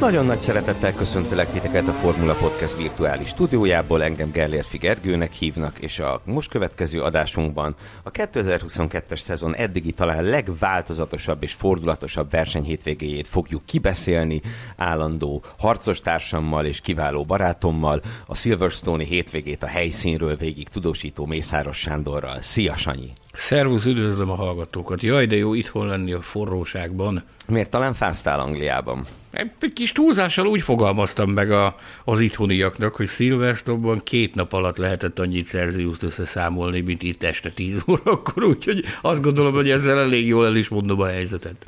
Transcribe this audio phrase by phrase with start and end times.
[0.00, 5.98] Nagyon nagy szeretettel köszöntelek titeket a Formula Podcast virtuális stúdiójából, engem Gellér Figergőnek hívnak, és
[5.98, 14.40] a most következő adásunkban a 2022-es szezon eddigi talán legváltozatosabb és fordulatosabb versenyhétvégéjét fogjuk kibeszélni
[14.76, 22.40] állandó harcos társammal és kiváló barátommal, a Silverstone-i hétvégét a helyszínről végig tudósító Mészáros Sándorral.
[22.40, 23.12] Szia, Sanyi!
[23.40, 25.02] Szervusz, üdvözlöm a hallgatókat.
[25.02, 27.22] Jaj, de jó itthon lenni a forróságban.
[27.46, 29.06] Miért talán fáztál Angliában?
[29.30, 35.18] Egy kis túlzással úgy fogalmaztam meg a, az itthoniaknak, hogy Silverstone-ban két nap alatt lehetett
[35.18, 40.46] annyit Celsius összeszámolni, mint itt este 10 órakor, úgyhogy azt gondolom, hogy ezzel elég jól
[40.46, 41.64] el is mondom a helyzetet.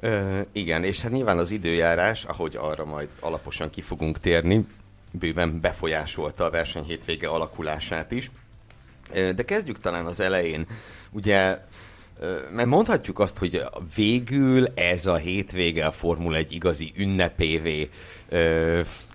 [0.00, 4.66] Ö, igen, és hát nyilván az időjárás, ahogy arra majd alaposan ki fogunk térni,
[5.10, 8.30] bőven befolyásolta a verseny hétvége alakulását is.
[9.12, 10.66] De kezdjük talán az elején.
[11.10, 11.58] Ugye
[12.50, 13.62] mert mondhatjuk azt, hogy
[13.94, 17.90] végül ez a hétvége a Formula egy igazi ünnepévé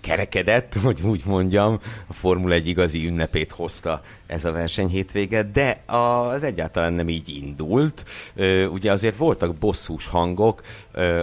[0.02, 5.82] kerekedett, hogy úgy mondjam, a Formula egy igazi ünnepét hozta ez a verseny hétvége, de
[5.86, 8.04] az egyáltalán nem így indult.
[8.70, 10.62] Ugye azért voltak bosszús hangok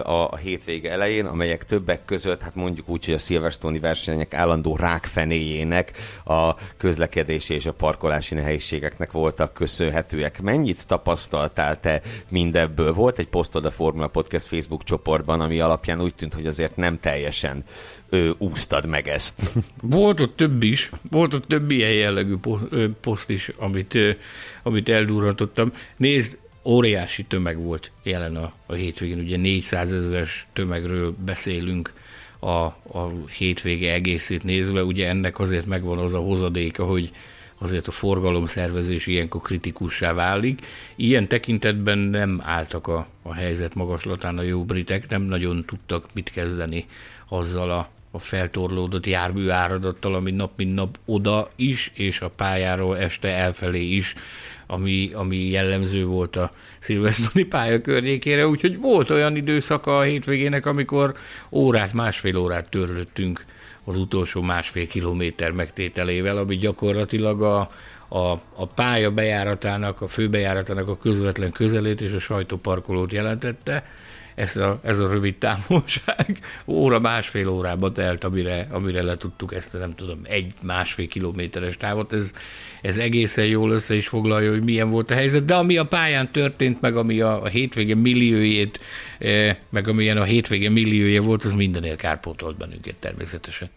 [0.04, 5.92] a hétvége elején, amelyek többek között, hát mondjuk úgy, hogy a Silverstone-i versenyek állandó rákfenéjének
[6.26, 10.42] a közlekedési és a parkolási nehézségeknek voltak köszönhetőek.
[10.42, 12.94] Mennyit tapasztaltál te mindebből?
[12.94, 17.00] Volt egy posztod a Formula Podcast Facebook csoportban, ami alapján úgy tűnt, hogy azért nem
[17.00, 17.64] teljesen
[18.10, 19.42] ö, úsztad meg ezt.
[19.82, 22.36] Volt ott több is, volt ott több ilyen jellegű
[23.02, 23.98] poszt is, amit,
[24.64, 25.72] amit eldurrantottam.
[25.98, 31.94] Nézd, óriási tömeg volt jelen a, a hétvégén, ugye 400 ezeres tömegről beszélünk
[32.40, 37.12] a, a hétvége egészét nézve, ugye ennek azért megvan az a hozadéka, hogy
[37.58, 40.66] azért a forgalomszervezés ilyenkor kritikussá válik.
[40.96, 46.32] Ilyen tekintetben nem álltak a, a helyzet magaslatán a jó britek, nem nagyon tudtak mit
[46.32, 46.86] kezdeni
[47.28, 52.98] azzal a a feltorlódott jármű áradattal, ami nap mint nap oda is, és a pályáról
[52.98, 54.16] este elfelé is,
[54.68, 61.16] ami, ami jellemző volt a szilvesztoni pálya környékére, úgyhogy volt olyan időszaka a hétvégének, amikor
[61.52, 63.46] órát, másfél órát törlöttünk
[63.84, 67.60] az utolsó másfél kilométer megtételével, ami gyakorlatilag a,
[68.08, 73.86] a, a pálya bejáratának, a főbejáratának a közvetlen közelét és a sajtóparkolót jelentette,
[74.40, 79.74] ez a, ez a rövid távolság óra, másfél órába telt, amire, amire le tudtuk ezt,
[79.74, 82.14] nem tudom, egy másfél kilométeres távot.
[82.14, 82.32] Ez,
[82.82, 86.32] ez egészen jól össze is foglalja, hogy milyen volt a helyzet, de ami a pályán
[86.32, 88.80] történt, meg ami a, a hétvége milliójét,
[89.18, 93.70] eh, meg amilyen a hétvége milliója volt, az mindenél kárpótolt bennünket természetesen.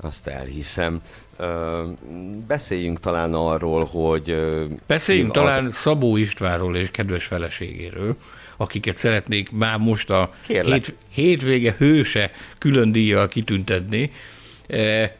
[0.00, 1.00] Azt elhiszem.
[2.46, 4.36] beszéljünk talán arról, hogy...
[4.86, 5.42] beszéljünk az...
[5.42, 8.16] talán Szabó Istvánról és kedves feleségéről
[8.60, 14.12] akiket szeretnék már most a hét, hétvége hőse külön díjjal kitüntetni.
[14.66, 15.16] E,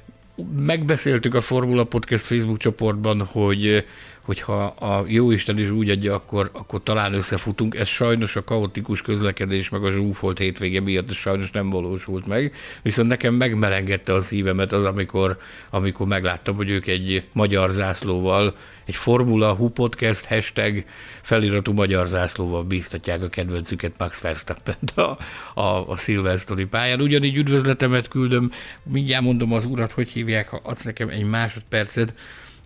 [0.57, 3.85] megbeszéltük a Formula Podcast Facebook csoportban, hogy
[4.29, 7.75] hogyha a Jóisten is úgy adja, akkor, akkor talán összefutunk.
[7.75, 12.55] Ez sajnos a kaotikus közlekedés, meg a zsúfolt hétvége miatt ez sajnos nem valósult meg.
[12.83, 15.39] Viszont nekem megmelengedte a szívemet az, amikor,
[15.71, 20.85] amikor megláttam, hogy ők egy magyar zászlóval, egy Formula Hu Podcast hashtag
[21.23, 25.17] feliratú magyar zászlóval bíztatják a kedvencüket Max verstappen a,
[25.61, 27.01] a, a Silverstone pályán.
[27.01, 28.53] Ugyanígy üdvözletemet küldöm,
[28.83, 32.13] mindjárt mondom az urat, hogy hívják, ha adsz nekem egy másodpercet,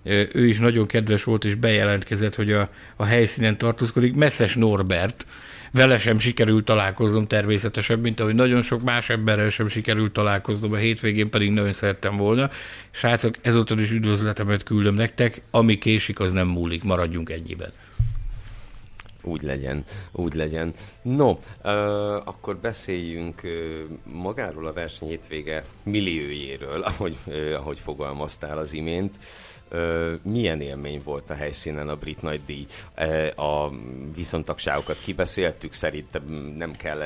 [0.04, 4.14] ő is nagyon kedves volt, és bejelentkezett, hogy a, a helyszínen tartózkodik.
[4.14, 5.26] Messzes Norbert,
[5.72, 10.76] vele sem sikerült találkoznom természetesen, mint ahogy nagyon sok más emberrel sem sikerült találkoznom, a
[10.76, 12.50] hétvégén pedig nagyon szerettem volna.
[12.90, 17.72] Srácok, ezúttal is üdvözletemet küldöm nektek, ami késik, az nem múlik, maradjunk ennyiben.
[19.24, 20.74] Úgy legyen, úgy legyen.
[21.02, 21.38] No, uh,
[22.14, 23.50] akkor beszéljünk uh,
[24.12, 29.14] magáról a verseny hétvége milliójéről, ahogy, uh, ahogy fogalmaztál az imént.
[29.16, 29.51] Uh,
[30.22, 32.66] milyen élmény volt a helyszínen a brit nagydíj.
[33.36, 33.68] A
[34.14, 36.22] viszontagságokat kibeszéltük, szerintem
[36.58, 37.00] nem kell,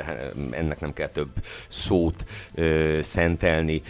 [0.50, 1.30] ennek nem kell több
[1.68, 2.24] szót
[3.00, 3.82] szentelni.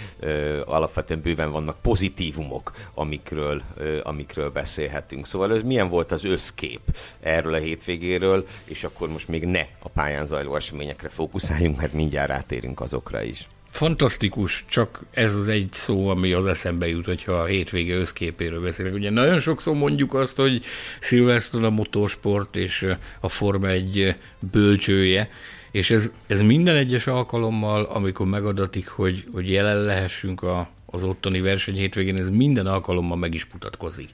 [0.65, 3.63] Alapvetően bőven vannak pozitívumok, amikről,
[4.03, 5.27] amikről beszélhetünk.
[5.27, 6.81] Szóval milyen volt az összkép
[7.21, 12.29] erről a hétvégéről, és akkor most még ne a pályán zajló eseményekre fókuszáljunk, mert mindjárt
[12.29, 17.45] rátérünk azokra is fantasztikus, csak ez az egy szó, ami az eszembe jut, hogyha a
[17.45, 18.95] hétvége összképéről beszélek.
[18.95, 20.65] Ugye nagyon sokszor mondjuk azt, hogy
[21.01, 22.87] Silverstone a motorsport és
[23.21, 25.31] a Forma egy bölcsője,
[25.71, 31.41] és ez, ez minden egyes alkalommal, amikor megadatik, hogy, hogy jelen lehessünk a, az ottani
[31.41, 34.11] verseny hétvégén, ez minden alkalommal meg is mutatkozik.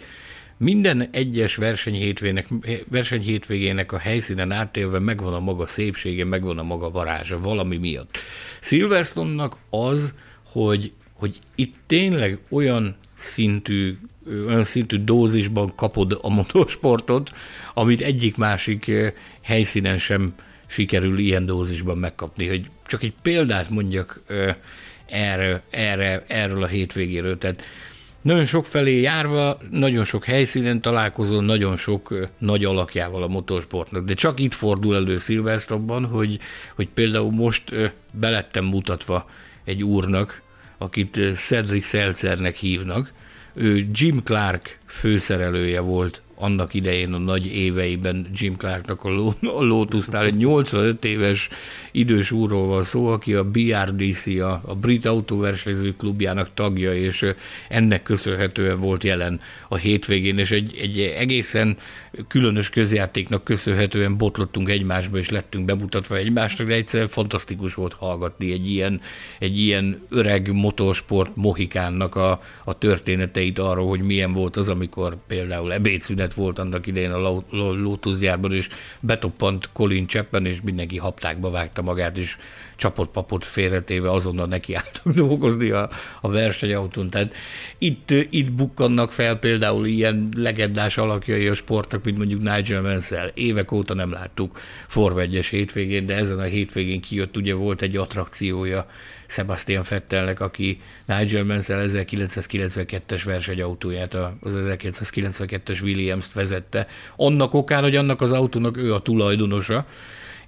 [0.57, 2.47] Minden egyes versenyhétvégének,
[2.89, 8.19] versenyhétvégének a helyszínen átélve megvan a maga szépsége, megvan a maga varázsa valami miatt.
[8.61, 13.99] Silverstone-nak az, hogy, hogy itt tényleg olyan szintű,
[14.47, 17.33] olyan szintű dózisban kapod a motorsportot,
[17.75, 18.91] amit egyik másik
[19.41, 20.35] helyszínen sem
[20.67, 22.47] sikerül ilyen dózisban megkapni.
[22.49, 24.23] Hogy csak egy példát mondjak
[25.07, 27.39] erre, erre, erről a hétvégéről.
[27.39, 27.63] Tehát
[28.23, 34.05] nagyon sok felé járva, nagyon sok helyszínen találkozó, nagyon sok nagy alakjával a motorsportnak.
[34.05, 36.39] De csak itt fordul elő Silverstone-ban, hogy,
[36.75, 37.75] hogy például most
[38.11, 39.31] belettem mutatva
[39.65, 40.43] egy úrnak,
[40.79, 43.13] akit Cedric Seltzernek hívnak.
[43.55, 50.37] Ő Jim Clark főszerelője volt annak idején a nagy éveiben Jim Clarknak a, Lotusnál egy
[50.37, 51.49] 85 éves
[51.91, 57.27] idős úrról van szó, aki a BRDC, a, a Brit Autóversenyző Klubjának tagja, és
[57.69, 61.77] ennek köszönhetően volt jelen a hétvégén, és egy, egy egészen
[62.29, 68.71] különös közjátéknak köszönhetően botlottunk egymásba, és lettünk bemutatva egymásnak, de egyszerűen fantasztikus volt hallgatni egy
[68.71, 69.01] ilyen,
[69.39, 75.73] egy ilyen öreg motorsport mohikánnak a, a történeteit arról, hogy milyen volt az, amikor például
[75.73, 78.69] ebédszünet volt annak idején a Lotus gyárban, és
[79.01, 82.37] betoppant Colin Chapman, és mindenki haptákba vágta magát, és
[82.77, 85.91] csapott papot félretéve azonnal nekiálltak dolgozni a,
[86.21, 87.11] a versenyautón.
[87.11, 87.35] Tehát
[87.79, 93.31] itt, itt bukkannak fel például ilyen legendás alakjai a sportnak, mint mondjuk Nigel Mansell.
[93.35, 97.97] Évek óta nem láttuk Form 1 hétvégén, de ezen a hétvégén kijött, ugye volt egy
[97.97, 98.87] attrakciója
[99.33, 106.89] Sebastian Fettelnek, aki Nigel Mansell 1992-es versenyautóját, az 1992-es Williams-t vezette.
[107.17, 109.87] Annak okán, hogy annak az autónak ő a tulajdonosa,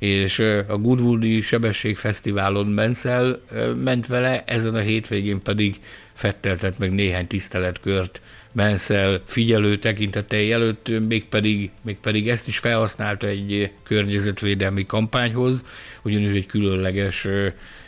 [0.05, 3.41] és a Goodwoodi Sebességfesztiválon Mansell
[3.83, 5.81] ment vele, ezen a hétvégén pedig
[6.15, 8.21] Fettel meg néhány tiszteletkört
[8.53, 15.65] Mansell figyelő tekintetei előtt, mégpedig, mégpedig ezt is felhasználta egy környezetvédelmi kampányhoz,
[16.03, 17.27] ugyanis egy különleges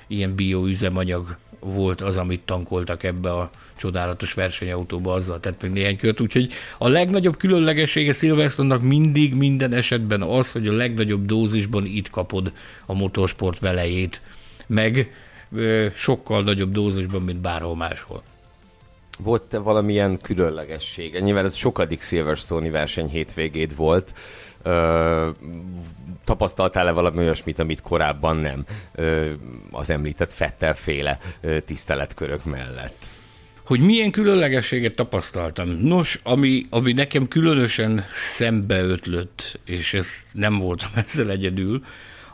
[0.07, 6.21] ilyen bioüzemanyag volt az, amit tankoltak ebbe a csodálatos versenyautóba, azzal tett meg néhány kört,
[6.21, 12.53] úgyhogy a legnagyobb különlegessége Silverstone-nak mindig minden esetben az, hogy a legnagyobb dózisban itt kapod
[12.87, 14.21] a motorsport velejét,
[14.67, 15.13] meg
[15.53, 18.23] ö, sokkal nagyobb dózisban, mint bárhol máshol.
[19.19, 21.23] Volt-e valamilyen különlegesség?
[21.23, 24.15] Nyilván ez sokadik Silverstone-i verseny hétvégéd volt,
[24.67, 25.29] Ö,
[26.25, 28.65] tapasztaltál-e valami olyasmit, amit korábban nem
[28.95, 29.33] ö,
[29.71, 33.07] az említett Fettel-féle ö, tiszteletkörök mellett?
[33.67, 35.69] Hogy milyen különlegességet tapasztaltam?
[35.69, 41.85] Nos, ami, ami nekem különösen szembeötlött, és ez nem voltam ezzel egyedül,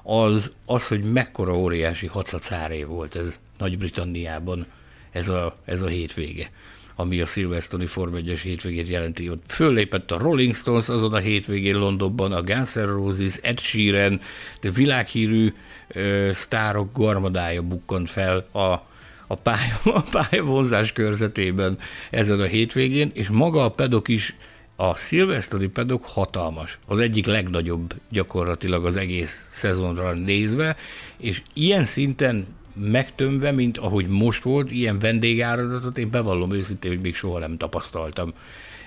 [0.03, 4.67] az, az, hogy mekkora óriási hacacáré volt ez Nagy-Britanniában
[5.11, 6.51] ez a, ez a hétvége
[6.97, 9.31] ami a Silverstone Form 1-es hétvégét jelenti.
[9.31, 14.21] Ott föllépett a Rolling Stones azon a hétvégén Londonban, a Guns N' Roses, Ed Sheeran,
[14.61, 15.53] de világhírű
[15.89, 18.92] ö, sztárok garmadája bukkant fel a,
[19.33, 21.79] a, pálya, a pályavonzás körzetében
[22.11, 24.35] ezen a hétvégén, és maga a pedok is
[24.77, 26.79] a szilveszteri pedok hatalmas.
[26.87, 30.77] Az egyik legnagyobb gyakorlatilag az egész szezonra nézve,
[31.17, 37.15] és ilyen szinten megtömve, mint ahogy most volt, ilyen vendégáradatot én bevallom őszintén, hogy még
[37.15, 38.33] soha nem tapasztaltam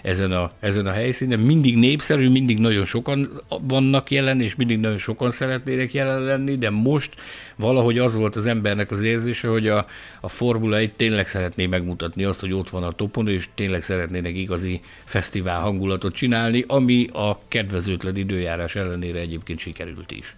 [0.05, 1.39] ezen a, ezen a helyszínen.
[1.39, 6.69] Mindig népszerű, mindig nagyon sokan vannak jelen, és mindig nagyon sokan szeretnének jelen lenni, de
[6.69, 7.15] most
[7.55, 9.87] valahogy az volt az embernek az érzése, hogy a,
[10.19, 14.35] a Formula 1 tényleg szeretné megmutatni azt, hogy ott van a topon, és tényleg szeretnének
[14.35, 20.35] igazi fesztivál hangulatot csinálni, ami a kedvezőtlen időjárás ellenére egyébként sikerült is.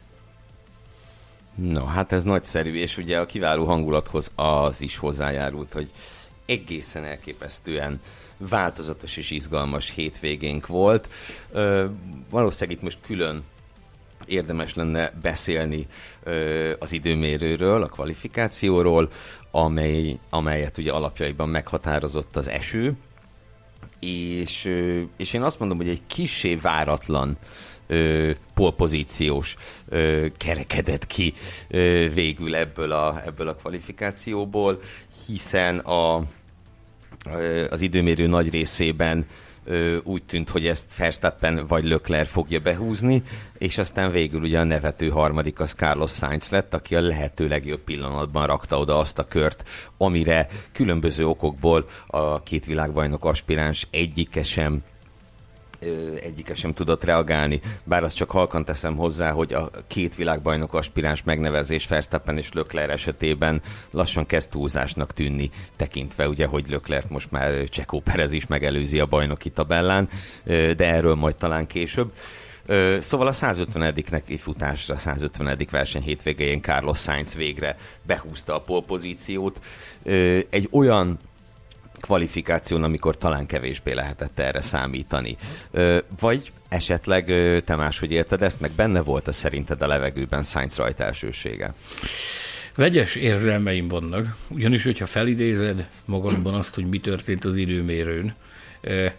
[1.56, 5.88] No, hát ez nagyszerű, és ugye a kiváló hangulathoz az is hozzájárult, hogy
[6.46, 8.00] egészen elképesztően
[8.38, 11.08] változatos és izgalmas hétvégénk volt.
[11.51, 11.86] Ö,
[12.29, 13.44] valószínűleg itt most külön
[14.25, 15.88] érdemes lenne beszélni
[16.24, 19.10] ö, az időmérőről, a kvalifikációról,
[19.51, 22.96] amely, amelyet ugye alapjaiban meghatározott az eső,
[24.00, 27.38] és, ö, és én azt mondom, hogy egy kisé váratlan
[27.88, 29.56] ö, polpozíciós
[29.89, 31.34] ö, kerekedett ki
[31.67, 34.82] ö, végül ebből a, ebből a kvalifikációból,
[35.27, 36.24] hiszen a,
[37.70, 39.26] az időmérő nagy részében
[40.04, 43.24] úgy tűnt, hogy ezt Verstappen vagy Lökler fogja behúzni,
[43.58, 47.80] és aztán végül ugye a nevető harmadik az Carlos Sainz lett, aki a lehető legjobb
[47.80, 54.84] pillanatban rakta oda azt a kört, amire különböző okokból a két világbajnok aspiráns egyike sem
[56.22, 61.24] egyike sem tudott reagálni, bár azt csak halkan teszem hozzá, hogy a két világbajnok aspiráns
[61.24, 67.70] megnevezés Verstappen és Lökler esetében lassan kezd túlzásnak tűnni, tekintve ugye, hogy Lökler most már
[67.70, 70.10] Csekó Perez is megelőzi a bajnoki tabellán,
[70.44, 72.12] de erről majd talán később.
[73.00, 73.94] Szóval a 150.
[74.10, 75.58] neki futásra, a 150.
[75.72, 79.60] verseny hétvégén Carlos Sainz végre behúzta a polpozíciót.
[80.50, 81.20] Egy olyan
[82.01, 85.38] kvalifikáción, amikor talán kevésbé lehetett erre számítani.
[86.20, 87.25] Vagy esetleg
[87.66, 91.74] te máshogy érted ezt, meg benne volt a szerinted a levegőben Sainz rajta elsősége?
[92.75, 98.34] Vegyes érzelmeim vannak, ugyanis, hogyha felidézed magadban azt, hogy mi történt az időmérőn,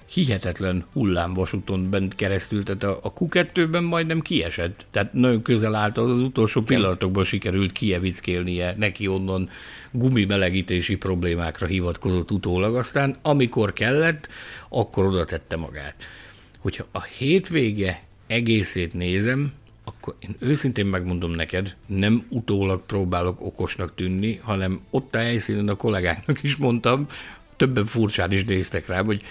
[0.06, 6.10] hihetetlen hullámvasúton bent keresztül, tehát a, a Q2-ben majdnem kiesett, tehát nagyon közel állt az,
[6.10, 9.50] az utolsó pillanatokban sikerült kievickélnie, neki onnan
[9.90, 14.28] gumi melegítési problémákra hivatkozott utólag, aztán amikor kellett,
[14.68, 15.94] akkor oda tette magát.
[16.58, 19.52] Hogyha a hétvége egészét nézem,
[19.84, 25.76] akkor én őszintén megmondom neked, nem utólag próbálok okosnak tűnni, hanem ott a helyszínen a
[25.76, 27.06] kollégáknak is mondtam,
[27.56, 29.22] többen furcsán is néztek rá, hogy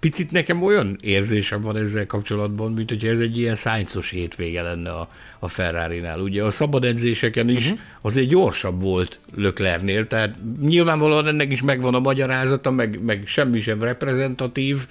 [0.00, 4.90] picit nekem olyan érzésem van ezzel kapcsolatban, mint hogy ez egy ilyen szájcos hétvége lenne
[4.90, 6.20] a, a Ferrari-nál.
[6.20, 7.80] Ugye a szabad edzéseken is uh-huh.
[8.00, 13.82] azért gyorsabb volt Löklernél, tehát nyilvánvalóan ennek is megvan a magyarázata, meg, meg semmi sem
[13.82, 14.86] reprezentatív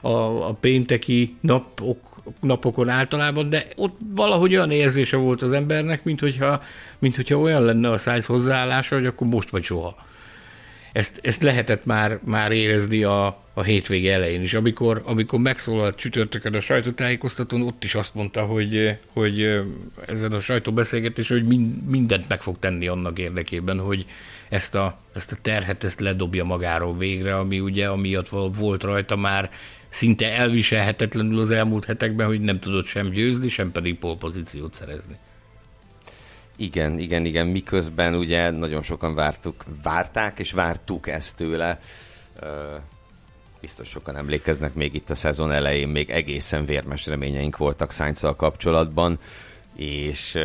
[0.00, 0.08] a,
[0.48, 6.62] a pénteki napok, napokon általában, de ott valahogy olyan érzése volt az embernek, mint hogyha,
[6.98, 10.08] mint hogyha olyan lenne a Sainz hozzáállása, hogy akkor most vagy soha.
[10.92, 14.54] Ezt, ezt lehetett már, már érezni a, a hétvége elején is.
[14.54, 19.60] Amikor, amikor megszólalt csütörtökön a sajtótájékoztatón, ott is azt mondta, hogy, hogy
[20.06, 24.06] ezen a sajtóbeszélgetésen, hogy mindent meg fog tenni annak érdekében, hogy
[24.48, 29.50] ezt a, ezt a terhet ezt ledobja magáról végre, ami ugye amiatt volt rajta már
[29.88, 35.16] szinte elviselhetetlenül az elmúlt hetekben, hogy nem tudott sem győzni, sem pedig polpozíciót szerezni.
[36.60, 41.80] Igen, igen, igen, miközben ugye nagyon sokan vártuk, várták és vártuk ezt tőle.
[43.60, 49.18] Biztos sokan emlékeznek még itt a szezon elején, még egészen vérmes reményeink voltak sainz kapcsolatban,
[49.76, 50.36] és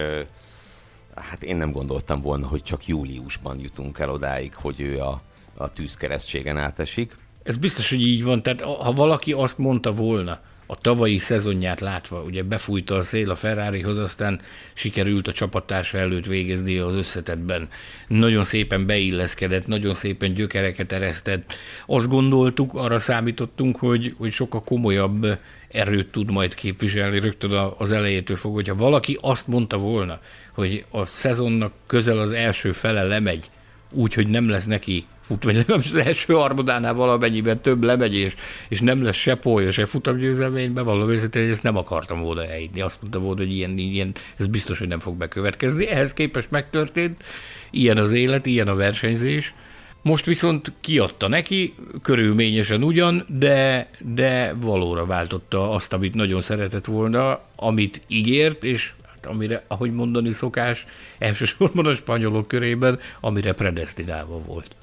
[1.15, 5.22] hát én nem gondoltam volna, hogy csak júliusban jutunk el odáig, hogy ő a,
[5.55, 7.17] a tűzkeresztségen átesik.
[7.43, 8.41] Ez biztos, hogy így van.
[8.43, 13.36] Tehát ha valaki azt mondta volna, a tavalyi szezonját látva, ugye befújta a szél a
[13.36, 14.41] Ferrarihoz, aztán
[14.74, 17.67] sikerült a csapattársa előtt végezni az összetetben.
[18.07, 21.53] Nagyon szépen beilleszkedett, nagyon szépen gyökereket eresztett.
[21.86, 28.38] Azt gondoltuk, arra számítottunk, hogy, hogy sokkal komolyabb erőt tud majd képviselni rögtön az elejétől
[28.38, 30.19] fog, hogyha valaki azt mondta volna,
[30.53, 33.45] hogy a szezonnak közel az első fele lemegy,
[33.91, 38.36] úgy, hogy nem lesz neki fut, vagy legalábbis az első harmadánál valamennyiben több lemegy, és,
[38.67, 42.82] és nem lesz se polya, se futamgyőzelményben, valami őszintén, hogy ezt nem akartam volna elhinni.
[42.82, 45.88] Azt mondta volna, hogy ilyen, ilyen, ez biztos, hogy nem fog bekövetkezni.
[45.88, 47.24] Ehhez képest megtörtént,
[47.72, 49.53] ilyen az élet, ilyen a versenyzés.
[50.01, 57.39] Most viszont kiadta neki, körülményesen ugyan, de, de valóra váltotta azt, amit nagyon szeretett volna,
[57.55, 60.86] amit ígért, és hát amire, ahogy mondani szokás,
[61.17, 64.75] elsősorban a spanyolok körében, amire predestinálva volt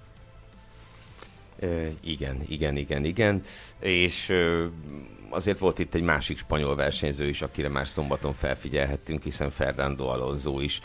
[2.02, 3.42] igen, igen, igen, igen.
[3.78, 4.32] És
[5.32, 10.60] azért volt itt egy másik spanyol versenyző is, akire már szombaton felfigyelhettünk, hiszen Fernando Alonso
[10.60, 10.80] is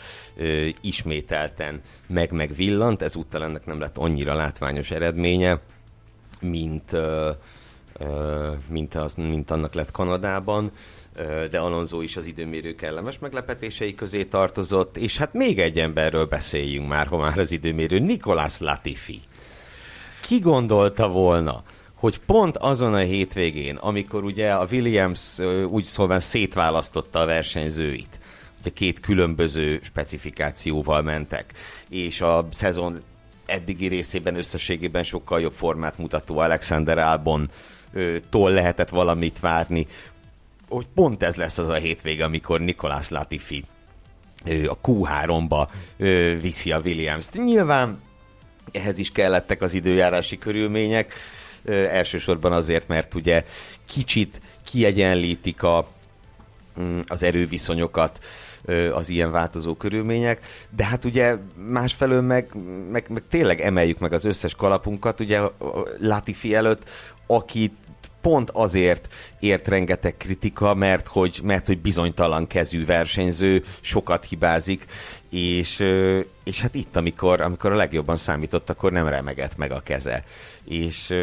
[0.80, 5.60] ismételten meg-megvillant, ezúttal ennek nem lett annyira látványos eredménye,
[6.40, 6.96] mint,
[8.68, 10.70] mint, az, mint annak lett Kanadában.
[11.50, 16.88] De Alonso is az időmérő kellemes meglepetései közé tartozott, és hát még egy emberről beszéljünk
[16.88, 19.20] már, ha már az időmérő, Nikolás Latifi
[20.28, 21.62] ki gondolta volna,
[21.94, 28.20] hogy pont azon a hétvégén, amikor ugye a Williams úgy szólván szétválasztotta a versenyzőit,
[28.60, 31.52] ugye két különböző specifikációval mentek,
[31.88, 33.02] és a szezon
[33.46, 37.50] eddigi részében összességében sokkal jobb formát mutató Alexander Albon
[38.30, 39.86] tól lehetett valamit várni,
[40.68, 43.64] hogy pont ez lesz az a hétvége, amikor Nikolás Latifi
[44.44, 45.68] a Q3-ba
[46.40, 47.44] viszi a Williams-t.
[47.44, 48.06] Nyilván
[48.72, 51.12] ehhez is kellettek az időjárási körülmények,
[51.90, 53.44] elsősorban azért, mert ugye
[53.86, 55.88] kicsit kiegyenlítik a,
[56.80, 58.24] mm, az erőviszonyokat
[58.92, 60.40] az ilyen változó körülmények,
[60.76, 61.36] de hát ugye
[61.68, 62.48] másfelől meg,
[62.90, 65.40] meg, meg tényleg emeljük meg az összes kalapunkat, ugye
[66.00, 66.88] Latifi előtt,
[67.26, 67.74] akit
[68.20, 74.84] pont azért ért rengeteg kritika, mert hogy, mert hogy bizonytalan kezű versenyző, sokat hibázik,
[75.30, 75.84] és,
[76.44, 80.24] és hát itt, amikor, amikor a legjobban számított, akkor nem remegett meg a keze.
[80.64, 81.14] És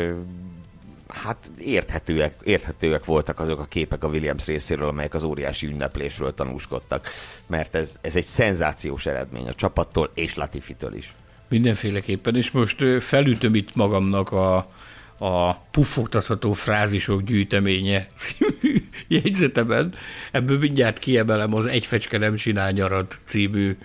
[1.07, 7.07] hát érthetőek, érthetőek voltak azok a képek a Williams részéről, amelyek az óriási ünneplésről tanúskodtak,
[7.47, 11.13] mert ez, ez egy szenzációs eredmény a csapattól és Latifitől is.
[11.47, 14.67] Mindenféleképpen, és most felütöm itt magamnak a,
[15.17, 19.93] a puffogtatható frázisok gyűjteménye című jegyzetemen.
[20.31, 23.77] Ebből mindjárt kiemelem az Egy fecske nem csinál nyarat című,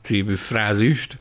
[0.00, 1.18] című frázist,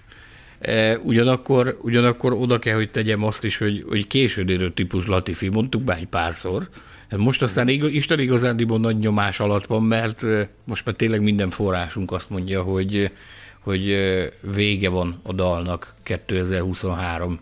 [0.60, 5.86] E, ugyanakkor, ugyanakkor oda kell, hogy tegyem azt is, hogy, hogy későn típus Latifi, mondtuk
[5.86, 6.70] már egy párszor.
[7.10, 11.50] Hát most aztán Isten igazándiból nagy nyomás alatt van, mert e, most már tényleg minden
[11.50, 13.12] forrásunk azt mondja, hogy,
[13.60, 17.40] hogy e, vége van a dalnak 2023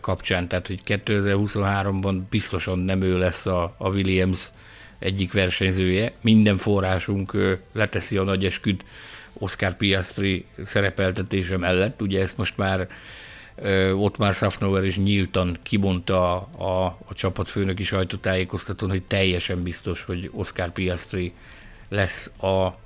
[0.00, 4.50] kapcsán, tehát hogy 2023-ban biztosan nem ő lesz a, a Williams
[4.98, 6.12] egyik versenyzője.
[6.20, 8.84] Minden forrásunk leteszi a nagy esküt
[9.32, 12.02] Oscar Piastri szerepeltetése mellett.
[12.02, 12.88] Ugye ezt most már
[13.94, 20.30] ott már Safnover is nyíltan kimondta a, a, a csapatfőnöki sajtótájékoztatón, hogy teljesen biztos, hogy
[20.32, 21.32] Oscar Piastri
[21.88, 22.82] lesz a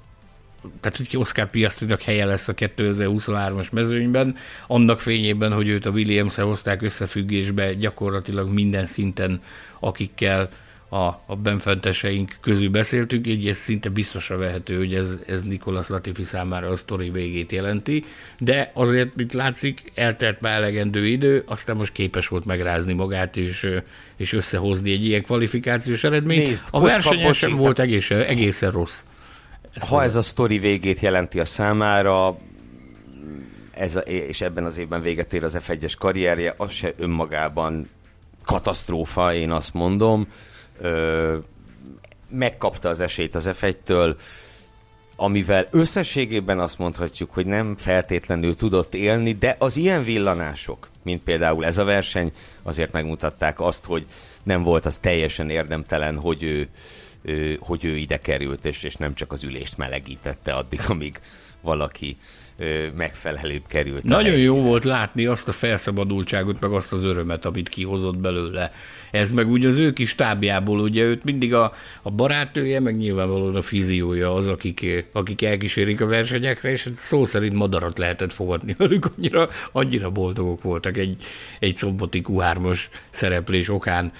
[0.80, 4.36] tehát hogy Oscar Piastrinak helye lesz a 2023-as mezőnyben,
[4.66, 9.42] annak fényében, hogy őt a Williams-e hozták összefüggésbe gyakorlatilag minden szinten,
[9.80, 10.50] akikkel
[10.88, 16.22] a, a benfenteseink közül beszéltünk, így ez szinte biztosra vehető, hogy ez, ez Nikolas Latifi
[16.22, 18.04] számára a sztori végét jelenti,
[18.38, 23.70] de azért, mint látszik, eltelt már elegendő idő, aztán most képes volt megrázni magát, és,
[24.16, 26.46] és összehozni egy ilyen kvalifikációs eredményt.
[26.46, 29.00] Nézd, a versenyen sem volt egészen, egészen rossz.
[29.78, 32.38] Ha ez a sztori végét jelenti a számára,
[33.70, 37.88] ez a, és ebben az évben véget ér az F1-es karrierje, az se önmagában
[38.44, 40.28] katasztrófa, én azt mondom.
[40.80, 41.36] Ö,
[42.28, 44.14] megkapta az esélyt az F1-től,
[45.16, 51.64] amivel összességében azt mondhatjuk, hogy nem feltétlenül tudott élni, de az ilyen villanások, mint például
[51.64, 54.06] ez a verseny, azért megmutatták azt, hogy
[54.42, 56.68] nem volt az teljesen érdemtelen, hogy ő,
[57.58, 61.20] hogy ő ide került, és, és nem csak az ülést melegítette addig, amíg
[61.60, 62.16] valaki
[62.96, 64.02] megfelelőbb került.
[64.02, 68.72] Nagyon jó volt látni azt a felszabadultságot, meg azt az örömet, amit kihozott belőle.
[69.10, 73.56] Ez meg úgy az ő kis tábjából, ugye őt mindig a, a barátője, meg nyilvánvalóan
[73.56, 78.74] a fiziója az, akik, akik elkísérik a versenyekre, és hát szó szerint madarat lehetett fogadni
[78.78, 81.16] velük, annyira, annyira boldogok voltak egy,
[81.58, 84.12] egy szombati Q3-as szereplés okán.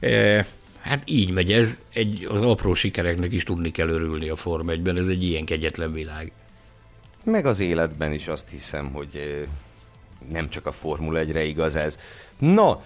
[0.00, 0.46] E,
[0.84, 4.98] Hát így megy ez, egy, az apró sikereknek is tudni kell örülni a Form 1-ben,
[4.98, 6.32] ez egy ilyen kegyetlen világ.
[7.22, 9.46] Meg az életben is azt hiszem, hogy
[10.30, 11.98] nem csak a Formula 1-re igaz ez.
[12.38, 12.80] No,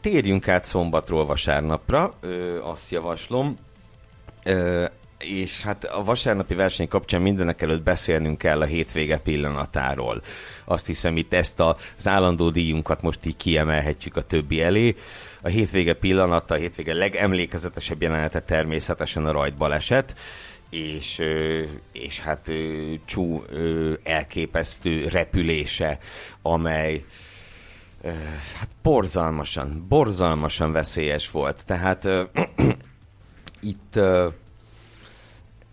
[0.00, 2.14] térjünk át szombatról vasárnapra,
[2.62, 3.56] azt javaslom.
[5.24, 10.22] És hát a vasárnapi verseny kapcsán mindenek előtt beszélnünk kell a hétvége pillanatáról.
[10.64, 14.94] Azt hiszem itt ezt az állandó díjunkat most így kiemelhetjük a többi elé.
[15.42, 20.14] A hétvége pillanata, a hétvége legemlékezetesebb jelenete természetesen a rajtbaleset
[20.70, 21.22] és,
[21.92, 22.52] és hát
[23.04, 23.42] Csú
[24.02, 25.98] elképesztő repülése,
[26.42, 27.04] amely
[28.58, 31.64] hát borzalmasan, borzalmasan veszélyes volt.
[31.66, 32.08] Tehát
[33.60, 33.98] itt,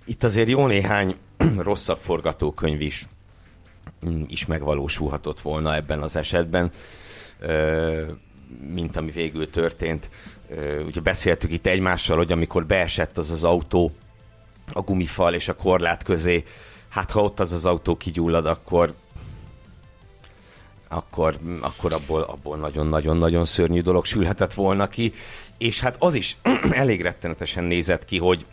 [0.07, 1.15] itt azért jó néhány
[1.57, 3.07] rosszabb forgatókönyv is,
[4.05, 6.71] mm, is megvalósulhatott volna ebben az esetben,
[8.73, 10.09] mint ami végül történt.
[10.85, 13.91] Ugye beszéltük itt egymással, hogy amikor beesett az az autó,
[14.73, 16.43] a gumifal és a korlát közé,
[16.89, 18.93] hát ha ott az az autó kigyullad, akkor
[20.89, 25.13] akkor, akkor abból, abból nagyon-nagyon-nagyon szörnyű dolog sülhetett volna ki,
[25.57, 26.37] és hát az is
[26.71, 28.45] elég rettenetesen nézett ki, hogy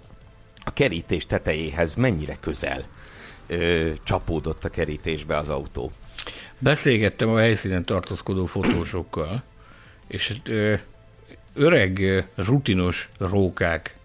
[0.64, 2.84] a kerítés tetejéhez mennyire közel
[3.46, 5.92] ö, csapódott a kerítésbe az autó.
[6.58, 9.42] Beszélgettem a helyszínen tartózkodó fotósokkal,
[10.06, 10.74] és hát, ö,
[11.54, 13.96] öreg, rutinos rókák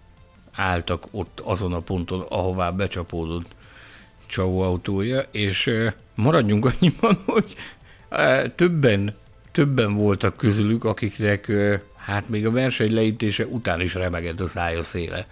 [0.52, 3.50] álltak ott azon a ponton, ahová becsapódott
[4.26, 5.70] Csau autója, és
[6.14, 7.54] maradjunk annyiban, hogy
[8.54, 9.16] többen,
[9.52, 11.52] többen voltak közülük, akiknek
[11.96, 15.26] hát még a verseny leítése után is remegett a szája széle.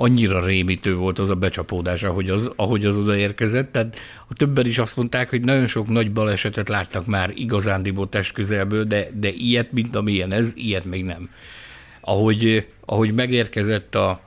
[0.00, 3.96] Annyira rémítő volt az a becsapódás, ahogy az, ahogy az odaérkezett, tehát
[4.28, 8.84] a többen is azt mondták, hogy nagyon sok nagy balesetet láttak már igazándiból test közelből,
[8.84, 11.30] de, de ilyet, mint amilyen ez, ilyet még nem.
[12.00, 14.20] Ahogy, ahogy megérkezett a,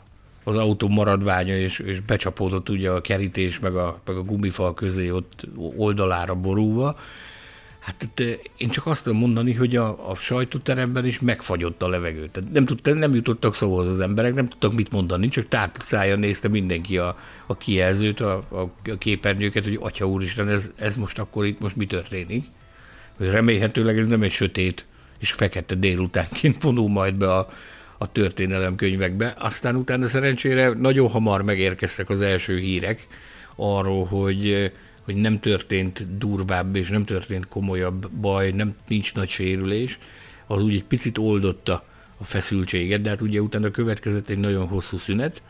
[0.43, 5.09] az autó maradványa, és, és becsapódott ugye a kerítés, meg a, meg a gumifal közé
[5.09, 6.99] ott oldalára borulva.
[7.81, 8.23] Hát
[8.57, 12.29] én csak azt tudom mondani, hogy a, a sajtóteremben is megfagyott a levegő.
[12.31, 16.15] Tehát nem, tudta, nem jutottak szóhoz az emberek, nem tudtak mit mondani, csak tárt szája
[16.15, 21.19] nézte mindenki a, a kijelzőt, a, a, a képernyőket, hogy atya úristen, ez, ez most
[21.19, 22.45] akkor itt most mi történik.
[23.17, 24.85] Hogy remélhetőleg ez nem egy sötét
[25.19, 27.49] és fekete délutánként vonul majd be a,
[27.97, 29.35] a történelemkönyvekbe.
[29.37, 33.07] Aztán utána szerencsére nagyon hamar megérkeztek az első hírek
[33.55, 34.71] arról, hogy
[35.03, 39.99] hogy nem történt durvább és nem történt komolyabb baj, nem nincs nagy sérülés,
[40.47, 41.85] az úgy egy picit oldotta
[42.17, 45.41] a feszültséget, de hát ugye utána következett egy nagyon hosszú szünet,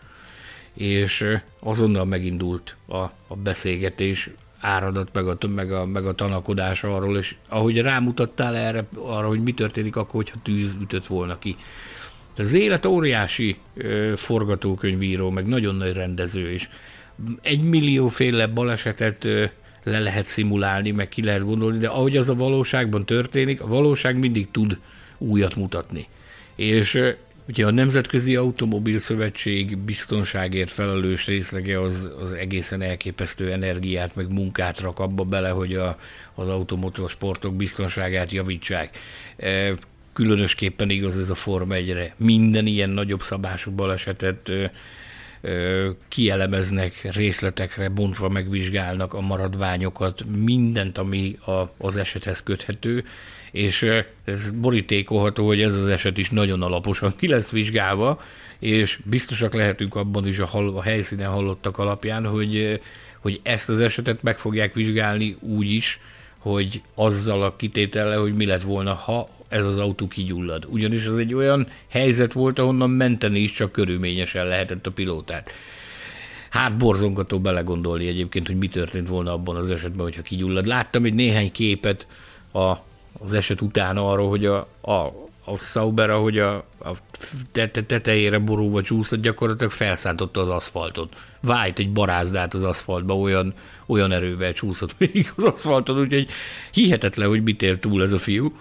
[0.74, 1.26] és
[1.60, 7.36] azonnal megindult a, a beszélgetés, áradat, meg a, meg, a, meg a tanakodás arról, és
[7.48, 11.56] ahogy rámutattál erre, arra, hogy mi történik akkor, hogyha tűz ütött volna ki.
[12.38, 16.70] Az élet óriási ö, forgatókönyvíró, meg nagyon nagy rendező, és
[17.42, 19.24] egy millióféle balesetet
[19.84, 24.18] le lehet szimulálni, meg ki lehet gondolni, de ahogy az a valóságban történik, a valóság
[24.18, 24.80] mindig tud
[25.18, 26.08] újat mutatni.
[26.56, 27.02] És
[27.48, 34.80] ugye a Nemzetközi Automobil Szövetség biztonságért felelős részlege az, az egészen elképesztő energiát, meg munkát
[34.80, 35.98] rak abba bele, hogy a,
[36.36, 38.98] az automotorsportok biztonságát javítsák.
[40.14, 42.14] Különösképpen igaz ez a Forma 1-re.
[42.18, 44.52] Minden ilyen nagyobb szabású balesetet
[46.08, 53.04] kielemeznek, részletekre bontva megvizsgálnak a maradványokat, mindent, ami a, az esethez köthető,
[53.52, 53.88] és
[54.24, 58.22] ez borítékolható, hogy ez az eset is nagyon alaposan ki lesz vizsgálva,
[58.60, 62.82] és biztosak lehetünk abban is a, hall, a helyszínen hallottak alapján, hogy,
[63.20, 66.00] hogy ezt az esetet meg fogják vizsgálni úgy is,
[66.38, 70.66] hogy azzal a kitétele, hogy mi lett volna, ha ez az autó kigyullad.
[70.70, 75.52] Ugyanis az egy olyan helyzet volt, ahonnan menteni is csak körülményesen lehetett a pilótát.
[76.50, 80.66] Hát borzongató belegondolni egyébként, hogy mi történt volna abban az esetben, hogyha kigyullad.
[80.66, 82.08] Láttam egy néhány képet
[82.52, 82.74] a,
[83.20, 85.06] az eset után arról, hogy a, a,
[85.46, 86.92] a Sauber, ahogy a, a
[87.88, 91.16] tetejére borulva csúszott, gyakorlatilag felszántotta az aszfaltot.
[91.40, 93.54] Vájt egy barázdát az aszfaltba, olyan,
[93.86, 96.28] olyan erővel csúszott még az aszfalton, úgyhogy
[96.72, 98.54] hihetetlen, hogy mit ér túl ez a fiú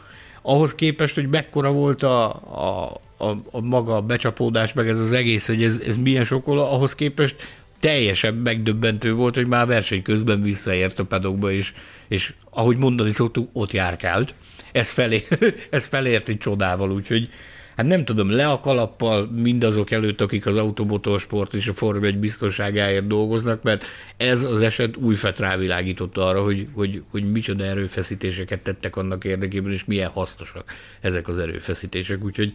[0.43, 5.47] ahhoz képest, hogy mekkora volt a, a, a, a maga becsapódás, meg ez az egész,
[5.47, 7.37] hogy ez, ez milyen sokola, ahhoz képest
[7.81, 11.73] teljesen megdöbbentő volt, hogy már verseny közben visszaért a pedokba, és,
[12.09, 14.35] és ahogy mondani szoktuk, ott járkált.
[14.73, 15.27] Ez, felé,
[15.71, 17.29] ez felért egy csodával, úgyhogy
[17.77, 22.19] hát nem tudom, le a kalappal mindazok előtt, akik az automotorsport és a Forma egy
[22.19, 23.85] biztonságáért dolgoznak, mert
[24.17, 29.85] ez az eset új rávilágította arra, hogy, hogy, hogy micsoda erőfeszítéseket tettek annak érdekében, és
[29.85, 32.25] milyen hasznosak ezek az erőfeszítések.
[32.25, 32.53] Úgyhogy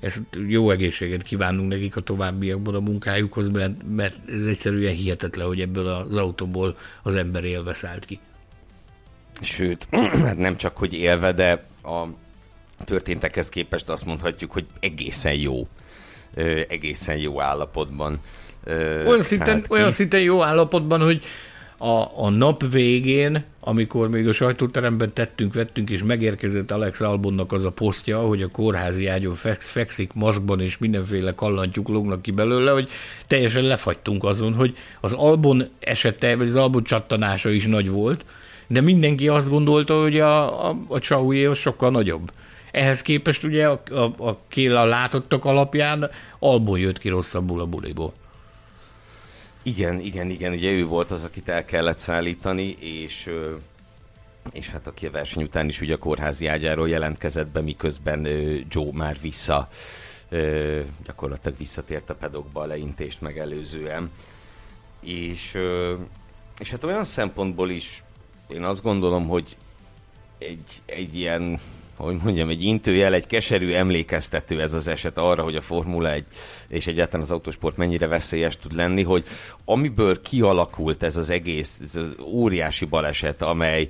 [0.00, 5.60] ezt jó egészséget kívánunk nekik a továbbiakban a munkájukhoz, mert, mert ez egyszerűen hihetetlen, hogy
[5.60, 8.18] ebből az autóból az ember élve szállt ki.
[9.40, 9.86] Sőt,
[10.26, 12.06] hát nem csak, hogy élve, de a
[12.84, 15.68] történtekhez képest azt mondhatjuk, hogy egészen jó,
[16.68, 18.20] egészen jó állapotban.
[19.06, 21.22] Olyan szinten, olyan szinten jó állapotban, hogy
[21.78, 27.64] a, a nap végén, amikor még a sajtóteremben tettünk, vettünk, és megérkezett Alex Albonnak az
[27.64, 32.70] a posztja, hogy a kórházi ágyon feksz, fekszik maszkban, és mindenféle kallantyúk lógnak ki belőle,
[32.70, 32.88] hogy
[33.26, 38.24] teljesen lefagytunk azon, hogy az Albon esete, vagy az Albon csattanása is nagy volt,
[38.66, 42.30] de mindenki azt gondolta, hogy a, a, a Csaujé sokkal nagyobb.
[42.76, 48.12] Ehhez képest ugye a, a, a Kéla látottak alapján Albon jött ki rosszabbul a buliból.
[49.62, 53.30] Igen, igen, igen, ugye ő volt az, akit el kellett szállítani, és
[54.52, 58.26] és hát aki a verseny után is ugye a kórházi ágyáról jelentkezett be, miközben
[58.68, 59.68] Joe már vissza,
[61.06, 64.10] gyakorlatilag visszatért a pedokba a leintést megelőzően.
[65.00, 65.58] És,
[66.58, 68.02] és hát olyan szempontból is
[68.48, 69.56] én azt gondolom, hogy
[70.38, 71.60] egy, egy ilyen
[71.96, 76.24] hogy mondjam, egy intőjel, egy keserű emlékeztető ez az eset arra, hogy a Formula 1
[76.68, 79.24] és egyáltalán az autósport mennyire veszélyes tud lenni, hogy
[79.64, 83.88] amiből kialakult ez az egész ez az óriási baleset, amely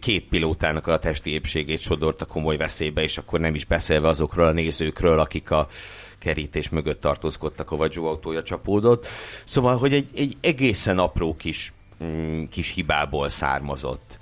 [0.00, 4.52] két pilótának a testi épségét sodorta komoly veszélybe, és akkor nem is beszélve azokról a
[4.52, 5.68] nézőkről, akik a
[6.18, 9.06] kerítés mögött tartózkodtak, ahol Joe autója csapódott.
[9.44, 11.72] Szóval, hogy egy, egy egészen apró kis,
[12.50, 14.18] kis hibából származott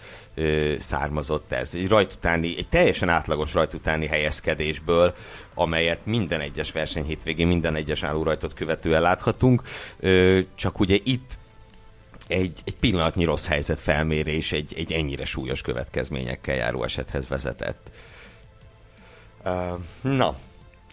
[0.78, 1.74] származott ez.
[1.74, 5.14] Egy rajt utáni, egy teljesen átlagos rajt utáni helyezkedésből,
[5.54, 9.62] amelyet minden egyes verseny hétvégén, minden egyes állórajtot követően láthatunk,
[10.54, 11.38] csak ugye itt
[12.26, 17.90] egy, egy pillanatnyi rossz helyzet felmérés egy, egy ennyire súlyos következményekkel járó esethez vezetett.
[20.00, 20.36] Na,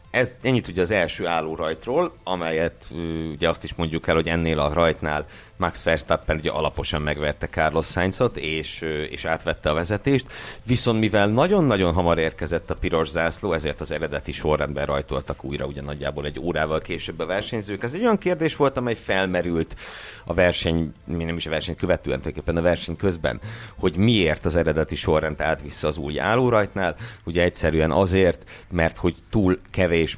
[0.09, 2.87] ez, ennyit ugye az első álló rajtról, amelyet
[3.31, 5.25] ugye azt is mondjuk el, hogy ennél a rajtnál
[5.57, 10.25] Max Verstappen ugye alaposan megverte Carlos Sainzot, és, és átvette a vezetést,
[10.63, 15.81] viszont mivel nagyon-nagyon hamar érkezett a piros zászló, ezért az eredeti sorrendben rajtoltak újra, ugye
[15.81, 17.83] nagyjából egy órával később a versenyzők.
[17.83, 19.75] Ez egy olyan kérdés volt, amely felmerült
[20.25, 23.41] a verseny, nem is a verseny követően, tulajdonképpen a verseny közben,
[23.75, 26.95] hogy miért az eredeti sorrend átvisz az új állórajtnál.
[27.23, 30.17] Ugye egyszerűen azért, mert hogy túl kevés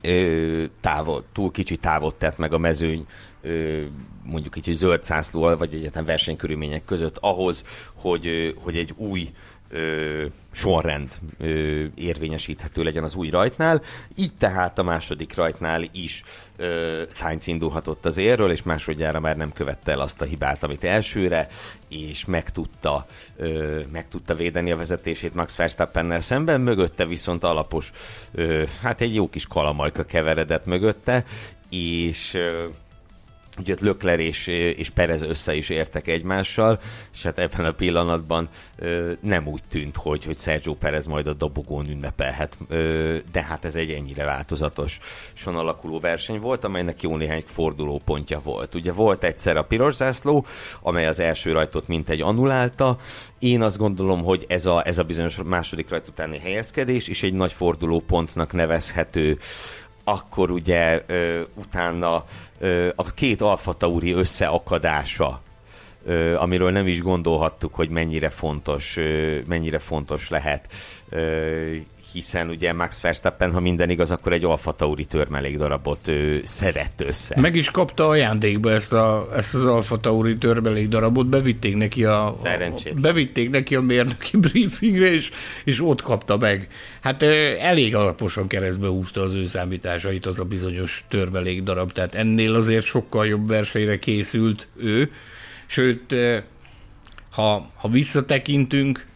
[0.00, 3.06] ö, távol, túl kicsi távot tett meg a mezőny
[3.42, 3.82] ö,
[4.24, 9.30] mondjuk egy zöld szászlóval, vagy egyetem versenykörülmények között ahhoz, hogy, hogy egy új
[9.70, 13.82] ö, sorrend ö, érvényesíthető legyen az új rajtnál.
[14.14, 16.22] Így tehát a második rajtnál is
[16.56, 20.84] ö, Sainz indulhatott az érről, és másodjára már nem követte el azt a hibát, amit
[20.84, 21.48] elsőre,
[21.88, 23.06] és meg tudta,
[23.36, 27.90] ö, meg tudta védeni a vezetését Max Verstappennel szemben, mögötte viszont alapos,
[28.32, 31.24] ö, hát egy jó kis kalamajka keveredett mögötte,
[31.70, 32.66] és ö,
[33.60, 36.80] ugye Lökler és, és Perez össze is értek egymással,
[37.12, 41.32] és hát ebben a pillanatban ö, nem úgy tűnt, hogy, hogy Sergio Perez majd a
[41.32, 44.98] dobogón ünnepelhet, ö, de hát ez egy ennyire változatos
[45.34, 48.74] son alakuló verseny volt, amelynek jó néhány forduló pontja volt.
[48.74, 50.44] Ugye volt egyszer a piros zászló,
[50.82, 52.98] amely az első rajtot mintegy annulálta,
[53.40, 57.32] én azt gondolom, hogy ez a, ez a bizonyos második rajt utáni helyezkedés is egy
[57.32, 59.38] nagy fordulópontnak nevezhető
[60.04, 62.24] akkor ugye ö, utána
[62.58, 65.42] ö, a két Alfa Tauri összeakadása,
[66.04, 70.72] ö, amiről nem is gondolhattuk, hogy mennyire fontos, ö, mennyire fontos lehet.
[71.08, 71.76] Ö,
[72.12, 75.06] hiszen ugye Max Verstappen, ha minden igaz, akkor egy Alfa Tauri
[75.56, 77.40] darabot ő, szedett össze.
[77.40, 80.34] Meg is kapta ajándékba ezt, a, ezt az Alfa Tauri
[80.88, 82.92] darabot, bevitték neki a, Szerencsét.
[82.96, 85.30] a bevitték neki a mérnöki briefingre, és,
[85.64, 86.68] és ott kapta meg.
[87.00, 87.22] Hát
[87.60, 91.04] elég alaposan keresztbe húzta az ő számításait az a bizonyos
[91.62, 95.12] darab, tehát ennél azért sokkal jobb versenyre készült ő,
[95.66, 96.14] sőt,
[97.30, 99.08] ha, ha visszatekintünk,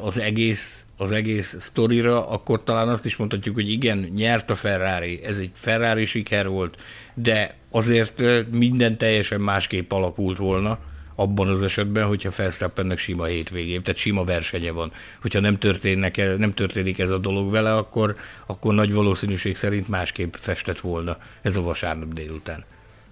[0.00, 5.22] az egész az egész sztorira, akkor talán azt is mondhatjuk, hogy igen, nyert a Ferrari,
[5.24, 6.78] ez egy Ferrari siker volt,
[7.14, 10.78] de azért minden teljesen másképp alakult volna
[11.14, 14.92] abban az esetben, hogyha Felsztappennek sima hétvégén, tehát sima versenye van.
[15.20, 20.34] Hogyha nem, történnek, nem történik ez a dolog vele, akkor, akkor nagy valószínűség szerint másképp
[20.38, 22.64] festett volna ez a vasárnap délután.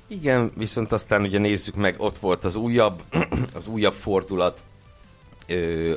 [0.07, 3.03] Igen, viszont aztán ugye nézzük meg, ott volt az újabb,
[3.55, 4.63] az újabb fordulat,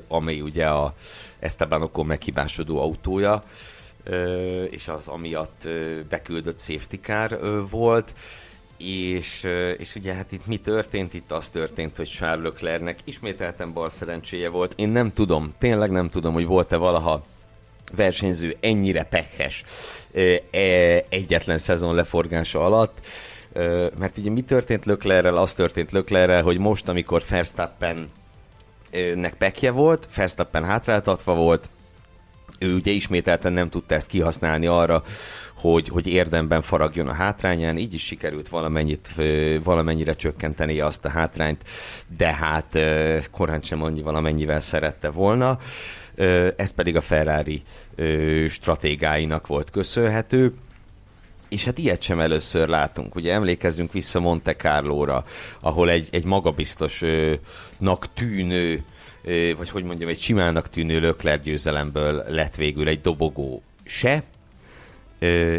[0.08, 0.94] ami ugye a
[1.40, 3.44] Esteban Ocon meghibásodó autója,
[4.70, 5.68] és az amiatt
[6.10, 8.14] beküldött safety car volt,
[8.78, 11.14] és, és ugye hát itt mi történt?
[11.14, 14.74] Itt az történt, hogy Charles Leclercnek ismételten bal szerencséje volt.
[14.76, 17.24] Én nem tudom, tényleg nem tudom, hogy volt-e valaha
[17.96, 19.64] versenyző ennyire pekhes
[20.14, 23.08] e, egyetlen szezon leforgása alatt,
[23.98, 25.38] mert ugye mi történt Löklerrel?
[25.38, 28.10] Az történt Löklerrel, hogy most, amikor Verstappen
[29.16, 31.70] nek pekje volt, Verstappen hátráltatva volt,
[32.60, 35.04] ő ugye ismételten nem tudta ezt kihasználni arra,
[35.54, 39.10] hogy, hogy érdemben faragjon a hátrányán, így is sikerült valamennyit,
[39.64, 41.64] valamennyire csökkenteni azt a hátrányt,
[42.18, 42.80] de hát
[43.32, 45.60] korán sem annyi valamennyivel szerette volna.
[46.56, 47.62] Ez pedig a Ferrari
[48.50, 50.54] stratégáinak volt köszönhető
[51.52, 53.16] és hát ilyet sem először látunk.
[53.16, 55.26] Ugye emlékezzünk vissza Monte Carlo-ra,
[55.60, 58.84] ahol egy, egy magabiztosnak tűnő,
[59.58, 64.24] vagy hogy mondjam, egy simának tűnő Lökler győzelemből lett végül egy dobogó se,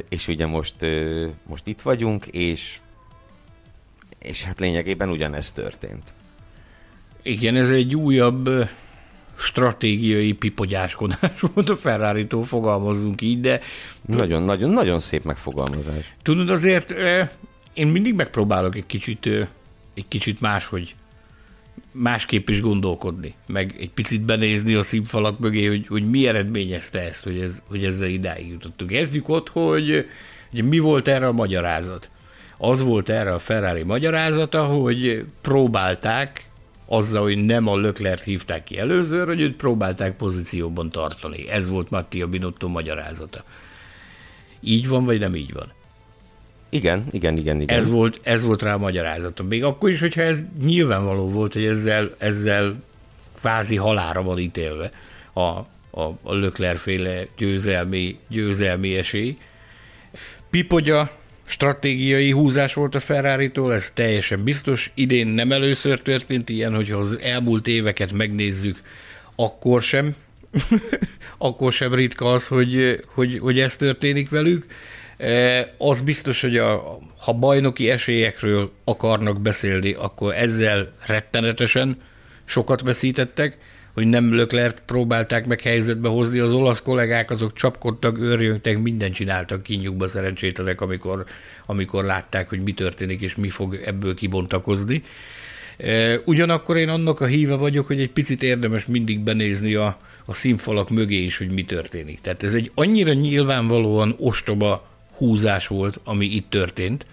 [0.09, 0.75] és ugye most,
[1.47, 2.79] most itt vagyunk, és,
[4.19, 6.13] és hát lényegében ugyanez történt.
[7.23, 8.69] Igen, ez egy újabb
[9.43, 13.61] stratégiai pipogyáskodás volt a ferrari fogalmazzunk így, de...
[14.07, 16.15] Nagyon-nagyon-nagyon szép megfogalmazás.
[16.23, 16.95] Tudod, azért
[17.75, 19.27] én mindig megpróbálok egy kicsit,
[19.95, 20.95] egy kicsit máshogy
[21.93, 27.25] másképp is gondolkodni, meg egy picit benézni a színfalak mögé, hogy, hogy mi eredményezte ezt,
[27.25, 28.91] hogy, ez, hogy ezzel idáig jutottunk.
[28.91, 30.07] Kezdjük ott, hogy,
[30.51, 32.11] hogy mi volt erre a magyarázat.
[32.59, 36.51] Az volt erre a Ferrari magyarázata, hogy próbálták
[36.93, 41.49] azzal, hogy nem a Löklert hívták ki előzőre, hogy őt próbálták pozícióban tartani.
[41.49, 43.45] Ez volt Mattia Binotto magyarázata.
[44.61, 45.73] Így van, vagy nem így van?
[46.69, 47.77] Igen, igen, igen, igen.
[47.79, 49.43] Ez volt, ez volt rá a magyarázata.
[49.43, 52.83] Még akkor is, hogyha ez nyilvánvaló volt, hogy ezzel, ezzel
[53.39, 54.93] kvázi halára van ítélve
[55.33, 55.67] a, a,
[56.23, 59.39] a Lökler féle győzelmi, győzelmi esély.
[60.51, 61.11] Pipogya
[61.53, 64.91] stratégiai húzás volt a ferrari ez teljesen biztos.
[64.95, 68.83] Idén nem először történt ilyen, hogyha az elmúlt éveket megnézzük,
[69.37, 70.15] akkor sem
[71.39, 74.67] akkor sem ritka az, hogy, hogy, hogy ez történik velük.
[75.79, 81.97] Az biztos, hogy a, ha bajnoki esélyekről akarnak beszélni, akkor ezzel rettenetesen
[82.45, 83.57] sokat veszítettek,
[83.93, 89.63] hogy nem Löklert próbálták meg helyzetbe hozni, az olasz kollégák azok csapkodtak, őrjöngtek, mindent csináltak
[89.63, 91.25] kinyugba szerencsétlenek, amikor,
[91.67, 95.03] amikor látták, hogy mi történik és mi fog ebből kibontakozni.
[96.25, 100.91] Ugyanakkor én annak a híve vagyok, hogy egy picit érdemes mindig benézni a, a színfalak
[100.91, 102.21] mögé is, hogy mi történik.
[102.21, 107.07] Tehát ez egy annyira nyilvánvalóan ostoba húzás volt, ami itt történt,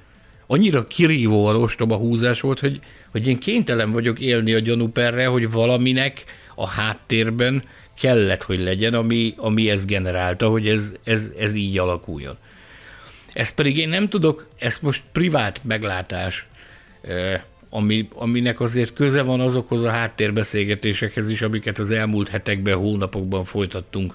[0.47, 2.79] annyira kirívóan ostoba húzás volt, hogy,
[3.11, 6.23] hogy én kénytelen vagyok élni a gyanúperre, hogy valaminek
[6.59, 7.63] a háttérben
[7.99, 12.37] kellett, hogy legyen, ami, ami ezt generálta, hogy ez, ez, ez így alakuljon.
[13.33, 16.47] Ezt pedig én nem tudok, ezt most privát meglátás,
[17.69, 24.13] ami, aminek azért köze van azokhoz a háttérbeszélgetésekhez is, amiket az elmúlt hetekben, hónapokban folytattunk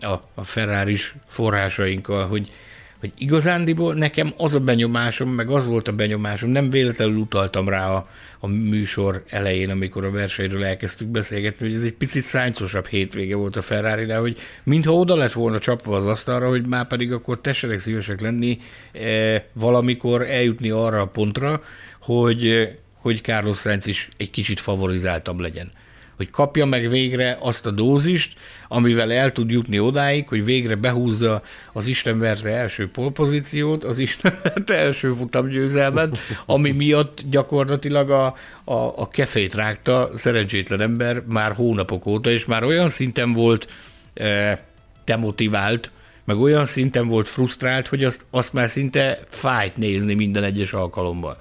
[0.00, 2.52] a, a ferrari forrásainkkal, hogy,
[3.00, 7.90] hogy igazándiból nekem az a benyomásom, meg az volt a benyomásom, nem véletlenül utaltam rá
[7.90, 13.36] a, a műsor elején, amikor a versenyről elkezdtük beszélgetni, hogy ez egy picit száncosabb hétvége
[13.36, 17.40] volt a ferrari hogy mintha oda lett volna csapva az asztalra, hogy már pedig akkor
[17.40, 18.58] tessenek szívesek lenni
[18.92, 21.62] e, valamikor eljutni arra a pontra,
[21.98, 25.70] hogy, hogy Carlos Sainz is egy kicsit favorizáltabb legyen.
[26.16, 31.42] Hogy kapja meg végre azt a dózist, amivel el tud jutni odáig, hogy végre behúzza
[31.72, 38.24] az Istenverte első polpozíciót, az Istenverte első futamgyőzelmet, ami miatt gyakorlatilag a,
[38.64, 43.68] a, a kefét rágta szerencsétlen ember már hónapok óta, és már olyan szinten volt
[44.14, 44.64] e,
[45.04, 45.90] demotivált,
[46.24, 51.36] meg olyan szinten volt frusztrált, hogy azt, azt már szinte fájt nézni minden egyes alkalommal.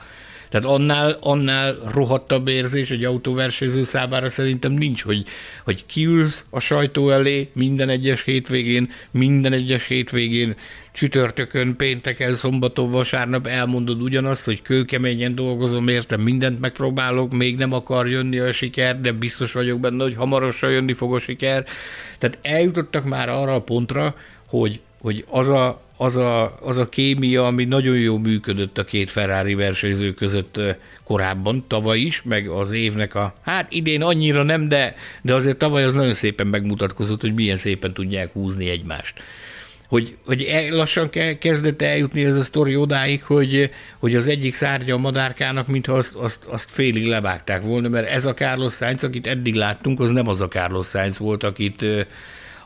[0.56, 5.26] Tehát annál, annál rohadtabb érzés egy autóversenyző számára szerintem nincs, hogy,
[5.64, 10.56] hogy kiülsz a sajtó elé minden egyes hétvégén, minden egyes hétvégén,
[10.92, 18.10] csütörtökön, pénteken, szombaton, vasárnap elmondod ugyanazt, hogy kőkeményen dolgozom, értem, mindent megpróbálok, még nem akar
[18.10, 21.66] jönni a siker, de biztos vagyok benne, hogy hamarosan jönni fog a siker.
[22.18, 24.16] Tehát eljutottak már arra a pontra,
[24.46, 29.10] hogy, hogy az a, az a, az a kémia, ami nagyon jó működött a két
[29.10, 30.60] Ferrari versenyző között
[31.04, 35.84] korábban, tavaly is, meg az évnek a, hát idén annyira nem, de, de azért tavaly
[35.84, 39.24] az nagyon szépen megmutatkozott, hogy milyen szépen tudják húzni egymást.
[39.88, 44.98] Hogy, hogy lassan kezdett eljutni ez a sztori odáig, hogy, hogy az egyik szárnya a
[44.98, 49.56] madárkának, mintha azt, azt, azt félig levágták volna, mert ez a Carlos Sainz, akit eddig
[49.56, 51.86] láttunk, az nem az a Carlos Sainz volt, akit,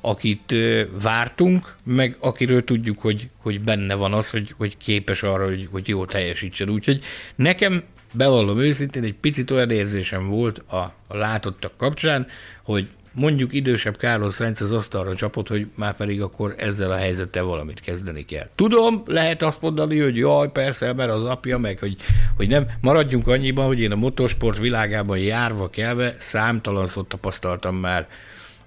[0.02, 0.56] akit
[1.02, 5.88] vártunk, meg akiről tudjuk, hogy, hogy benne van az, hogy, hogy képes arra, hogy, hogy
[5.88, 6.70] jól teljesítsen.
[6.70, 7.04] Úgyhogy
[7.36, 7.84] nekem
[8.14, 10.76] bevallom őszintén, egy picit olyan érzésem volt a,
[11.08, 12.28] a látottak kapcsán,
[12.64, 17.44] hogy mondjuk idősebb Carlos Sainz az asztalra csapott, hogy már pedig akkor ezzel a helyzettel
[17.44, 18.48] valamit kezdeni kell.
[18.56, 21.96] Tudom, lehet azt mondani, hogy jaj, persze, mert az apja, meg hogy,
[22.36, 22.66] hogy nem.
[22.82, 28.08] Maradjunk annyiban, hogy én a motorsport világában járva kelve számtalan tapasztaltam már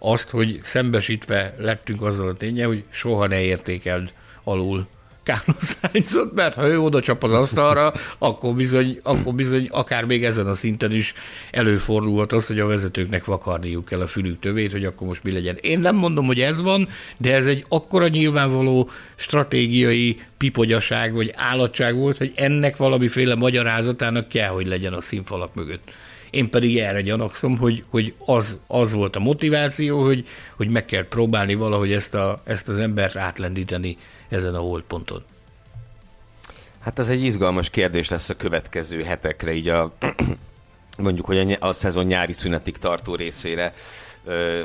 [0.04, 4.12] azt, hogy szembesítve lettünk azzal a tényel, hogy soha ne értékeld
[4.44, 4.86] alul
[5.22, 10.24] Carlos Sainzot, mert ha ő oda csap az asztalra, akkor bizony, akkor bizony akár még
[10.24, 11.14] ezen a szinten is
[11.50, 15.56] előfordulhat az, hogy a vezetőknek vakarniuk kell a fülük tövét, hogy akkor most mi legyen.
[15.60, 21.94] Én nem mondom, hogy ez van, de ez egy akkora nyilvánvaló stratégiai pipogyaság vagy állatság
[21.96, 25.90] volt, hogy ennek valamiféle magyarázatának kell, hogy legyen a színfalak mögött.
[26.32, 31.08] Én pedig erre gyanakszom, hogy, hogy az, az volt a motiváció, hogy, hogy meg kell
[31.08, 33.96] próbálni valahogy ezt, a, ezt az embert átlendíteni
[34.28, 35.22] ezen a holdponton.
[36.80, 39.92] Hát ez egy izgalmas kérdés lesz a következő hetekre, így a
[40.98, 43.74] mondjuk, hogy a, a szezon nyári szünetig tartó részére,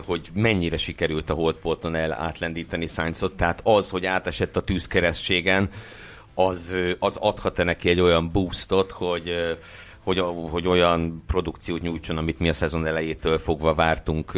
[0.05, 5.69] hogy mennyire sikerült a holdponton el átlendíteni Sainzot, tehát az, hogy átesett a tűzkeresztségen,
[6.39, 9.57] az, az adhat-e neki egy olyan boostot, hogy,
[10.03, 14.31] hogy, hogy olyan produkciót nyújtson, amit mi a szezon elejétől fogva vártunk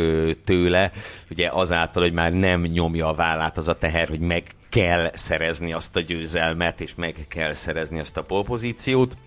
[0.44, 0.92] tőle.
[1.30, 5.74] Ugye azáltal, hogy már nem nyomja a vállát az a teher, hogy meg kell szerezni
[5.74, 9.18] azt a győzelmet, és meg kell szerezni azt a polpozíciót.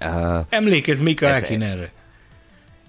[0.00, 1.92] Uh, Emlékezz Mika Häkkinerre.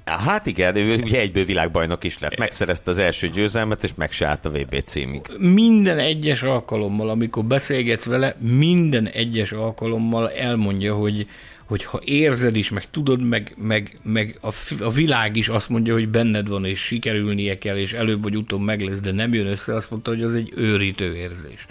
[0.07, 2.37] Hát igen, ő ugye egyből világbajnok is lett.
[2.37, 5.21] Megszerezte az első győzelmet, és meg se állt a VB címig.
[5.37, 11.27] Minden egyes alkalommal, amikor beszélgetsz vele, minden egyes alkalommal elmondja, hogy,
[11.65, 15.93] hogy ha érzed is, meg tudod, meg, meg, meg a, a világ is azt mondja,
[15.93, 19.47] hogy benned van, és sikerülnie kell, és előbb vagy utóbb meg lesz, de nem jön
[19.47, 21.65] össze, azt mondta, hogy az egy őrítő érzés.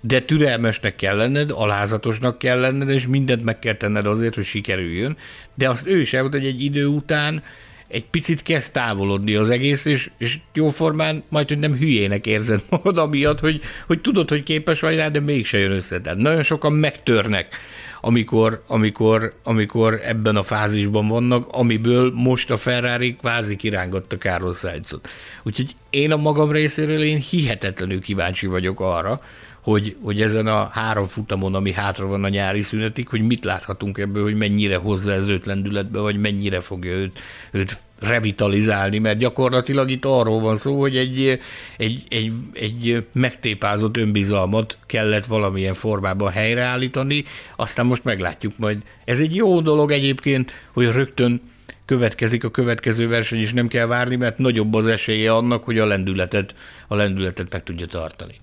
[0.00, 5.16] De türelmesnek kell lenned, alázatosnak kell lenned, és mindent meg kell tenned azért, hogy sikerüljön.
[5.54, 7.42] De azt ő is elmondta, hogy egy idő után
[7.88, 12.98] egy picit kezd távolodni az egész, és, és jóformán majd, hogy nem hülyének érzed magad
[12.98, 16.00] amiatt, hogy, hogy tudod, hogy képes vagy rá, de mégse jön össze.
[16.00, 17.56] Tehát nagyon sokan megtörnek
[18.00, 25.08] amikor, amikor, amikor ebben a fázisban vannak, amiből most a Ferrari kvázi kirángatta Carlos Sainzot.
[25.42, 29.20] Úgyhogy én a magam részéről én hihetetlenül kíváncsi vagyok arra,
[29.68, 33.98] hogy, hogy ezen a három futamon, ami hátra van a nyári szünetig, hogy mit láthatunk
[33.98, 37.18] ebből, hogy mennyire hozza ez őt lendületbe, vagy mennyire fogja őt,
[37.50, 41.40] őt revitalizálni, mert gyakorlatilag itt arról van szó, hogy egy,
[41.76, 47.24] egy, egy, egy megtépázott önbizalmat kellett valamilyen formában helyreállítani,
[47.56, 48.78] aztán most meglátjuk majd.
[49.04, 51.40] Ez egy jó dolog egyébként, hogy rögtön
[51.84, 55.86] következik a következő verseny, és nem kell várni, mert nagyobb az esélye annak, hogy a
[55.86, 56.54] lendületet,
[56.86, 58.34] a lendületet meg tudja tartani.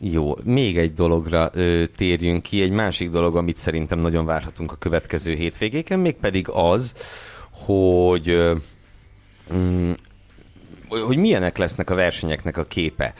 [0.00, 4.76] Jó, még egy dologra ö, térjünk ki, egy másik dolog, amit szerintem nagyon várhatunk a
[4.76, 6.94] következő hétvégéken, mégpedig az,
[7.50, 8.54] hogy ö,
[9.54, 9.92] mm,
[10.88, 13.14] hogy milyenek lesznek a versenyeknek a képe,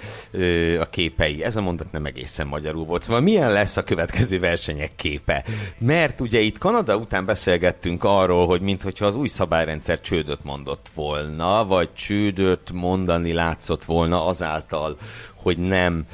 [0.80, 1.44] a képei.
[1.44, 3.02] Ez a mondat nem egészen magyarul volt.
[3.02, 5.44] Szóval milyen lesz a következő versenyek képe?
[5.78, 11.66] Mert ugye itt Kanada után beszélgettünk arról, hogy mintha az új szabályrendszer csődöt mondott volna,
[11.66, 14.96] vagy csődöt mondani látszott volna azáltal,
[15.34, 16.06] hogy nem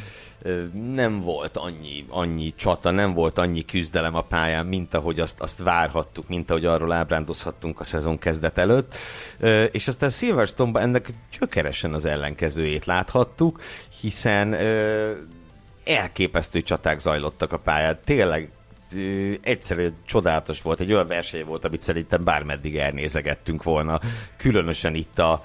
[0.95, 5.59] nem volt annyi, annyi csata, nem volt annyi küzdelem a pályán, mint ahogy azt, azt
[5.59, 8.97] várhattuk, mint ahogy arról ábrándozhattunk a szezon kezdet előtt.
[9.71, 13.61] És aztán Silverstone-ban ennek gyökeresen az ellenkezőjét láthattuk,
[14.01, 14.57] hiszen
[15.85, 17.99] elképesztő csaták zajlottak a pályán.
[18.05, 18.51] Tényleg
[19.43, 24.01] egyszerűen csodálatos volt, egy olyan verseny volt, amit szerintem bármeddig elnézegettünk volna,
[24.37, 25.45] különösen itt a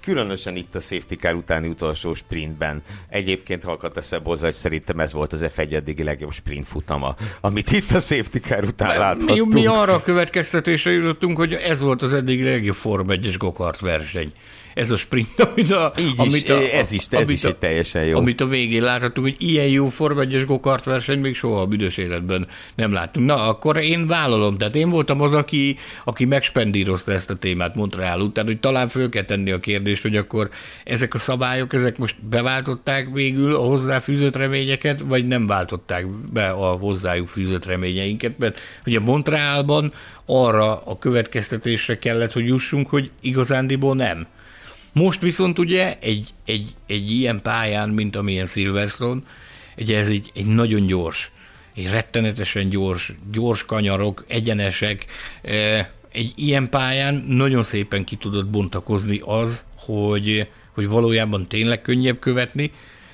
[0.00, 2.82] különösen itt a safety car utáni utolsó sprintben.
[3.08, 7.72] Egyébként halkat eszebb hozzá, hogy szerintem ez volt az F1 eddigi legjobb sprint futama, amit
[7.72, 9.52] itt a safety car után láthattunk.
[9.52, 13.80] Mi, mi arra a következtetésre jutottunk, hogy ez volt az eddigi legjobb Form 1-es gokart
[13.80, 14.32] verseny
[14.74, 18.04] ez a sprint, amit a, Így is, amit a, ez is, ez is egy teljesen
[18.04, 18.16] jó.
[18.16, 21.96] Amit a végén láthatunk, hogy ilyen jó Forma 1 gokart verseny még soha a büdös
[21.96, 23.26] életben nem láttunk.
[23.26, 28.20] Na, akkor én vállalom, tehát én voltam az, aki, aki megspendírozta ezt a témát Montreal
[28.20, 30.50] után, hogy talán föl kell tenni a kérdést, hogy akkor
[30.84, 36.66] ezek a szabályok, ezek most beváltották végül a hozzáfűzött reményeket, vagy nem váltották be a
[36.66, 39.92] hozzájuk fűzött reményeinket, mert ugye Montrealban
[40.26, 44.26] arra a következtetésre kellett, hogy jussunk, hogy igazándiból nem.
[44.92, 49.20] Most viszont ugye egy, egy, egy ilyen pályán, mint amilyen Silverstone,
[49.78, 51.30] ugye ez egy, egy nagyon gyors,
[51.74, 55.06] egy rettenetesen gyors, gyors kanyarok, egyenesek,
[56.12, 62.72] egy ilyen pályán nagyon szépen ki tudod bontakozni az, hogy, hogy valójában tényleg könnyebb követni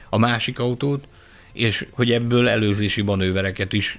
[0.08, 1.08] a másik autót,
[1.56, 3.98] és hogy ebből előzési manővereket is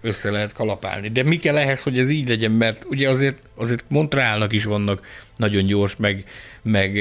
[0.00, 1.08] össze lehet kalapálni.
[1.08, 5.06] De mi kell ehhez, hogy ez így legyen, mert ugye azért, azért Montrealnak is vannak
[5.36, 6.24] nagyon gyors, meg,
[6.62, 6.98] meg,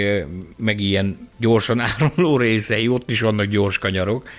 [0.57, 4.29] meg ilyen gyorsan áramló részei, ott is vannak gyors kanyarok,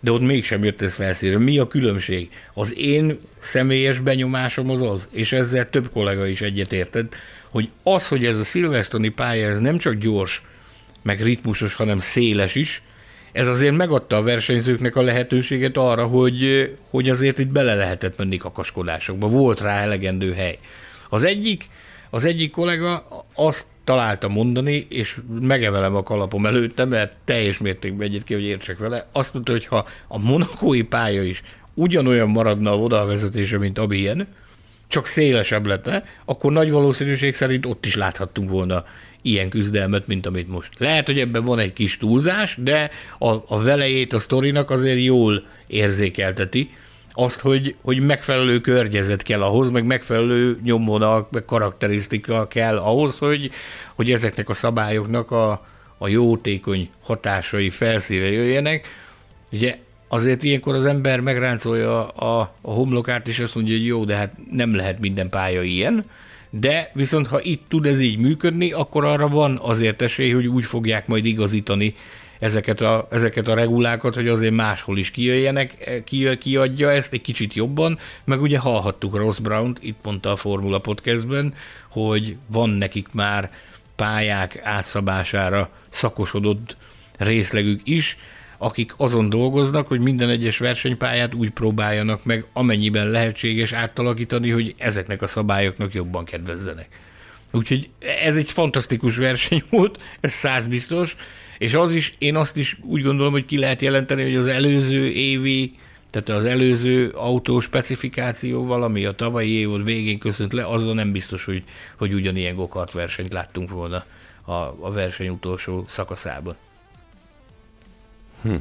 [0.00, 1.38] de ott mégsem jött ez felszínre.
[1.38, 2.30] Mi a különbség?
[2.54, 7.14] Az én személyes benyomásom az az, és ezzel több kollega is egyetértett,
[7.48, 10.42] hogy az, hogy ez a szilvesztoni pálya, ez nem csak gyors,
[11.02, 12.82] meg ritmusos, hanem széles is,
[13.32, 18.36] ez azért megadta a versenyzőknek a lehetőséget arra, hogy, hogy azért itt bele lehetett menni
[18.36, 19.28] kakaskodásokba.
[19.28, 20.58] Volt rá elegendő hely.
[21.08, 21.68] Az egyik,
[22.10, 28.34] az egyik kollega azt találta mondani, és megemelem a kalapom előtte, mert teljes mértékben ki,
[28.34, 29.06] hogy értsek vele.
[29.12, 31.42] Azt mondta, hogy ha a monakói pálya is
[31.74, 34.26] ugyanolyan maradna a odavezetése, mint amilyen,
[34.88, 38.84] csak szélesebb lenne, akkor nagy valószínűség szerint ott is láthattunk volna
[39.22, 40.70] ilyen küzdelmet, mint amit most.
[40.78, 45.42] Lehet, hogy ebben van egy kis túlzás, de a, a velejét a sztorinak azért jól
[45.66, 46.70] érzékelteti,
[47.14, 53.50] azt, hogy, hogy megfelelő környezet kell ahhoz, meg megfelelő nyomvonal, meg karakterisztika kell ahhoz, hogy,
[53.94, 55.66] hogy ezeknek a szabályoknak a,
[55.98, 58.88] a jótékony hatásai felszíre jöjjenek.
[59.52, 64.16] Ugye azért ilyenkor az ember megráncolja a, a homlokát, és azt mondja, hogy jó, de
[64.16, 66.04] hát nem lehet minden pálya ilyen,
[66.54, 70.64] de viszont ha itt tud ez így működni, akkor arra van azért esély, hogy úgy
[70.64, 71.94] fogják majd igazítani
[72.38, 77.54] ezeket a, ezeket a regulákat, hogy azért máshol is kijöjjenek, ki, kiadja ezt egy kicsit
[77.54, 81.54] jobban, meg ugye hallhattuk Ross Brown-t, itt mondta a Formula Podcastben,
[81.88, 83.50] hogy van nekik már
[83.96, 86.76] pályák átszabására szakosodott
[87.18, 88.16] részlegük is,
[88.62, 95.22] akik azon dolgoznak, hogy minden egyes versenypályát úgy próbáljanak meg, amennyiben lehetséges átalakítani, hogy ezeknek
[95.22, 96.88] a szabályoknak jobban kedvezzenek.
[97.52, 97.88] Úgyhogy
[98.24, 101.16] ez egy fantasztikus verseny volt, ez száz biztos,
[101.58, 105.10] és az is, én azt is úgy gondolom, hogy ki lehet jelenteni, hogy az előző
[105.10, 105.74] évi
[106.10, 111.44] Tehát az előző autó specifikációval, ami a tavalyi év végén köszönt le, azon nem biztos,
[111.44, 111.62] hogy,
[111.96, 114.04] hogy ugyanilyen gokart versenyt láttunk volna
[114.44, 116.56] a, a verseny utolsó szakaszában.
[118.42, 118.54] Hm.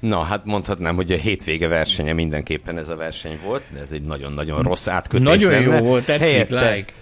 [0.00, 4.02] Na, hát mondhatnám, hogy a hétvége versenye mindenképpen ez a verseny volt, de ez egy
[4.02, 5.76] nagyon-nagyon rossz átkötés Nagyon lenne.
[5.76, 6.92] jó volt, tetszik, Helyette, like.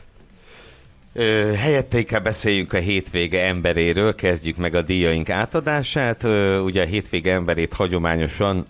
[1.56, 6.22] Helyette inkább beszéljünk a hétvége emberéről, kezdjük meg a díjaink átadását.
[6.64, 8.66] Ugye a hétvége emberét hagyományosan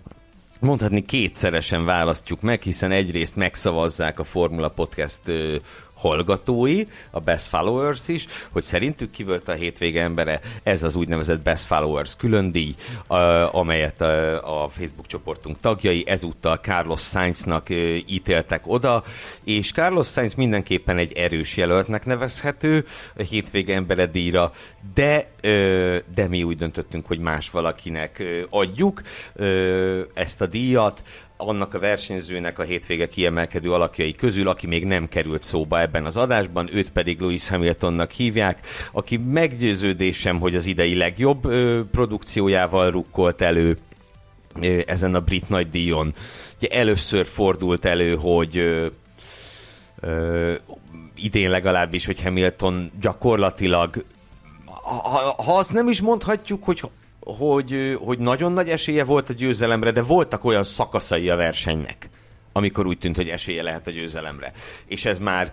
[0.60, 5.20] mondhatni kétszeresen választjuk meg, hiszen egyrészt megszavazzák a Formula Podcast
[6.08, 11.42] hallgatói, a Best Followers is, hogy szerintük ki volt a hétvége embere, ez az úgynevezett
[11.42, 12.74] Best Followers külön díj,
[13.50, 14.00] amelyet
[14.40, 17.66] a Facebook csoportunk tagjai ezúttal Carlos Sainznak
[18.06, 19.04] ítéltek oda,
[19.44, 22.84] és Carlos Sainz mindenképpen egy erős jelöltnek nevezhető
[23.16, 24.52] a hétvége embere díjra,
[24.94, 25.30] de,
[26.14, 29.02] de mi úgy döntöttünk, hogy más valakinek adjuk
[30.14, 31.02] ezt a díjat,
[31.36, 36.16] annak a versenyzőnek a hétvége kiemelkedő alakjai közül, aki még nem került szóba ebben az
[36.16, 43.40] adásban, őt pedig Lewis Hamiltonnak hívják, aki meggyőződésem, hogy az idei legjobb ö, produkciójával rukkolt
[43.40, 43.78] elő
[44.60, 46.14] ö, ezen a brit nagy díjon.
[46.56, 48.86] Ugye először fordult elő, hogy ö,
[50.00, 50.54] ö,
[51.14, 54.04] idén legalábbis, hogy Hamilton gyakorlatilag
[54.84, 56.82] ha, ha azt nem is mondhatjuk, hogy
[57.24, 62.08] hogy, hogy nagyon nagy esélye volt a győzelemre, de voltak olyan szakaszai a versenynek,
[62.52, 64.52] amikor úgy tűnt, hogy esélye lehet a győzelemre.
[64.86, 65.52] És ez már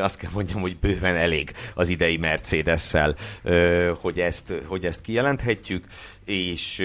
[0.00, 3.16] azt kell mondjam, hogy bőven elég az idei Mercedes-szel,
[4.00, 5.84] hogy ezt, hogy ezt kijelenthetjük,
[6.30, 6.82] és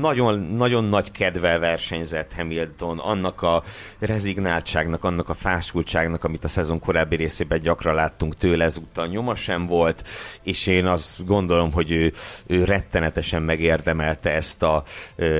[0.00, 3.62] nagyon, nagyon nagy kedvel versenyzett Hamilton annak a
[3.98, 9.66] rezignáltságnak, annak a fásultságnak, amit a szezon korábbi részében gyakran láttunk tőle, ezúttal nyoma sem
[9.66, 10.08] volt,
[10.42, 12.12] és én azt gondolom, hogy ő,
[12.46, 14.82] ő rettenetesen megérdemelte ezt a,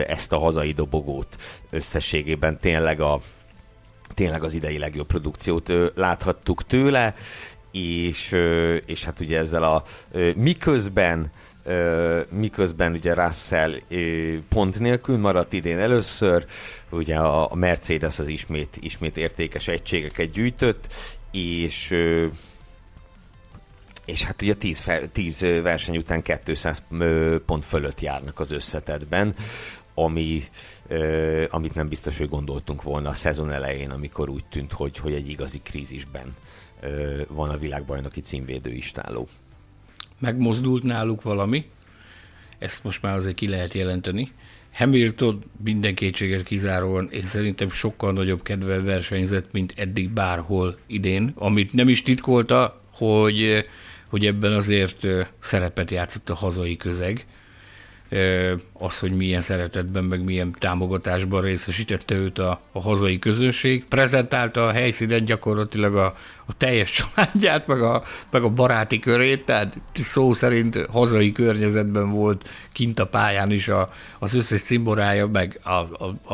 [0.07, 1.37] ezt a hazai dobogót
[1.71, 2.59] összességében.
[2.61, 3.21] Tényleg a
[4.15, 7.15] tényleg az idei legjobb produkciót láthattuk tőle,
[7.73, 8.37] és,
[8.87, 9.85] és hát ugye ezzel a
[10.35, 11.31] miközben
[12.31, 13.75] miközben ugye Russell
[14.49, 16.47] pont nélkül maradt idén először,
[16.91, 20.93] ugye a Mercedes az ismét, ismét értékes egységeket gyűjtött,
[21.31, 21.95] és
[24.05, 26.83] és hát ugye 10, 10 verseny után 200
[27.47, 29.35] pont fölött járnak az összetetben,
[29.95, 30.43] ami,
[31.49, 35.29] amit nem biztos, hogy gondoltunk volna a szezon elején, amikor úgy tűnt, hogy, hogy egy
[35.29, 36.37] igazi krízisben
[37.29, 39.29] van a világbajnoki címvédő istáló
[40.19, 41.65] megmozdult náluk valami,
[42.59, 44.33] ezt most már azért ki lehet jelenteni.
[44.73, 51.73] Hamilton minden kétséget kizáróan, én szerintem sokkal nagyobb kedvel versenyzett, mint eddig bárhol idén, amit
[51.73, 53.65] nem is titkolta, hogy,
[54.07, 55.07] hogy ebben azért
[55.39, 57.27] szerepet játszott a hazai közeg
[58.73, 63.85] az, hogy milyen szeretetben, meg milyen támogatásban részesítette őt a, a hazai közönség.
[63.85, 66.17] Prezentálta a helyszínen gyakorlatilag a,
[66.49, 72.49] a teljes családját, meg a, meg a baráti körét, tehát szó szerint hazai környezetben volt
[72.73, 75.71] kint a pályán is a, az összes cimborája, meg a,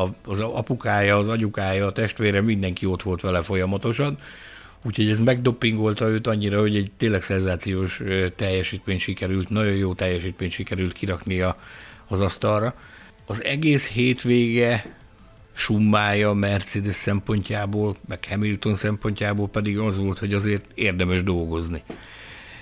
[0.01, 4.17] a, az apukája, az anyukája, a testvére, mindenki ott volt vele folyamatosan.
[4.83, 8.01] Úgyhogy ez megdoppingolta őt annyira, hogy egy tényleg szenzációs
[8.35, 11.57] teljesítmény sikerült, nagyon jó teljesítmény sikerült kirakni a,
[12.07, 12.73] az asztalra.
[13.25, 14.95] Az egész hétvége
[15.55, 21.83] summája Mercedes szempontjából, meg Hamilton szempontjából pedig az volt, hogy azért érdemes dolgozni.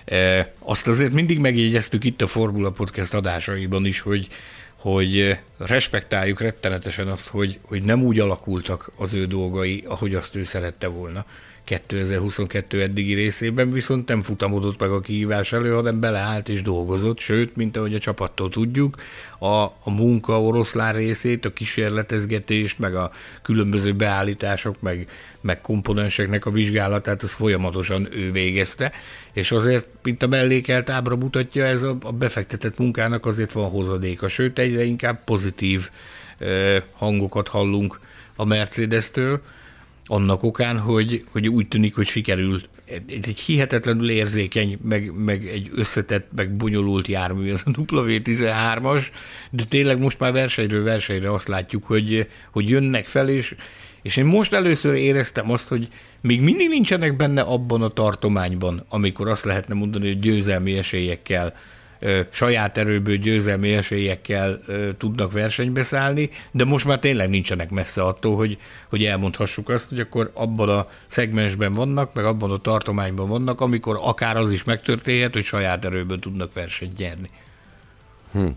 [0.05, 4.27] E, azt azért mindig megjegyeztük itt a Formula Podcast adásaiban is, hogy,
[4.75, 10.43] hogy respektáljuk rettenetesen azt, hogy, hogy nem úgy alakultak az ő dolgai, ahogy azt ő
[10.43, 11.25] szerette volna
[11.63, 17.55] 2022 eddigi részében viszont nem futamodott meg a kihívás elő, hanem beleállt és dolgozott, sőt,
[17.55, 18.95] mint ahogy a csapattól tudjuk,
[19.39, 23.11] a, a munka oroszlán részét, a kísérletezgetést, meg a
[23.41, 25.07] különböző beállítások, meg,
[25.41, 28.91] meg komponenseknek a vizsgálatát, az folyamatosan ő végezte,
[29.31, 34.27] és azért, mint a mellékelt ábra mutatja, ez a, a befektetett munkának azért van hozadéka,
[34.27, 35.89] sőt, egyre inkább pozitív
[36.37, 37.99] eh, hangokat hallunk
[38.35, 39.41] a Mercedes-től,
[40.05, 42.69] annak okán, hogy, hogy úgy tűnik, hogy sikerült.
[42.85, 49.03] Ez egy hihetetlenül érzékeny, meg, meg egy összetett, meg bonyolult jármű ez a W13-as,
[49.49, 53.55] de tényleg most már versenyről versenyre azt látjuk, hogy, hogy jönnek fel, és,
[54.01, 55.87] és én most először éreztem azt, hogy
[56.21, 61.53] még mindig nincsenek benne abban a tartományban, amikor azt lehetne mondani, hogy győzelmi esélyekkel
[62.29, 64.59] saját erőből győzelmi esélyekkel
[64.97, 68.57] tudnak versenybe szállni, de most már tényleg nincsenek messze attól, hogy,
[68.89, 73.99] hogy elmondhassuk azt, hogy akkor abban a szegmensben vannak, meg abban a tartományban vannak, amikor
[74.01, 77.29] akár az is megtörténhet, hogy saját erőből tudnak versenyt nyerni.
[78.31, 78.47] Hm.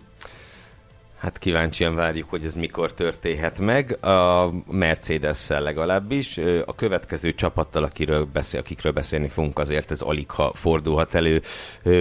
[1.17, 4.05] Hát kíváncsian várjuk, hogy ez mikor történhet meg.
[4.05, 6.39] A Mercedes-szel legalábbis.
[6.65, 11.41] A következő csapattal, akiről beszél, akikről beszélni fogunk, azért ez alig ha fordulhat elő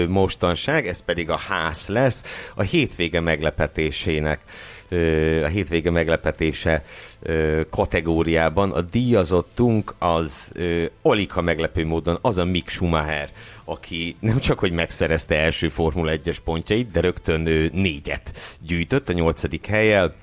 [0.09, 2.25] mostanság, ez pedig a ház lesz.
[2.55, 4.41] A hétvége meglepetésének
[5.43, 6.85] a hétvége meglepetése
[7.71, 8.73] kategóriában.
[8.73, 10.53] A díjazottunk az
[11.03, 13.29] alig meglepő módon az a Mick Schumacher,
[13.65, 19.67] aki nem csak, hogy megszerezte első Formula 1-es pontjait, de rögtön négyet gyűjtött a nyolcadik
[19.67, 20.15] helyel,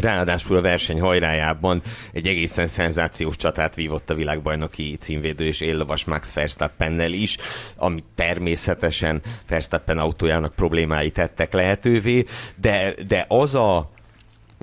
[0.00, 1.82] Ráadásul a verseny hajrájában
[2.12, 7.36] egy egészen szenzációs csatát vívott a világbajnoki címvédő és éllovas Max Verstappennel is,
[7.76, 12.24] ami természetesen Verstappen autójának problémái tettek lehetővé,
[12.56, 13.90] de, de az a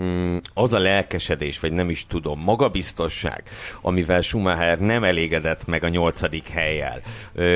[0.01, 3.43] mm, az a lelkesedés, vagy nem is tudom, magabiztosság,
[3.82, 7.01] amivel Schumacher nem elégedett meg a nyolcadik helyjel,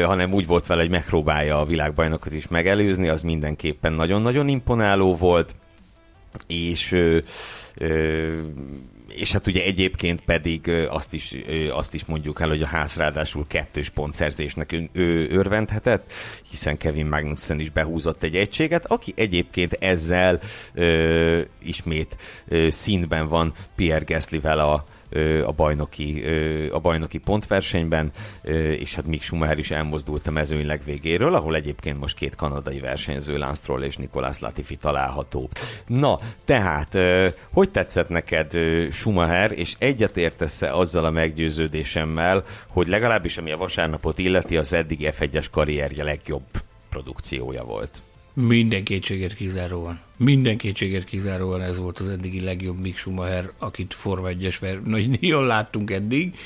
[0.05, 5.55] hanem úgy volt vele, hogy megpróbálja a világbajnokot is megelőzni, az mindenképpen nagyon-nagyon imponáló volt,
[6.47, 6.95] és
[9.07, 11.35] és hát ugye egyébként pedig azt is,
[11.71, 16.11] azt is mondjuk el, hogy a ház ráadásul kettős pontszerzésnek ő örvendhetett,
[16.49, 20.39] hiszen Kevin Magnussen is behúzott egy egységet, aki egyébként ezzel
[20.73, 22.17] ö, ismét
[22.47, 24.85] ö, színben van Pierre Gaslyvel a,
[25.45, 26.23] a bajnoki,
[26.71, 28.11] a bajnoki pontversenyben,
[28.77, 33.37] és hát Mick Schumacher is elmozdult a mezőny legvégéről, ahol egyébként most két kanadai versenyző,
[33.37, 35.49] Lance Stroll és Nicolas Latifi található.
[35.87, 36.97] Na, tehát,
[37.49, 38.51] hogy tetszett neked
[38.91, 45.45] Schumacher, és egyetértesz-e azzal a meggyőződésemmel, hogy legalábbis ami a vasárnapot illeti, az eddig F1-es
[45.51, 46.45] karrierje legjobb
[46.89, 48.01] produkciója volt?
[48.35, 49.99] Minden kétséget kizáróan.
[50.17, 54.79] Minden kétséget kizáróan ez volt az eddigi legjobb Mick Schumacher, akit Forma 1-es
[55.21, 56.37] nagyon láttunk eddig.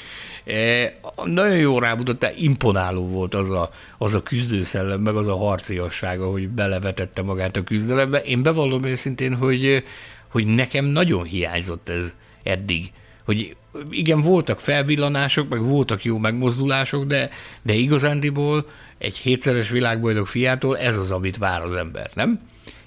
[0.45, 0.93] E,
[1.25, 6.49] nagyon jó rámutatta, imponáló volt az a, az a küzdőszellem, meg az a harciassága, hogy
[6.49, 8.21] belevetette magát a küzdelembe.
[8.21, 9.83] Én bevallom őszintén, hogy,
[10.27, 12.91] hogy nekem nagyon hiányzott ez eddig.
[13.23, 13.55] Hogy
[13.89, 17.29] igen, voltak felvillanások, meg voltak jó megmozdulások, de,
[17.61, 18.65] de igazándiból
[18.99, 22.39] egy hétszeres világbajnok fiától ez az, amit vár az ember, nem?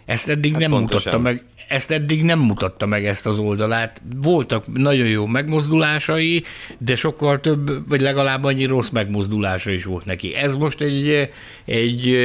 [0.05, 1.13] Ezt eddig hát nem pontosan.
[1.13, 4.01] mutatta meg, ezt eddig nem mutatta meg ezt az oldalát.
[4.17, 6.45] Voltak nagyon jó megmozdulásai,
[6.79, 10.35] de sokkal több, vagy legalább annyi rossz megmozdulása is volt neki.
[10.35, 11.31] Ez most egy,
[11.65, 12.17] egy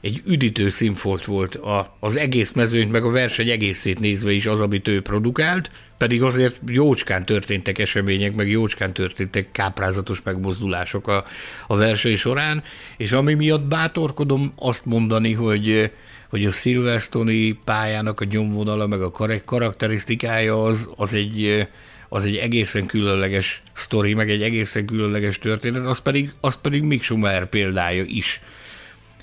[0.00, 4.60] egy üdítő színfolt volt a, az egész mezőnyt, meg a verseny egészét nézve is az,
[4.60, 11.24] amit ő produkált, pedig azért jócskán történtek események, meg jócskán történtek káprázatos megmozdulások a,
[11.66, 12.62] a verseny során,
[12.96, 15.90] és ami miatt bátorkodom azt mondani, hogy
[16.28, 19.10] hogy a Silverstone pályának a nyomvonala, meg a
[19.44, 21.68] karakterisztikája az, az egy,
[22.08, 27.02] az egy egészen különleges sztori, meg egy egészen különleges történet, az pedig, az pedig Mick
[27.02, 28.40] Schumacher példája is.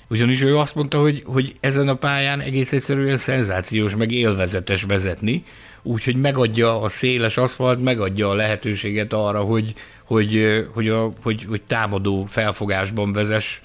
[0.08, 5.44] Ugyanis ő azt mondta, hogy, hogy ezen a pályán egész egyszerűen szenzációs, meg élvezetes vezetni,
[5.84, 9.74] úgyhogy megadja a széles aszfalt, megadja a lehetőséget arra, hogy,
[10.04, 13.60] hogy, hogy, a, hogy, hogy támadó felfogásban vezes,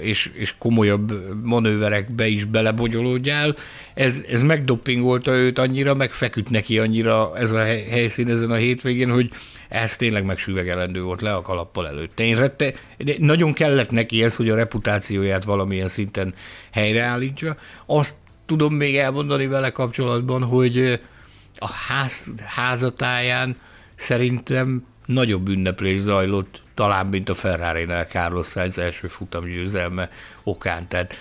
[0.00, 3.56] és, és komolyabb manőverekbe is belebogyolódjál.
[3.94, 9.30] Ez, ez megdoppingolta őt annyira, megfeküdt neki annyira ez a helyszín ezen a hétvégén, hogy
[9.68, 12.22] ez tényleg megsüvegelendő volt le a kalappal előtte.
[12.22, 12.72] Én rette,
[13.18, 16.34] nagyon kellett neki ez, hogy a reputációját valamilyen szinten
[16.70, 17.56] helyreállítsa.
[17.86, 18.14] Azt
[18.46, 21.00] tudom még elmondani vele kapcsolatban, hogy
[21.64, 23.56] a ház, házatáján
[23.94, 30.10] szerintem nagyobb ünneplés zajlott, talán, mint a Ferrari-nál Carlos Sainz első futamgyőzelme
[30.42, 30.88] okán.
[30.88, 31.14] Tehát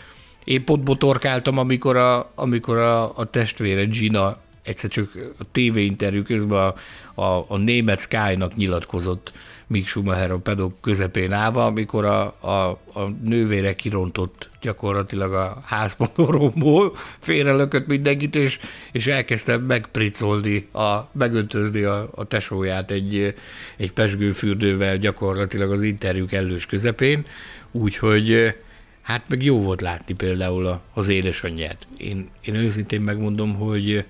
[0.44, 6.24] én pont botorkáltam, amikor a, amikor a, a testvére Gina egyszer csak a TV interjú
[6.24, 6.74] közben
[7.16, 9.32] a, a, a német Sky-nak nyilatkozott
[9.74, 16.95] Mick Schumacher a pedok közepén állva, amikor a, a, a nővére kirontott gyakorlatilag a házmonoromból,
[17.19, 18.59] félrelökött mindenkit, és,
[18.91, 23.34] és elkezdte megpricolni, a, megöntözni a, a tesóját egy,
[23.78, 27.26] egy pesgőfürdővel gyakorlatilag az interjúk elős közepén,
[27.71, 28.55] úgyhogy
[29.01, 31.88] hát meg jó volt látni például az édesanyját.
[31.97, 34.05] Én, én őszintén megmondom, hogy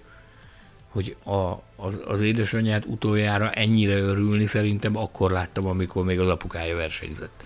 [0.93, 6.75] hogy a, az, az édesanyját utoljára ennyire örülni szerintem akkor láttam, amikor még az apukája
[6.75, 7.43] versenyzett.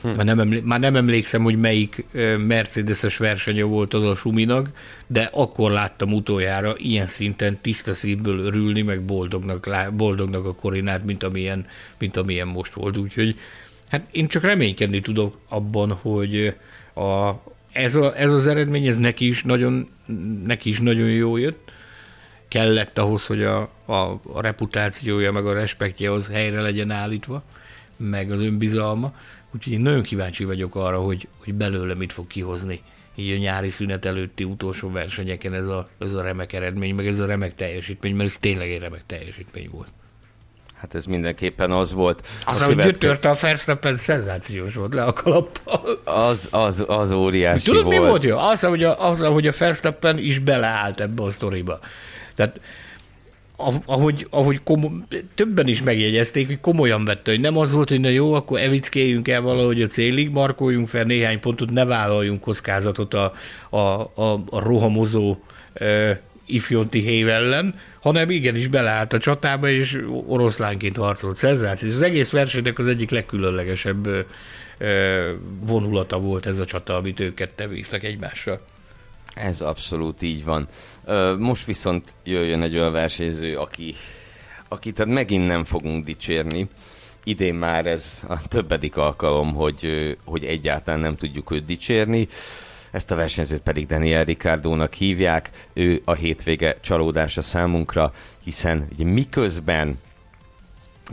[0.00, 0.08] Hm.
[0.08, 2.04] Már, nem emlé- már nem emlékszem, hogy melyik
[2.46, 4.70] Mercedes-es versenye volt az a Suminak,
[5.06, 11.22] de akkor láttam utoljára ilyen szinten tiszta szívből örülni, meg boldognak, boldognak a korinát, mint
[11.22, 11.66] amilyen,
[11.98, 12.96] mint amilyen most volt.
[12.96, 13.38] Úgyhogy
[13.88, 16.54] hát én csak reménykedni tudok abban, hogy
[16.94, 17.30] a,
[17.72, 19.88] ez, a, ez az eredmény, ez neki is nagyon,
[20.44, 21.70] neki is nagyon jó jött,
[22.48, 27.42] kellett ahhoz, hogy a, a, a reputációja, meg a respektje az helyre legyen állítva,
[27.96, 29.14] meg az önbizalma.
[29.54, 32.80] Úgyhogy én nagyon kíváncsi vagyok arra, hogy, hogy belőle mit fog kihozni
[33.16, 37.18] így a nyári szünet előtti utolsó versenyeken ez a, ez a remek eredmény, meg ez
[37.18, 39.88] a remek teljesítmény, mert ez tényleg egy remek teljesítmény volt.
[40.76, 42.26] Hát ez mindenképpen az volt.
[42.44, 42.92] Az, hogy követke...
[42.92, 46.00] gyötörte a Verstappen, szenzációs volt le a kalappal.
[46.04, 47.98] Az, az, az óriási Tudod, volt.
[47.98, 48.38] mi volt jó?
[48.38, 51.78] Az, hogy a, az, hogy a Verstappen is beleállt ebbe a sztoriba.
[52.36, 52.60] Tehát
[53.84, 58.08] ahogy, ahogy komo- többen is megjegyezték, hogy komolyan vette, hogy nem az volt, hogy na
[58.08, 63.34] jó, akkor evickéljünk el valahogy a célig, markoljunk fel néhány pontot, ne vállaljunk kockázatot a,
[63.70, 65.36] a, a, a rohamozó
[65.74, 71.36] e, ifjonti hév ellen, hanem igenis beleállt a csatába, és oroszlánként harcolt.
[71.36, 71.90] Szenzáció.
[71.90, 74.24] Az egész versenynek az egyik legkülönlegesebb e,
[75.60, 78.60] vonulata volt ez a csata, amit ők ketten vívtak egymással.
[79.34, 80.68] Ez abszolút így van.
[81.38, 83.94] Most viszont jöjjön egy olyan versenyző, aki,
[84.68, 86.68] akit hát megint nem fogunk dicsérni.
[87.24, 92.28] Idén már ez a többedik alkalom, hogy, hogy egyáltalán nem tudjuk őt dicsérni.
[92.90, 95.50] Ezt a versenyzőt pedig Daniel Ricardónak hívják.
[95.72, 98.12] Ő a hétvége csalódása számunkra,
[98.44, 99.98] hiszen miközben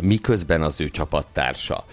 [0.02, 1.86] miközben az ő csapattársa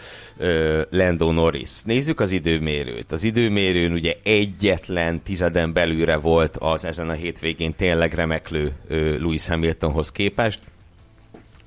[0.90, 1.82] Lando Norris.
[1.82, 3.12] Nézzük az időmérőt.
[3.12, 8.72] Az időmérőn ugye egyetlen tizeden belülre volt az ezen a hétvégén tényleg remeklő
[9.18, 10.58] Louis Hamiltonhoz képest.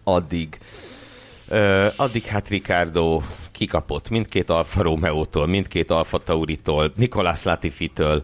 [0.04, 0.58] Addig
[1.96, 3.22] addig hát Ricardo
[3.52, 8.24] kikapott mindkét Alfa Romeo-tól, mindkét Alfa Tauri-tól, Nicolas Latifi-től,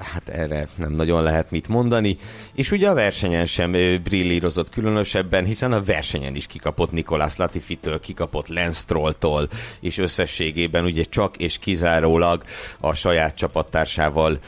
[0.00, 2.16] hát erre nem nagyon lehet mit mondani,
[2.54, 3.70] és ugye a versenyen sem
[4.02, 9.48] brillírozott különösebben, hiszen a versenyen is kikapott Nikolás Latifitől, kikapott Lance Strolltól,
[9.80, 12.44] és összességében ugye csak és kizárólag
[12.80, 14.38] a saját csapattársával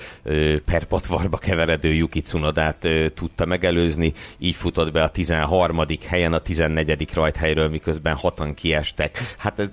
[0.64, 5.80] perpatvarba keveredő Yuki Tsunodát tudta megelőzni, így futott be a 13.
[6.06, 7.08] helyen a 14.
[7.14, 9.34] rajthelyről, miközben hatan kiestek.
[9.38, 9.68] Hát ez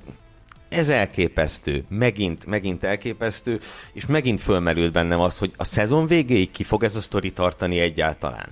[0.89, 3.59] elképesztő, megint, megint elképesztő,
[3.93, 7.79] és megint fölmerült bennem az, hogy a szezon végéig ki fog ez a sztori tartani
[7.79, 8.49] egyáltalán?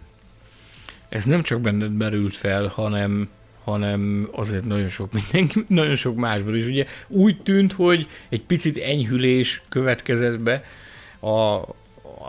[1.09, 3.29] Ez nem csak benned merült fel, hanem,
[3.63, 6.65] hanem azért nagyon sok mindenki, nagyon sok másból is.
[6.65, 10.63] Ugye úgy tűnt, hogy egy picit enyhülés következett be
[11.19, 11.61] a,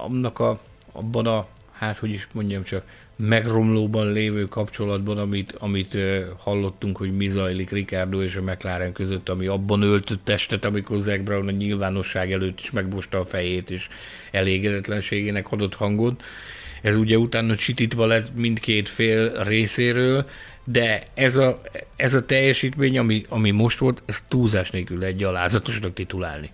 [0.04, 0.60] annak a,
[0.92, 2.84] abban a, hát hogy is mondjam csak,
[3.20, 5.98] megromlóban lévő kapcsolatban, amit, amit
[6.38, 11.22] hallottunk, hogy mi zajlik Ricardo és a McLaren között, ami abban öltött testet, amikor Zach
[11.22, 13.88] Brown a nyilvánosság előtt is megbosta a fejét, és
[14.30, 16.22] elégedetlenségének adott hangot.
[16.82, 20.26] Ez ugye utána csitítva lett mindkét fél részéről,
[20.64, 21.60] de ez a,
[21.96, 26.50] ez a teljesítmény, ami, ami most volt, ez túlzás nélkül egy gyalázatosnak titulálni.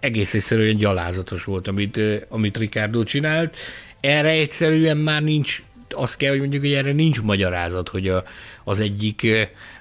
[0.00, 3.56] Egész egyszerűen gyalázatos volt, amit, amit Ricardo csinált.
[4.00, 5.62] Erre egyszerűen már nincs
[5.94, 8.24] azt kell, hogy mondjuk, hogy erre nincs magyarázat, hogy a,
[8.64, 9.26] az, egyik,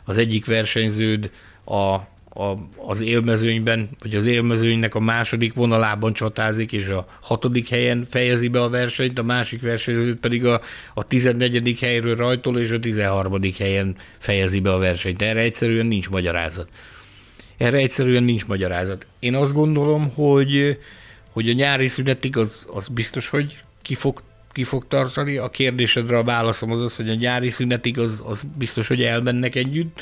[0.03, 1.32] az egyik versenyződ
[1.64, 1.99] a,
[2.39, 8.47] a, az élmezőnyben, vagy az élmezőnynek a második vonalában csatázik, és a hatodik helyen fejezi
[8.47, 10.62] be a versenyt, a másik versenyző pedig a,
[10.93, 11.80] a 14.
[11.80, 13.41] helyről rajtol, és a 13.
[13.58, 15.22] helyen fejezi be a versenyt.
[15.22, 16.68] Erre egyszerűen nincs magyarázat.
[17.58, 19.05] Erre egyszerűen nincs magyarázat.
[19.20, 20.78] Én azt gondolom, hogy,
[21.32, 24.22] hogy a nyári szünetig az, az biztos, hogy ki fog
[24.58, 25.38] ki fog tartani.
[25.38, 29.55] A kérdésedre a válaszom az az, hogy a nyári szünetig az, az biztos, hogy elmennek
[29.55, 30.01] együtt.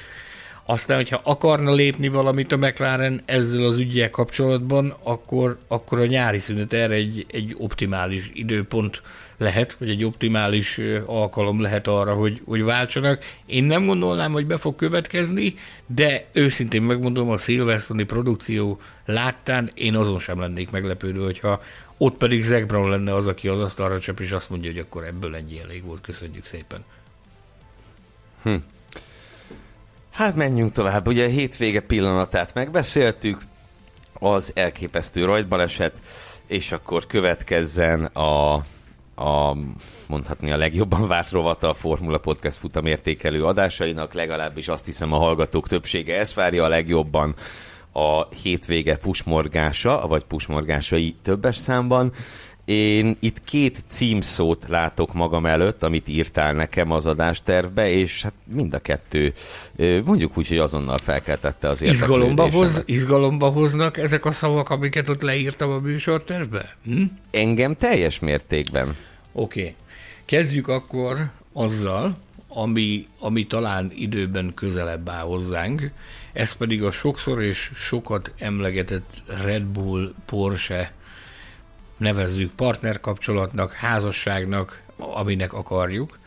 [0.65, 6.39] Aztán, hogyha akarna lépni valamit a McLaren ezzel az ügyel kapcsolatban, akkor, akkor a nyári
[6.39, 9.01] szünet erre egy, egy optimális időpont
[9.37, 13.23] lehet, vagy egy optimális alkalom lehet arra, hogy, hogy váltsanak.
[13.45, 19.95] Én nem gondolnám, hogy be fog következni, de őszintén megmondom, a szilvesztoni produkció láttán én
[19.95, 21.61] azon sem lennék meglepődő, hogyha
[21.97, 25.03] ott pedig Zach Brown lenne az, aki az asztalra csap, és azt mondja, hogy akkor
[25.03, 26.83] ebből ennyi elég volt, köszönjük szépen.
[28.43, 28.55] Hm.
[30.11, 31.07] Hát menjünk tovább.
[31.07, 33.41] Ugye a hétvége pillanatát megbeszéltük,
[34.19, 36.01] az elképesztő rajtbaleset,
[36.47, 38.53] és akkor következzen a,
[39.15, 39.57] a
[40.07, 45.67] mondhatni a legjobban várt rovata a Formula Podcast futamértékelő adásainak, legalábbis azt hiszem a hallgatók
[45.67, 47.35] többsége ezt várja a legjobban
[47.97, 52.11] a hétvége pusmorgása, vagy pusmorgásai többes számban.
[52.65, 58.73] Én itt két címszót látok magam előtt, amit írtál nekem az adástervbe, és hát mind
[58.73, 59.33] a kettő
[60.05, 65.21] mondjuk úgy, hogy azonnal felkeltette az izgalomba, hoz, izgalomba hoznak ezek a szavak, amiket ott
[65.21, 66.75] leírtam a műsortervbe?
[66.83, 67.03] Hm?
[67.31, 68.95] Engem teljes mértékben.
[69.31, 69.59] Oké.
[69.59, 69.75] Okay.
[70.25, 71.17] Kezdjük akkor
[71.53, 72.17] azzal,
[72.47, 75.91] ami, ami talán időben közelebb áll hozzánk,
[76.35, 80.91] ez pedig a sokszor és sokat emlegetett Red Bull, Porsche
[81.97, 86.17] nevezzük partnerkapcsolatnak, házasságnak, aminek akarjuk.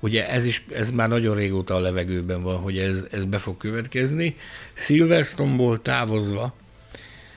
[0.00, 3.56] Ugye ez is, ez már nagyon régóta a levegőben van, hogy ez, ez be fog
[3.56, 4.36] következni.
[4.72, 6.54] Silverstone-ból távozva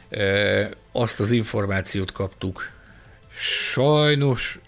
[0.09, 2.69] e, azt az információt kaptuk
[3.37, 4.59] Sajnos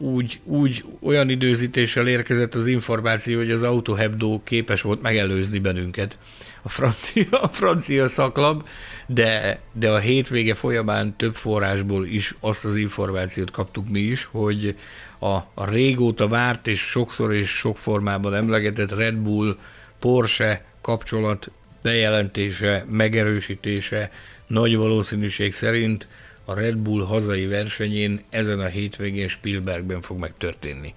[0.00, 6.18] úgy, úgy olyan időzítéssel érkezett az információ, hogy az Autohebdo képes volt megelőzni bennünket.
[6.62, 8.68] A francia, a francia szaklap,
[9.06, 14.74] de, de a hétvége folyamán több forrásból is azt az információt kaptuk mi is, hogy
[15.18, 19.56] a, a régóta várt és sokszor és sok formában emlegetett Red Bull,
[19.98, 21.50] Porsche kapcsolat
[21.82, 24.10] bejelentése, megerősítése
[24.46, 26.06] nagy valószínűség szerint
[26.50, 30.94] a Red Bull hazai versenyén ezen a hétvégén Spielbergben fog megtörténni.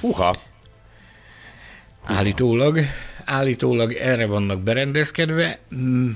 [0.00, 0.34] Huha!
[2.04, 2.78] Állítólag,
[3.24, 5.58] állítólag erre vannak berendezkedve.
[5.74, 6.10] Mm,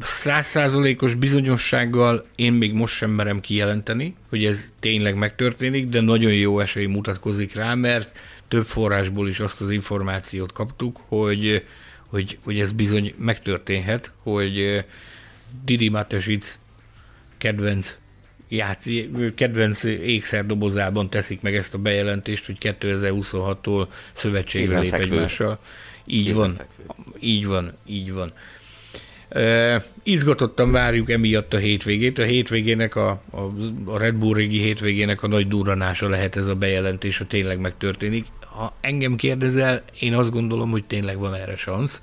[0.00, 6.60] százszázalékos bizonyossággal én még most sem merem kijelenteni, hogy ez tényleg megtörténik, de nagyon jó
[6.60, 8.18] esély mutatkozik rá, mert
[8.48, 11.64] több forrásból is azt az információt kaptuk, hogy,
[12.06, 14.84] hogy, hogy ez bizony megtörténhet, hogy
[15.64, 16.58] Didi Matesic
[17.38, 17.98] kedvenc
[18.50, 18.82] ját,
[19.34, 25.58] kedvenc ékszerdobozában teszik meg ezt a bejelentést, hogy 2026-tól szövetségre lép egymással.
[26.06, 26.60] Így van,
[27.20, 28.32] így van, így van.
[29.34, 32.18] Uh, izgatottan várjuk emiatt a hétvégét.
[32.18, 33.40] A hétvégének, a, a,
[33.84, 38.26] a Red Bull régi hétvégének a nagy durranása lehet ez a bejelentés, ha tényleg megtörténik.
[38.40, 42.00] Ha engem kérdezel, én azt gondolom, hogy tényleg van erre szansz.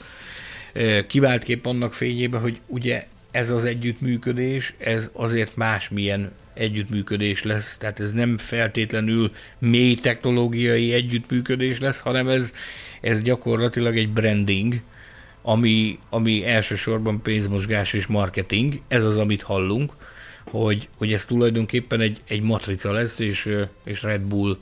[0.75, 7.99] Uh, kiváltképp annak fényében, hogy ugye ez az együttműködés, ez azért másmilyen együttműködés lesz, tehát
[7.99, 12.51] ez nem feltétlenül mély technológiai együttműködés lesz, hanem ez,
[13.01, 14.81] ez gyakorlatilag egy branding,
[15.41, 19.91] ami, ami elsősorban pénzmosgás és marketing, ez az, amit hallunk,
[20.43, 23.49] hogy, hogy ez tulajdonképpen egy, egy matrica lesz, és,
[23.83, 24.57] és Red Bull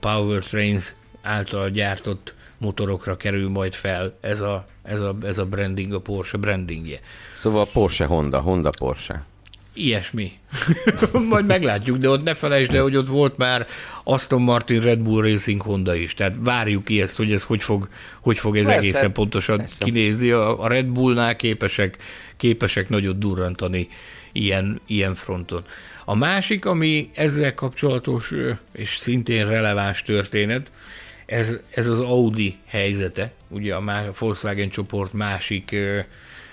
[0.00, 6.00] Powertrains által gyártott motorokra kerül majd fel ez a, ez a, ez a branding, a
[6.00, 7.00] Porsche brandingje.
[7.34, 9.24] Szóval Porsche Honda, Honda Porsche.
[9.74, 10.32] Ilyesmi.
[11.28, 13.66] Majd meglátjuk, de ott ne felejtsd el, hogy ott volt már
[14.04, 16.14] Aston Martin Red Bull Racing Honda is.
[16.14, 17.88] Tehát várjuk ki ezt, hogy ez hogy fog,
[18.20, 19.84] hogy fog ez persze, egészen pontosan persze.
[19.84, 20.30] kinézni.
[20.30, 21.96] A, a Red Bullnál képesek,
[22.36, 23.88] képesek nagyot durrantani
[24.32, 25.62] ilyen, ilyen fronton.
[26.04, 28.32] A másik, ami ezzel kapcsolatos
[28.72, 30.70] és szintén releváns történet,
[31.32, 35.76] ez, ez az Audi helyzete, ugye a Volkswagen csoport másik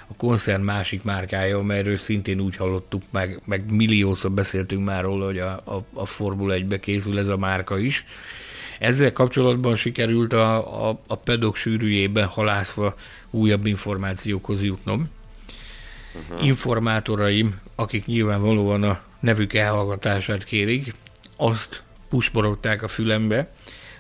[0.07, 5.39] a koncern másik márkája, amelyről szintén úgy hallottuk, meg, meg milliószor beszéltünk már róla, hogy
[5.39, 8.05] a, a, a Formula 1-be készül ez a márka is.
[8.79, 12.95] Ezzel kapcsolatban sikerült a, a, a pedok sűrűjében halászva
[13.29, 15.09] újabb információkhoz jutnom.
[16.13, 16.45] Uh-huh.
[16.45, 20.93] Informátoraim, akik nyilvánvalóan a nevük elhallgatását kérik,
[21.35, 23.49] azt pusporogták a fülembe,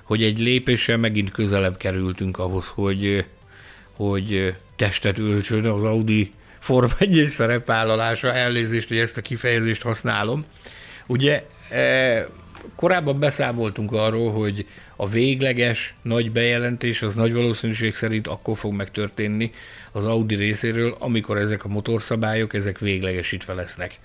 [0.09, 3.25] hogy egy lépéssel megint közelebb kerültünk ahhoz, hogy,
[3.93, 10.45] hogy testet öltsön az Audi Form 1 szerepvállalása, elnézést, hogy ezt a kifejezést használom.
[11.07, 12.27] Ugye e,
[12.75, 19.51] korábban beszámoltunk arról, hogy a végleges nagy bejelentés az nagy valószínűség szerint akkor fog megtörténni
[19.91, 23.99] az Audi részéről, amikor ezek a motorszábályok, ezek véglegesítve lesznek.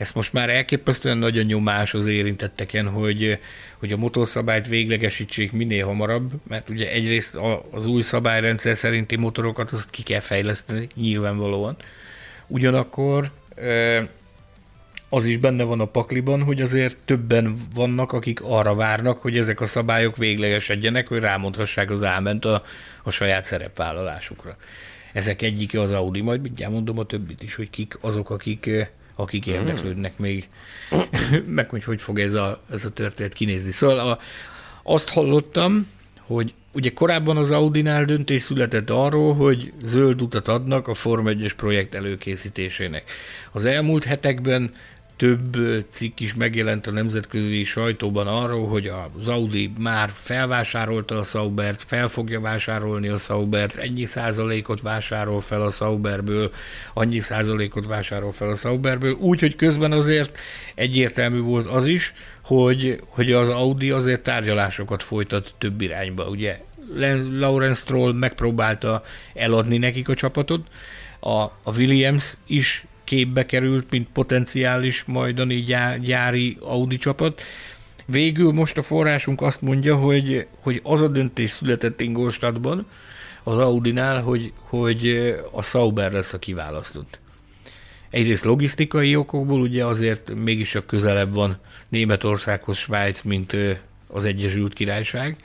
[0.00, 3.38] Ezt most már elképesztően nagy a nyomás az érintetteken, hogy,
[3.78, 7.38] hogy a motorszabályt véglegesítsék minél hamarabb, mert ugye egyrészt
[7.70, 11.76] az új szabályrendszer szerinti motorokat azt ki kell fejleszteni nyilvánvalóan.
[12.46, 13.30] Ugyanakkor
[15.08, 19.60] az is benne van a pakliban, hogy azért többen vannak, akik arra várnak, hogy ezek
[19.60, 22.64] a szabályok véglegesedjenek, hogy rámondhassák az áment a,
[23.02, 24.56] a saját szerepvállalásukra.
[25.12, 28.70] Ezek egyike az Audi, majd mindjárt mondom a többit is, hogy kik azok, akik
[29.20, 29.54] akik hmm.
[29.54, 30.48] érdeklődnek még,
[31.46, 33.70] meg hogy hogy fog ez a, ez a történet kinézni.
[33.70, 34.18] Szóval a,
[34.82, 35.86] azt hallottam,
[36.20, 41.54] hogy ugye korábban az Audinál döntés született arról, hogy zöld utat adnak a Form 1
[41.56, 43.10] projekt előkészítésének.
[43.52, 44.72] Az elmúlt hetekben
[45.20, 45.56] több
[45.88, 52.08] cikk is megjelent a nemzetközi sajtóban arról, hogy az Audi már felvásárolta a Saubert, fel
[52.08, 56.50] fogja vásárolni a Saubert, ennyi százalékot vásárol fel a Sauberből,
[56.94, 60.38] annyi százalékot vásárol fel a Sauberből, úgyhogy közben azért
[60.74, 66.24] egyértelmű volt az is, hogy, hogy az Audi azért tárgyalásokat folytat több irányba.
[66.24, 66.60] Ugye
[67.38, 69.04] Lawrence Stroll megpróbálta
[69.34, 70.66] eladni nekik a csapatot,
[71.20, 75.64] a, a Williams is képbe került, mint potenciális majdani
[76.00, 77.42] gyári Audi csapat.
[78.06, 82.86] Végül most a forrásunk azt mondja, hogy, hogy az a döntés született Ingolstadtban,
[83.42, 87.18] az Audinál, hogy, hogy a Sauber lesz a kiválasztott.
[88.10, 91.58] Egyrészt logisztikai okokból, ugye azért mégis a közelebb van
[91.88, 93.56] Németországhoz Svájc, mint
[94.06, 95.36] az Egyesült Királyság.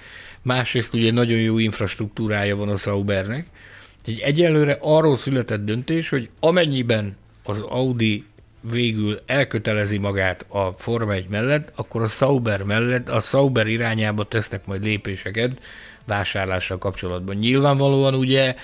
[0.42, 3.48] Másrészt ugye nagyon jó infrastruktúrája van a Saubernek.
[4.06, 8.26] Egy egyelőre arról született döntés, hogy amennyiben az Audi
[8.72, 14.66] végül elkötelezi magát a Forma 1 mellett, akkor a Sauber mellett, a Sauber irányába tesznek
[14.66, 15.52] majd lépéseket
[16.06, 17.36] vásárlással kapcsolatban.
[17.36, 18.56] Nyilvánvalóan ugye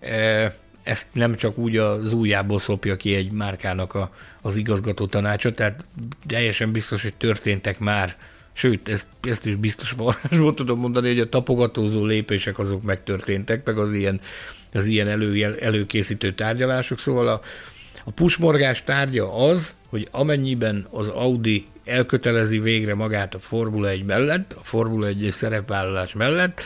[0.00, 5.54] e, ezt nem csak úgy az ujjából szopja ki egy márkának a, az igazgató tanácsa,
[5.54, 5.86] tehát
[6.26, 8.16] teljesen biztos, hogy történtek már
[8.52, 13.78] Sőt, ezt, ezt is biztos forrásból tudom mondani, hogy a tapogatózó lépések azok megtörténtek, meg
[13.78, 14.20] az ilyen,
[14.72, 16.98] az ilyen elő, előkészítő tárgyalások.
[16.98, 17.40] Szóval a,
[18.08, 24.52] a pusmorgás tárgya az, hogy amennyiben az Audi elkötelezi végre magát a Formula 1 mellett,
[24.52, 26.60] a Formula 1 szerepvállalás mellett,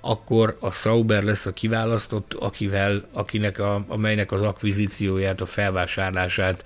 [0.00, 6.64] akkor a Sauber lesz a kiválasztott, akivel, akinek a, amelynek az akvizícióját, a felvásárlását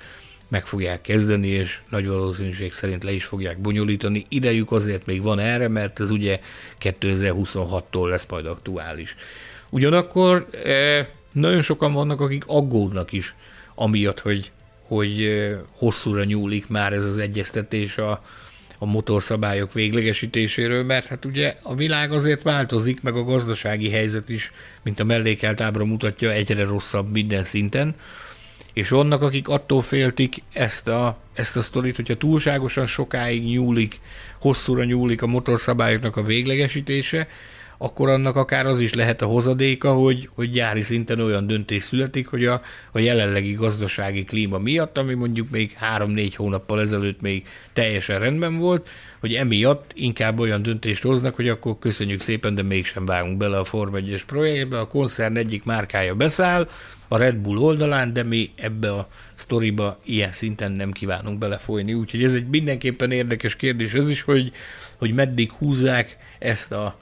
[0.49, 4.27] meg fogják kezdeni, és nagy valószínűség szerint le is fogják bonyolítani.
[4.29, 6.41] Idejük azért még van erre, mert ez ugye
[6.81, 9.17] 2026-tól lesz majd aktuális.
[9.71, 13.35] Ugyanakkor e, nagyon sokan vannak, akik aggódnak is,
[13.79, 14.51] amiatt, hogy,
[14.83, 18.25] hogy hosszúra nyúlik már ez az egyeztetés a,
[18.79, 24.53] a motorszabályok véglegesítéséről, mert hát ugye a világ azért változik, meg a gazdasági helyzet is,
[24.83, 27.95] mint a mellékelt ábra mutatja, egyre rosszabb minden szinten.
[28.73, 34.01] És vannak, akik attól féltik ezt a, ezt a sztorit, hogyha túlságosan sokáig nyúlik,
[34.39, 37.29] hosszúra nyúlik a motorszabályoknak a véglegesítése,
[37.79, 42.27] akkor annak akár az is lehet a hozadéka, hogy, hogy gyári szinten olyan döntés születik,
[42.27, 42.63] hogy a,
[42.93, 48.89] a jelenlegi gazdasági klíma miatt, ami mondjuk még három-négy hónappal ezelőtt még teljesen rendben volt,
[49.21, 53.65] hogy emiatt inkább olyan döntést hoznak, hogy akkor köszönjük szépen, de mégsem vágunk bele a
[53.65, 56.69] Form 1 projektbe, a koncern egyik márkája beszáll,
[57.09, 61.95] a Red Bull oldalán, de mi ebbe a sztoriba ilyen szinten nem kívánunk belefolyni.
[61.95, 64.53] Úgyhogy ez egy mindenképpen érdekes kérdés az is, hogy,
[64.97, 66.99] hogy meddig húzzák ezt a,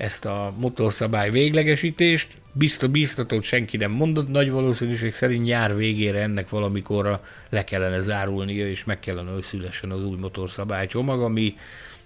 [0.00, 2.28] ezt a motorszabály véglegesítést.
[2.52, 8.68] Biztos, biztatót senki nem mondott, nagy valószínűség szerint nyár végére ennek valamikorra le kellene zárulnia,
[8.68, 11.56] és meg kellene, hogy szülessen az új motorszabálycsomag, ami,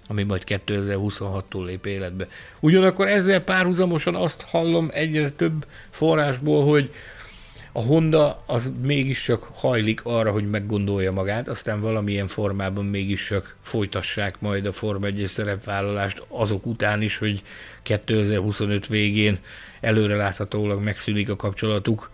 [0.08, 2.28] ami majd 2026-tól lép életbe.
[2.60, 6.90] Ugyanakkor ezzel párhuzamosan azt hallom egyre több forrásból, hogy
[7.76, 14.66] a Honda az mégiscsak hajlik arra, hogy meggondolja magát, aztán valamilyen formában mégiscsak folytassák majd
[14.66, 17.42] a Forma 1 szerepvállalást azok után is, hogy
[17.84, 19.38] 2025 végén
[19.80, 22.10] előre láthatólag megszűnik a kapcsolatuk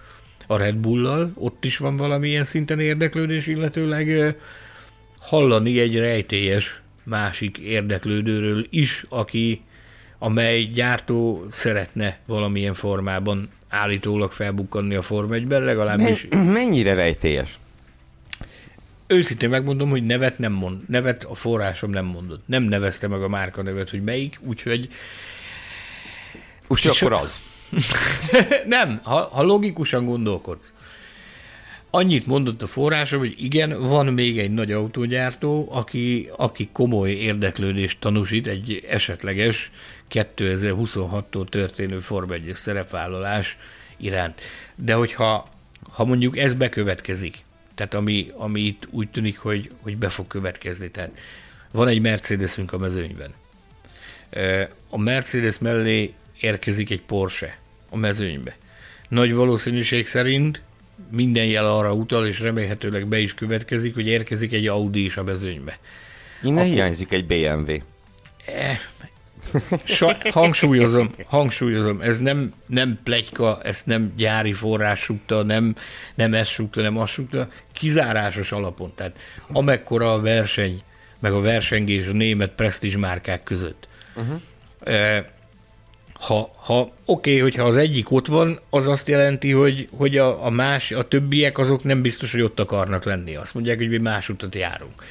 [0.47, 4.37] a Red Bull-lal, ott is van valamilyen szinten érdeklődés, illetőleg
[5.19, 9.63] hallani egy rejtélyes másik érdeklődőről is, aki
[10.19, 16.27] amely gyártó szeretne valamilyen formában állítólag felbukkanni a Form 1-ben, legalábbis...
[16.31, 17.59] Mennyire rejtélyes?
[19.07, 22.43] Őszintén megmondom, hogy nevet nem mond, nevet a forrásom nem mondott.
[22.47, 24.89] Nem nevezte meg a márka nevet, hogy melyik, úgyhogy...
[26.71, 27.43] Úgyhogy akkor az.
[28.67, 30.73] nem, ha, ha logikusan gondolkodsz.
[31.91, 38.01] Annyit mondott a forrásom, hogy igen, van még egy nagy autógyártó, aki, aki komoly érdeklődést
[38.01, 39.71] tanúsít egy esetleges
[40.11, 43.59] 2026-tól történő Form 1 szerepvállalás
[43.97, 44.41] iránt.
[44.75, 45.49] De hogyha
[45.93, 47.45] ha mondjuk ez bekövetkezik,
[47.75, 51.11] tehát ami, ami itt úgy tűnik, hogy, hogy be fog következni, tehát
[51.71, 53.33] van egy Mercedesünk a mezőnyben.
[54.89, 57.59] A Mercedes mellé érkezik egy Porsche
[57.91, 58.57] a mezőnybe.
[59.09, 60.63] Nagy valószínűség szerint
[61.11, 65.23] minden jel arra utal, és remélhetőleg be is következik, hogy érkezik egy Audi is a
[65.23, 65.79] mezőnybe.
[66.43, 66.73] Innen Akkor...
[66.73, 67.73] hiányzik egy BMW.
[68.47, 68.79] Eh,
[69.85, 75.75] Sa, hangsúlyozom, hangsúlyozom, ez nem, nem plegyka, ezt nem gyári forrás súgta, nem,
[76.15, 78.93] nem ez súgta, nem azt súgta, kizárásos alapon.
[78.95, 79.19] Tehát
[79.53, 80.83] amekkora a verseny,
[81.19, 83.89] meg a versengés a német presztízs márkák között.
[84.15, 84.41] Uh-huh.
[86.21, 90.45] Ha, ha oké, okay, hogyha az egyik ott van, az azt jelenti, hogy, hogy a,
[90.45, 93.37] a más, a többiek azok nem biztos, hogy ott akarnak lenni.
[93.37, 95.05] Azt mondják, hogy mi más utat járunk.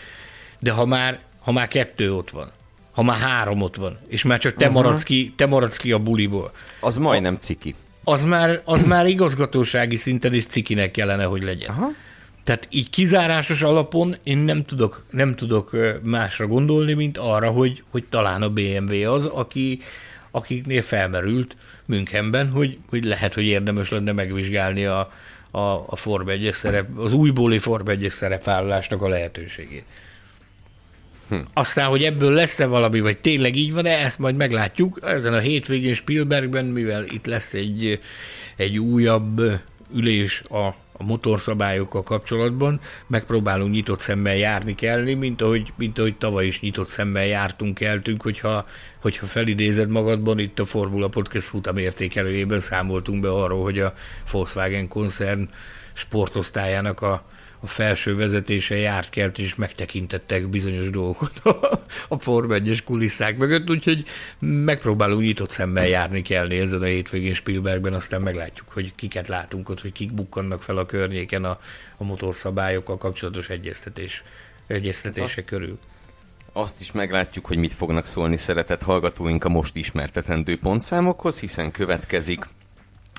[0.59, 2.51] De ha már, ha már kettő ott van,
[2.91, 4.81] ha már három ott van, és már csak te, uh-huh.
[4.81, 6.51] maradsz, ki, te maradsz ki a buliból.
[6.79, 7.75] Az majdnem ciki.
[8.03, 11.69] Az már, az már igazgatósági szinten is cikinek kellene, hogy legyen.
[11.69, 11.91] Aha.
[12.43, 18.03] Tehát így kizárásos alapon én nem tudok, nem tudok másra gondolni, mint arra, hogy, hogy
[18.09, 19.81] talán a BMW az, aki,
[20.31, 21.55] akiknél felmerült
[21.85, 25.11] Münchenben, hogy, hogy lehet, hogy érdemes lenne megvizsgálni a,
[25.51, 29.83] a, a Form 1 szerep, az újbóli Form 1 szerepvállalásnak a lehetőségét.
[31.29, 31.35] Hm.
[31.53, 34.99] Aztán, hogy ebből lesz-e valami, vagy tényleg így van-e, ezt majd meglátjuk.
[35.03, 37.99] Ezen a hétvégén Spielbergben, mivel itt lesz egy,
[38.55, 39.41] egy újabb
[39.93, 46.45] ülés a, a motorszabályokkal kapcsolatban, megpróbálunk nyitott szemmel járni kellni, mint ahogy, mint ahogy tavaly
[46.45, 48.67] is nyitott szemmel jártunk, keltünk, hogyha,
[49.01, 53.93] hogyha felidézed magadban, itt a Formula Podcast futam értékelőjében számoltunk be arról, hogy a
[54.31, 55.49] Volkswagen koncern
[55.93, 57.23] sportosztályának a,
[57.59, 63.69] a felső vezetése járt kelt, és megtekintettek bizonyos dolgokat a, a Form 1 kulisszák mögött,
[63.69, 64.05] úgyhogy
[64.39, 69.81] megpróbálunk nyitott szemmel járni kell ezen a hétvégén Spielbergben, aztán meglátjuk, hogy kiket látunk ott,
[69.81, 71.59] hogy kik bukkannak fel a környéken a,
[71.97, 74.23] a motorszabályokkal kapcsolatos egyeztetés,
[74.67, 75.79] egyeztetése körül.
[76.53, 82.45] Azt is meglátjuk, hogy mit fognak szólni szeretett hallgatóink a most ismertetendő pontszámokhoz, hiszen következik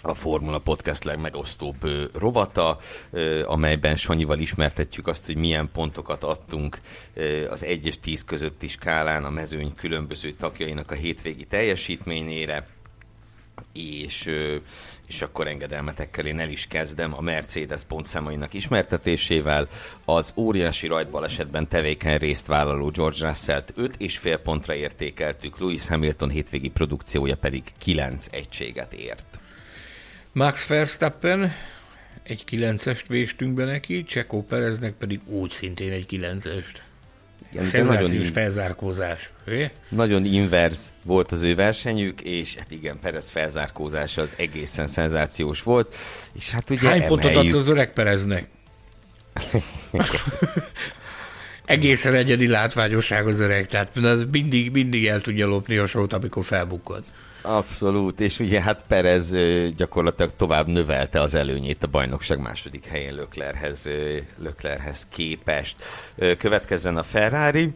[0.02, 1.76] a Formula Podcast legmegosztóbb
[2.14, 2.78] rovata,
[3.44, 6.80] amelyben Sanyival ismertetjük azt, hogy milyen pontokat adtunk
[7.50, 12.66] az 1 és 10 közötti skálán a mezőny különböző tagjainak a hétvégi teljesítményére,
[13.72, 14.30] és,
[15.06, 19.68] és akkor engedelmetekkel én el is kezdem a Mercedes pontszámainak ismertetésével.
[20.04, 27.36] Az óriási rajtbalesetben tevékeny részt vállaló George Russell-t 5,5 pontra értékeltük, Lewis Hamilton hétvégi produkciója
[27.36, 29.39] pedig 9 egységet ért.
[30.32, 31.52] Max Verstappen
[32.22, 36.64] egy 9-est véstünk be neki, Csekó Pereznek pedig úgy szintén egy 9-est.
[37.52, 38.24] Igen, nagyon in...
[38.24, 39.30] felzárkózás.
[39.46, 39.70] Ugye?
[39.88, 45.94] Nagyon inverz volt az ő versenyük, és hát igen, Perez felzárkózása az egészen szenzációs volt.
[46.32, 48.48] És hát ugye Hány pontot adsz az öreg Pereznek?
[51.64, 53.94] egészen egyedi látványosság az öreg, tehát
[54.30, 57.04] mindig, mindig el tudja lopni a sót, amikor felbukkod.
[57.42, 59.36] Abszolút, és ugye hát Perez
[59.76, 63.88] gyakorlatilag tovább növelte az előnyét a bajnokság második helyén Löklerhez,
[64.38, 65.84] Löklerhez képest.
[66.38, 67.72] Következzen a Ferrari,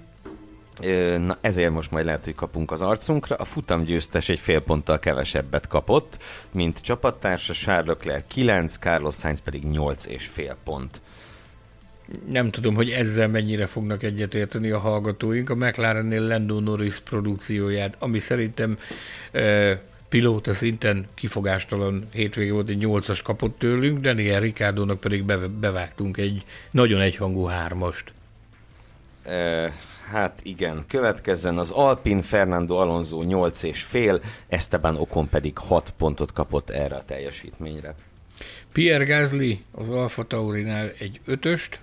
[1.18, 3.36] Na ezért most majd lehet, hogy kapunk az arcunkra.
[3.36, 9.40] A futam győztes egy fél ponttal kevesebbet kapott, mint csapattársa Charles Leclerc 9, Carlos Sainz
[9.40, 11.00] pedig 8 és fél pont.
[12.28, 15.50] Nem tudom, hogy ezzel mennyire fognak egyetérteni a hallgatóink.
[15.50, 18.78] A McLarennél Lando Norris produkcióját, ami szerintem
[19.32, 26.16] e, pilóta szinten kifogástalan hétvége volt, egy nyolcas kapott tőlünk, Daniel Ricardónak pedig be, bevágtunk
[26.16, 28.12] egy nagyon egyhangú hármast.
[29.22, 29.72] E,
[30.10, 36.32] hát igen, következzen az Alpin Fernando Alonso 8 és fél, Esteban Ocon pedig 6 pontot
[36.32, 37.94] kapott erre a teljesítményre.
[38.72, 41.80] Pierre Gasly az Alfa Taurinál egy ötöst,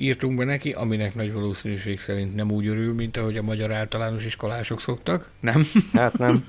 [0.00, 4.24] írtunk be neki, aminek nagy valószínűség szerint nem úgy örül, mint ahogy a magyar általános
[4.24, 5.30] iskolások szoktak.
[5.40, 5.66] Nem?
[5.92, 6.46] Hát nem.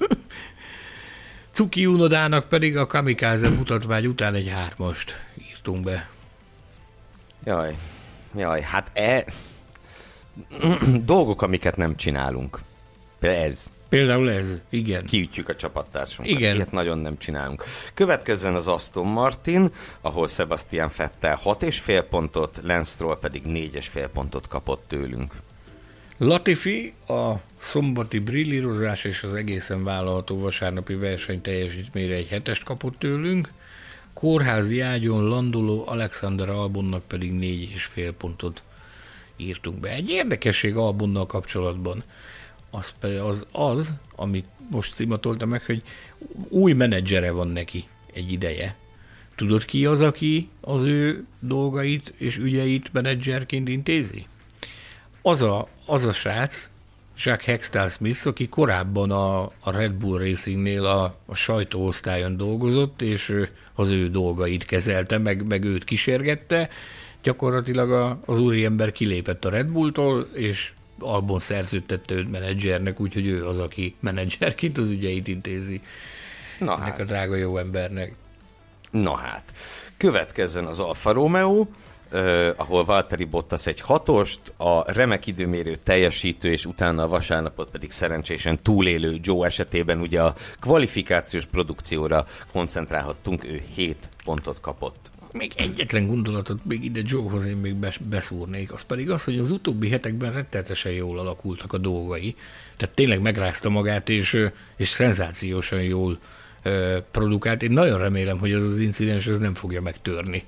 [1.53, 6.09] Cuki Unodának pedig a Kamikaze mutatvány után egy hármast írtunk be.
[7.43, 7.75] Jaj,
[8.35, 9.25] jaj, hát e...
[11.05, 12.59] dolgok, amiket nem csinálunk.
[13.19, 13.71] Ez.
[13.91, 15.05] Például ez, igen.
[15.05, 16.39] Kiütjük a csapattársunkat.
[16.39, 16.55] Igen.
[16.55, 17.63] Ilyet nagyon nem csinálunk.
[17.93, 19.71] Következzen az Aston Martin,
[20.01, 25.33] ahol Sebastian Fettel 6,5 pontot, Lance Stroll pedig 4,5 pontot kapott tőlünk.
[26.17, 33.51] Latifi a szombati brillírozás és az egészen vállalható vasárnapi verseny teljesítményre egy hetest kapott tőlünk,
[34.13, 38.63] kórházi ágyon landoló Alexander Albonnak pedig 4,5 pontot
[39.37, 39.89] írtunk be.
[39.89, 42.03] Egy érdekesség Albonnal kapcsolatban
[42.71, 45.81] az, az, az, amit most cimatolta meg, hogy
[46.49, 48.75] új menedzsere van neki egy ideje.
[49.35, 54.25] Tudod ki az, aki az ő dolgait és ügyeit menedzserként intézi?
[55.21, 56.69] Az a, az a srác,
[57.17, 63.33] Jacques Hextall Smith, aki korábban a, a Red Bull Racingnél a, a sajtóosztályon dolgozott, és
[63.73, 66.69] az ő dolgait kezelte, meg, meg őt kísérgette.
[67.23, 70.71] Gyakorlatilag a, az úriember kilépett a Red Bulltól, és
[71.01, 75.81] Albon szerződtette őt menedzsernek, úgyhogy ő az, aki menedzserként az ügyeit intézi.
[76.59, 76.99] Na Ennek hát.
[76.99, 78.13] a drága jó embernek.
[78.91, 79.43] Na hát.
[79.97, 81.65] Következzen az Alfa Romeo,
[82.13, 87.91] Uh, ahol Valtteri Bottas egy hatost, a remek időmérő teljesítő, és utána a vasárnapot pedig
[87.91, 95.11] szerencsésen túlélő Joe esetében ugye a kvalifikációs produkcióra koncentrálhattunk, ő 7 pontot kapott.
[95.31, 97.75] Még egyetlen gondolatot még ide Joe-hoz én még
[98.09, 102.35] beszúrnék, az pedig az, hogy az utóbbi hetekben rettenetesen jól alakultak a dolgai.
[102.77, 104.45] Tehát tényleg megrázta magát, és,
[104.75, 106.17] és szenzációsan jól
[107.11, 107.63] produkált.
[107.63, 110.43] Én nagyon remélem, hogy ez az incidens ez nem fogja megtörni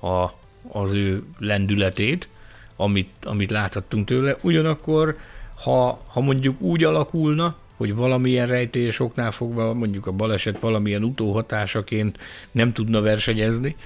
[0.00, 0.24] a,
[0.72, 2.28] az ő lendületét,
[2.76, 4.36] amit, amit láthattunk tőle.
[4.42, 5.16] Ugyanakkor,
[5.54, 12.18] ha, ha mondjuk úgy alakulna, hogy valamilyen rejtélyes oknál fogva, mondjuk a baleset valamilyen utóhatásaként
[12.50, 13.76] nem tudna versenyezni,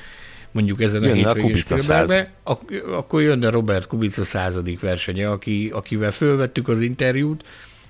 [0.50, 6.10] mondjuk ezen jönne a hétvégén Spielbergbe, ak- akkor jönne Robert Kubica századik versenye, aki, akivel
[6.10, 7.44] fölvettük az interjút,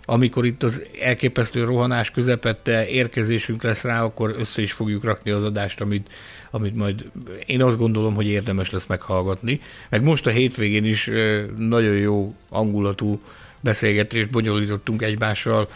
[0.04, 5.44] amikor itt az elképesztő rohanás közepette érkezésünk lesz rá, akkor össze is fogjuk rakni az
[5.44, 6.12] adást, amit,
[6.50, 7.04] amit majd
[7.46, 9.60] én azt gondolom, hogy érdemes lesz meghallgatni.
[9.88, 11.10] Meg most a hétvégén is
[11.56, 13.20] nagyon jó angulatú
[13.60, 15.68] beszélgetést bonyolítottunk egymással.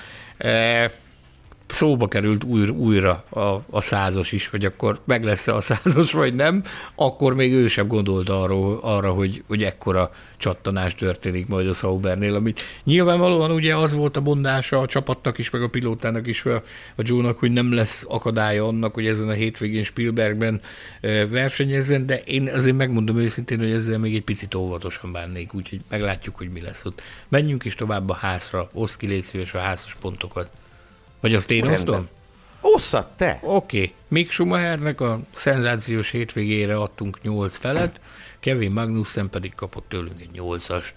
[1.72, 6.34] Szóba került újra, újra a, a százas is, hogy akkor meg lesz a százas, vagy
[6.34, 11.72] nem, akkor még ő sem gondolt arra, arra hogy, hogy ekkora csattanás történik majd a
[11.72, 16.44] Saubernél, amit nyilvánvalóan ugye az volt a mondása a csapatnak is, meg a pilótának is,
[16.44, 16.54] a,
[16.96, 20.60] a Joe-nak, hogy nem lesz akadálya annak, hogy ezen a hétvégén Spielbergben
[21.28, 26.36] versenyezzen, de én azért megmondom őszintén, hogy ezzel még egy picit óvatosan bánnék, úgyhogy meglátjuk,
[26.36, 27.02] hogy mi lesz ott.
[27.28, 30.50] Menjünk is tovább a házra, oszd ki légy szíves a házas pontokat.
[31.22, 32.08] Vagy azt én osztom?
[32.60, 33.38] Osszad te!
[33.42, 33.76] Oké.
[33.76, 33.92] Okay.
[34.08, 38.00] Mick Schumachernek a szenzációs hétvégére adtunk 8 felet,
[38.40, 40.90] Kevin Magnussen pedig kapott tőlünk egy 8-ast.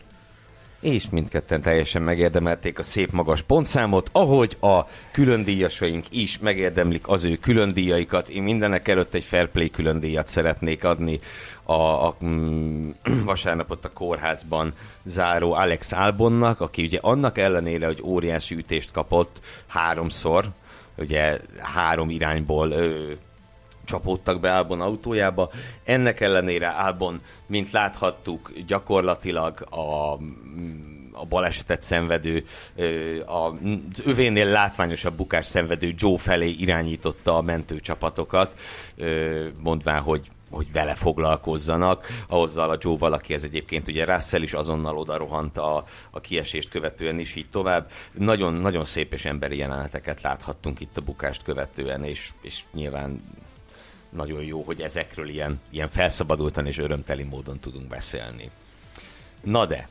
[0.86, 4.82] És mindketten teljesen megérdemelték a szép magas pontszámot, ahogy a
[5.12, 8.30] különdíjasaink is megérdemlik az ő különdíjaikat.
[8.30, 11.20] Én mindenek előtt egy fair play különdíjat szeretnék adni
[11.64, 12.90] a, a mm,
[13.26, 20.46] vasárnapot a kórházban záró Alex Albonnak, aki ugye annak ellenére, hogy óriási ütést kapott háromszor,
[20.98, 23.12] ugye három irányból ö,
[23.86, 25.50] csapódtak be Albon autójába.
[25.84, 30.18] Ennek ellenére Albon, mint láthattuk, gyakorlatilag a
[31.18, 32.46] a balesetet szenvedő,
[33.26, 38.60] az övénél látványosabb bukás szenvedő Joe felé irányította a mentőcsapatokat,
[39.64, 42.08] mondván, hogy hogy vele foglalkozzanak.
[42.28, 46.70] Azzal a Joe valaki, ez egyébként ugye Russell is azonnal oda rohant a, a kiesést
[46.70, 47.90] követően is így tovább.
[48.12, 53.22] Nagyon, nagyon szép és emberi jeleneteket láthattunk itt a bukást követően, és, és nyilván
[54.16, 58.50] nagyon jó, hogy ezekről ilyen, ilyen felszabadultan és örömteli módon tudunk beszélni.
[59.44, 59.88] Na de,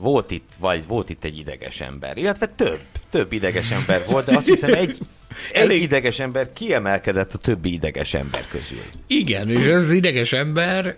[0.00, 2.80] volt itt, vagy volt itt egy ideges ember, illetve több,
[3.10, 4.88] több ideges ember volt, de azt hiszem egy,
[5.52, 5.82] egy Elég...
[5.82, 8.82] ideges ember kiemelkedett a többi ideges ember közül.
[9.06, 10.96] Igen, és ez az ideges ember,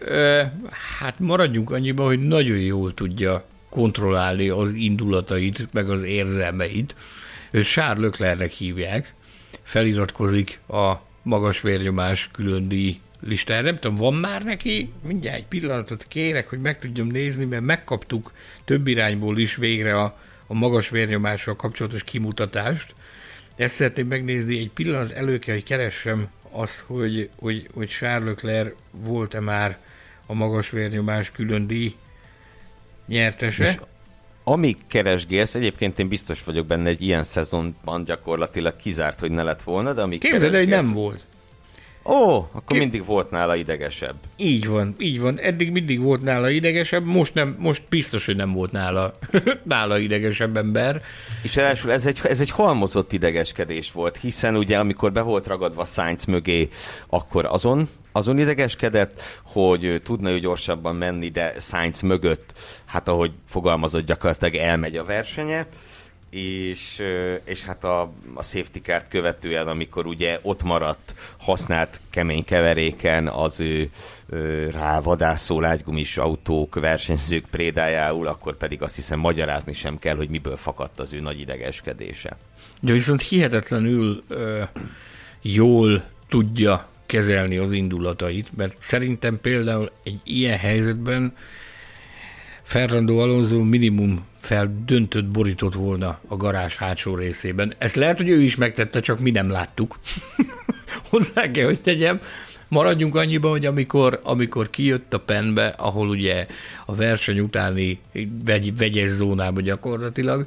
[0.98, 6.94] hát maradjunk annyiba, hogy nagyon jól tudja kontrollálni az indulatait, meg az érzelmeit.
[7.50, 9.14] Ő Charles Leclerc-nek hívják,
[9.62, 13.62] feliratkozik a magas vérnyomás külön díj listára.
[13.62, 14.92] Nem tudom, van már neki?
[15.02, 18.32] Mindjárt egy pillanatot kérek, hogy meg tudjam nézni, mert megkaptuk
[18.64, 22.94] több irányból is végre a, a magas vérnyomással kapcsolatos kimutatást.
[23.56, 29.40] Ezt szeretném megnézni, egy pillanat elő kell, hogy keressem azt, hogy, hogy, hogy Charles volt-e
[29.40, 29.78] már
[30.26, 31.94] a magas vérnyomás külön díj
[33.06, 33.64] nyertese.
[33.64, 33.78] És
[34.44, 39.62] amíg keresgélsz, egyébként én biztos vagyok benne, egy ilyen szezonban gyakorlatilag kizárt, hogy ne lett
[39.62, 41.24] volna, de amíg Képzeld, hogy nem volt.
[42.04, 42.78] Ó, akkor Kép...
[42.78, 44.14] mindig volt nála idegesebb.
[44.36, 45.38] Így van, így van.
[45.38, 49.14] Eddig mindig volt nála idegesebb, most nem, most biztos, hogy nem volt nála,
[49.62, 51.02] nála idegesebb ember.
[51.42, 55.84] És elsőre ez egy, ez egy halmozott idegeskedés volt, hiszen ugye amikor be volt ragadva
[55.84, 56.68] Sainz mögé,
[57.08, 62.52] akkor azon azon idegeskedett, hogy tudna ő gyorsabban menni, de Sainz mögött,
[62.84, 65.66] hát ahogy fogalmazott, gyakorlatilag elmegy a versenye,
[66.32, 67.02] és,
[67.44, 68.00] és hát a,
[68.34, 73.90] a safety car követően, amikor ugye ott maradt használt kemény keveréken az ő,
[74.30, 80.56] ő rávadászó lágygumis autók versenyzők prédájául, akkor pedig azt hiszem magyarázni sem kell, hogy miből
[80.56, 82.36] fakadt az ő nagy idegeskedése.
[82.80, 84.62] De viszont hihetetlenül ö,
[85.42, 91.32] jól tudja kezelni az indulatait, mert szerintem például egy ilyen helyzetben
[92.62, 97.72] Fernando Alonso minimum feldöntött borított volna a garázs hátsó részében.
[97.78, 99.98] Ezt lehet, hogy ő is megtette, csak mi nem láttuk.
[101.10, 102.20] Hozzá kell, hogy tegyem.
[102.68, 106.46] Maradjunk annyiba, hogy amikor, amikor kijött a penbe, ahol ugye
[106.86, 108.00] a verseny utáni
[108.44, 110.46] vegy, vegyes zónába gyakorlatilag,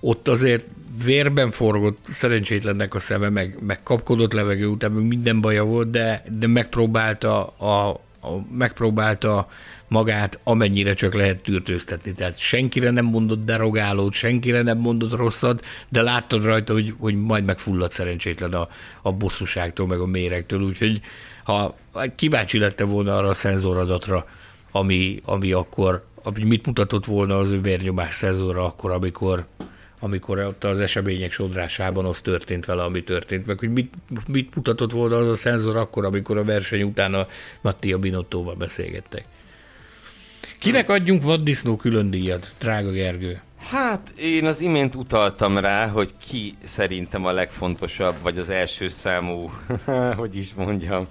[0.00, 0.64] ott azért
[1.02, 6.46] vérben forgott szerencsétlennek a szeme, meg, meg kapkodott levegő után, minden baja volt, de, de
[6.46, 7.88] megpróbálta a,
[8.20, 9.48] a, megpróbálta
[9.88, 12.12] magát amennyire csak lehet tűrtőztetni.
[12.12, 17.44] Tehát senkire nem mondott derogálót, senkire nem mondott rosszat, de láttad rajta, hogy, hogy majd
[17.44, 18.68] megfulladt szerencsétlen a,
[19.02, 21.00] a bosszúságtól, meg a méregtől, úgyhogy
[21.44, 21.76] ha
[22.16, 24.28] kíváncsi lette volna arra a szenzoradatra,
[24.70, 29.46] ami, ami akkor, ami mit mutatott volna az ő vérnyomás szenzorra akkor, amikor
[30.04, 33.94] amikor ott az események sodrásában az történt vele, ami történt, meg hogy mit,
[34.26, 37.26] mit mutatott volna az a szenzor akkor, amikor a verseny után a
[37.60, 39.24] Mattia Binottóval beszélgettek.
[40.58, 43.40] Kinek adjunk vaddisznó külön díjat, drága Gergő?
[43.70, 49.50] Hát én az imént utaltam rá, hogy ki szerintem a legfontosabb, vagy az első számú,
[50.16, 51.06] hogy is mondjam,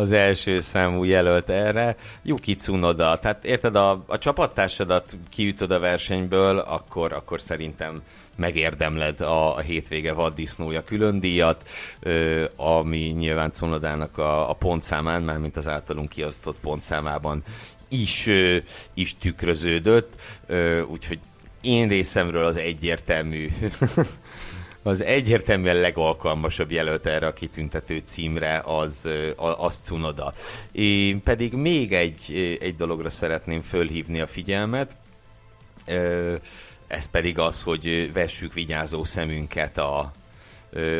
[0.00, 1.96] az első számú jelölt erre.
[2.22, 3.18] Yuki Tsunoda.
[3.18, 8.02] Tehát érted, a, a csapattársadat kiütöd a versenyből, akkor, akkor szerintem
[8.36, 11.68] megérdemled a, a hétvége vaddisznója külön díjat,
[12.00, 17.42] ö, ami nyilván Cunodának a, a pontszámán, mármint az általunk kiosztott pontszámában
[17.88, 18.56] is, ö,
[18.94, 20.14] is tükröződött,
[20.46, 21.18] ö, úgyhogy
[21.60, 23.48] én részemről az egyértelmű
[24.82, 30.32] az egyértelműen legalkalmasabb jelölt erre a kitüntető címre az, az Cunoda.
[30.72, 34.96] Én pedig még egy, egy dologra szeretném fölhívni a figyelmet,
[36.86, 40.12] ez pedig az, hogy vessük vigyázó szemünket a,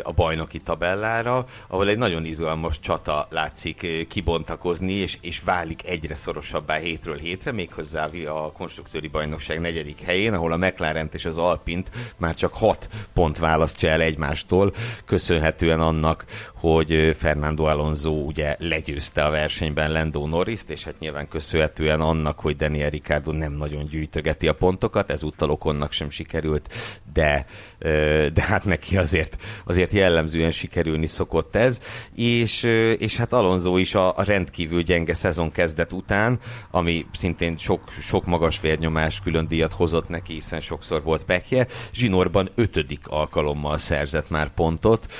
[0.02, 6.76] a bajnoki tabellára, ahol egy nagyon izgalmas csata látszik kibontakozni, és, és válik egyre szorosabbá
[6.76, 12.34] hétről hétre, méghozzá a konstruktőri bajnokság negyedik helyén, ahol a mclaren és az Alpint már
[12.34, 14.74] csak hat pont választja el egymástól,
[15.04, 16.24] köszönhetően annak,
[16.60, 22.56] hogy Fernando Alonso ugye legyőzte a versenyben Lando norris és hát nyilván köszönhetően annak, hogy
[22.56, 26.72] Daniel Ricciardo nem nagyon gyűjtögeti a pontokat, ezúttal Okonnak sem sikerült,
[27.12, 27.46] de,
[28.32, 31.80] de hát neki azért azért jellemzően sikerülni szokott ez,
[32.14, 32.62] és,
[32.98, 36.38] és hát Alonso is a, a rendkívül gyenge szezon kezdet után,
[36.70, 42.48] ami szintén sok, sok magas vérnyomás külön díjat hozott neki, hiszen sokszor volt pekje, zsinórban
[42.54, 45.12] ötödik alkalommal szerzett már pontot,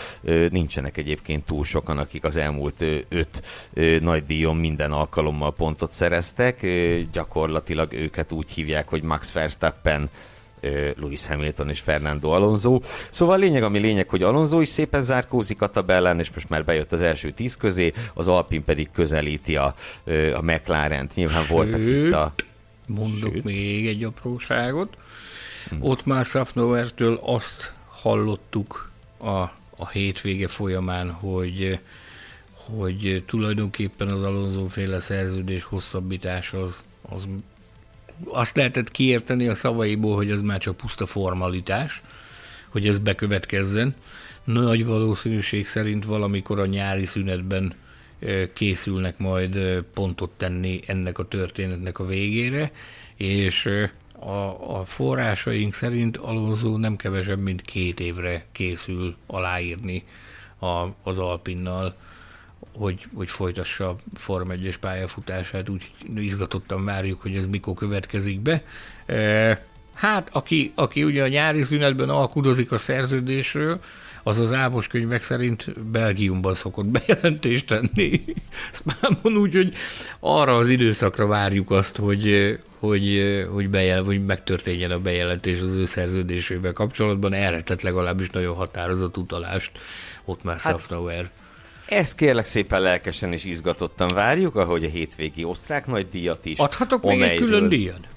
[0.50, 3.42] nincsenek egyébként túl sokan, akik az elmúlt öt
[4.00, 6.66] nagy díjon minden alkalommal pontot szereztek,
[7.12, 10.10] gyakorlatilag őket úgy hívják, hogy Max Verstappen
[10.96, 12.80] Lewis Hamilton és Fernando Alonso.
[13.10, 16.64] Szóval a lényeg, ami lényeg, hogy Alonso is szépen zárkózik a tabellán, és most már
[16.64, 19.74] bejött az első tíz közé, az Alpin pedig közelíti a,
[20.34, 21.14] a McLaren-t.
[21.14, 22.32] Nyilván voltak Sőt, itt a...
[22.86, 23.44] Mondok Sőt.
[23.44, 24.96] még egy apróságot.
[25.68, 25.76] Hm.
[25.80, 29.44] Ott már Safnowertől azt hallottuk a,
[29.80, 31.78] a hétvége folyamán, hogy
[32.78, 37.28] hogy tulajdonképpen az Alonso féle szerződés hosszabbítás az, az
[38.24, 42.02] azt lehetett kiérteni a szavaiból, hogy ez már csak puszta formalitás,
[42.68, 43.94] hogy ez bekövetkezzen.
[44.44, 47.74] Nagy valószínűség szerint valamikor a nyári szünetben
[48.52, 52.72] készülnek majd pontot tenni ennek a történetnek a végére,
[53.16, 53.68] és
[54.20, 60.04] a, a forrásaink szerint Alonso nem kevesebb, mint két évre készül aláírni
[60.58, 61.94] a, az Alpinnal
[62.72, 68.62] hogy, hogy folytassa Form 1 pályafutását, úgy izgatottan várjuk, hogy ez mikor következik be.
[69.06, 69.64] E,
[69.94, 73.80] hát, aki, aki ugye a nyári szünetben alkudozik a szerződésről,
[74.22, 78.24] az az Ámos könyvek szerint Belgiumban szokott bejelentést tenni.
[78.78, 79.74] Spámon úgy, hogy
[80.20, 85.84] arra az időszakra várjuk azt, hogy, hogy, hogy, bejel, hogy megtörténjen a bejelentés az ő
[85.84, 87.32] szerződésével kapcsolatban.
[87.32, 89.70] Erre tett legalábbis nagyon határozott utalást
[90.24, 90.80] ott már hát.
[91.86, 96.58] Ezt kérlek szépen lelkesen és izgatottan várjuk, ahogy a hétvégi osztrák nagy díjat is.
[96.58, 98.08] Adhatok még egy külön díjat?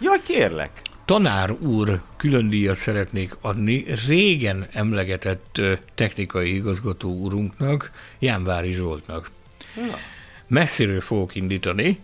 [0.00, 0.70] Jaj, kérlek!
[1.06, 5.60] Tanár úr külön díjat szeretnék adni régen emlegetett
[5.94, 9.30] technikai igazgató úrunknak, Jánvári Zsoltnak.
[9.74, 9.98] Na.
[10.46, 11.98] Messziről fogok indítani,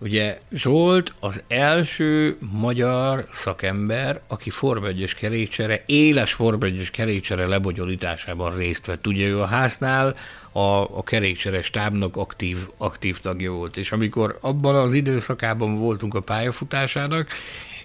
[0.00, 8.56] Ugye Zsolt az első magyar szakember, aki Form 1 kerékcsere, éles Form 1 kerékcsere lebonyolításában
[8.56, 9.06] részt vett.
[9.06, 10.16] Ugye ő a háznál
[10.52, 10.60] a,
[10.98, 17.28] a kerékcsere stábnak aktív, aktív tagja volt, és amikor abban az időszakában voltunk a pályafutásának,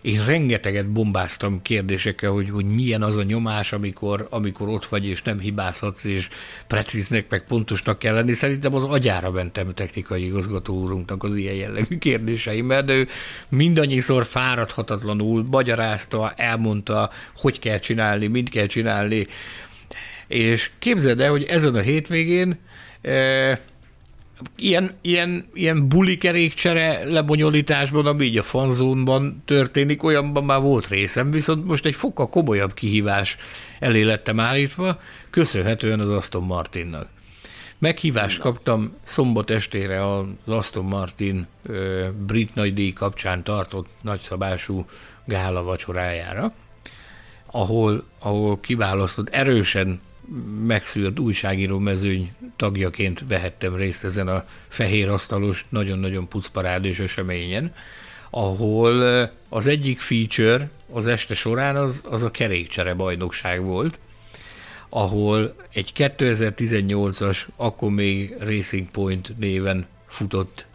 [0.03, 5.21] én rengeteget bombáztam kérdésekkel, hogy, hogy milyen az a nyomás, amikor, amikor ott vagy, és
[5.21, 6.29] nem hibázhatsz, és
[6.67, 8.33] precíznek, meg pontosnak kell lenni.
[8.33, 13.07] Szerintem az agyára mentem technikai igazgató úrunknak az ilyen jellegű kérdéseimmel, de ő
[13.49, 19.27] mindannyiszor fáradhatatlanul magyarázta, elmondta, hogy kell csinálni, mit kell csinálni,
[20.27, 22.59] és képzeld el, hogy ezen a hétvégén
[23.01, 23.57] eh,
[24.55, 31.31] ilyen, ilyen, ilyen buli kerékcsere lebonyolításban, ami így a fanzónban történik, olyanban már volt részem,
[31.31, 33.37] viszont most egy fokkal komolyabb kihívás
[33.79, 34.99] elé lettem állítva,
[35.29, 37.07] köszönhetően az Aston Martinnak.
[37.77, 44.85] Meghívást kaptam szombat estére az Aston Martin ö, brit nagydíj kapcsán tartott nagyszabású
[45.25, 46.53] gála vacsorájára,
[47.45, 49.99] ahol, ahol kiválasztott erősen
[50.65, 57.73] megszűrt újságíró mezőny tagjaként vehettem részt ezen a fehér asztalos, nagyon-nagyon pucparádés eseményen,
[58.29, 63.99] ahol az egyik feature az este során az, az a kerékcsere bajnokság volt,
[64.89, 70.65] ahol egy 2018-as, akkor még Racing Point néven futott,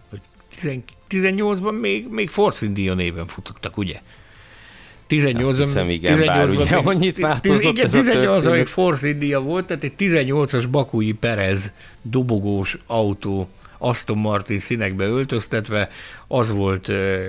[1.10, 4.00] 18-ban még, még Force India néven futottak, ugye?
[5.08, 9.40] 18 Azt hiszem, igen, 18 bár ugye annyit változott igen, ez 18 a Force India
[9.40, 11.72] volt, tehát egy 18-as Bakui Perez
[12.02, 13.48] dobogós autó
[13.78, 15.90] Aston Martin színekbe öltöztetve,
[16.26, 17.26] az volt uh,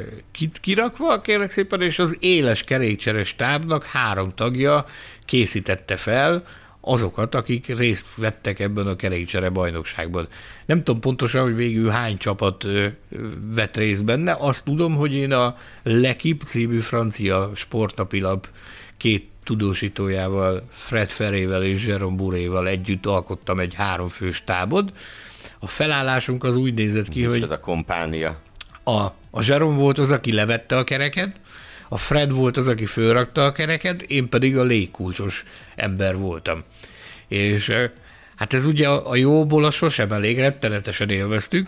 [0.61, 4.85] kirakva, kérlek szépen, és az éles kerékcseres tábnak három tagja
[5.25, 6.43] készítette fel,
[6.81, 10.27] azokat, akik részt vettek ebben a kerékcsere bajnokságban.
[10.65, 12.65] Nem tudom pontosan, hogy végül hány csapat
[13.53, 18.47] vett részt benne, azt tudom, hogy én a Lekip című francia sportnapilap
[18.97, 24.91] két tudósítójával, Fred Ferével és Jerome Buréval együtt alkottam egy háromfős tábot.
[25.59, 28.39] A felállásunk az úgy nézett ki, És hogy ez a kompánia.
[28.83, 28.99] a,
[29.31, 31.35] a Jerome volt az, aki levette a kereket,
[31.89, 35.43] a Fred volt az, aki fölrakta a kereket, én pedig a légkulcsos
[35.75, 36.63] ember voltam.
[37.27, 37.73] És
[38.35, 41.67] hát ez ugye a jóból a sosem elég, rettenetesen élveztük.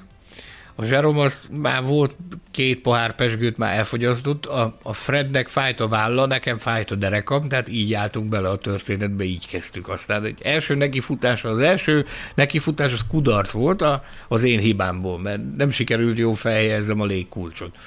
[0.76, 2.15] A Jerome az már volt
[2.52, 7.48] két pohár pesgőt már elfogyasztott, a, a Frednek fájt a válla, nekem fájt a derekam,
[7.48, 9.89] tehát így álltunk bele a történetbe, így kezdtük.
[9.89, 15.56] Aztán egy első nekifutás, az első nekifutás az kudarc volt a, az én hibámból, mert
[15.57, 17.77] nem sikerült jó felhelyezzem a légkulcsot.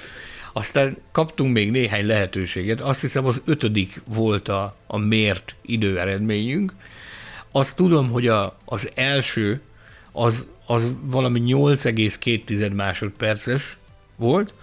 [0.57, 6.73] Aztán kaptunk még néhány lehetőséget, azt hiszem az ötödik volt a, a mért időeredményünk.
[7.51, 9.61] Azt tudom, hogy a, az első
[10.11, 13.77] az, az valami 8,2 másodperces
[14.15, 14.53] volt,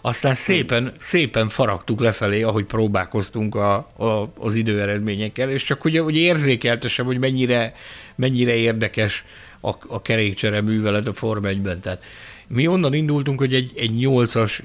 [0.00, 6.16] aztán szépen, szépen faragtuk lefelé, ahogy próbálkoztunk a, a, az időeredményekkel, és csak ugye, hogy
[6.16, 7.74] érzékeltesem, hogy mennyire,
[8.14, 9.24] mennyire érdekes
[9.60, 11.80] a, a kerékcsere művelet a Form 1-ben.
[11.80, 12.04] Tehát
[12.48, 14.60] mi onnan indultunk, hogy egy, egy 8-as,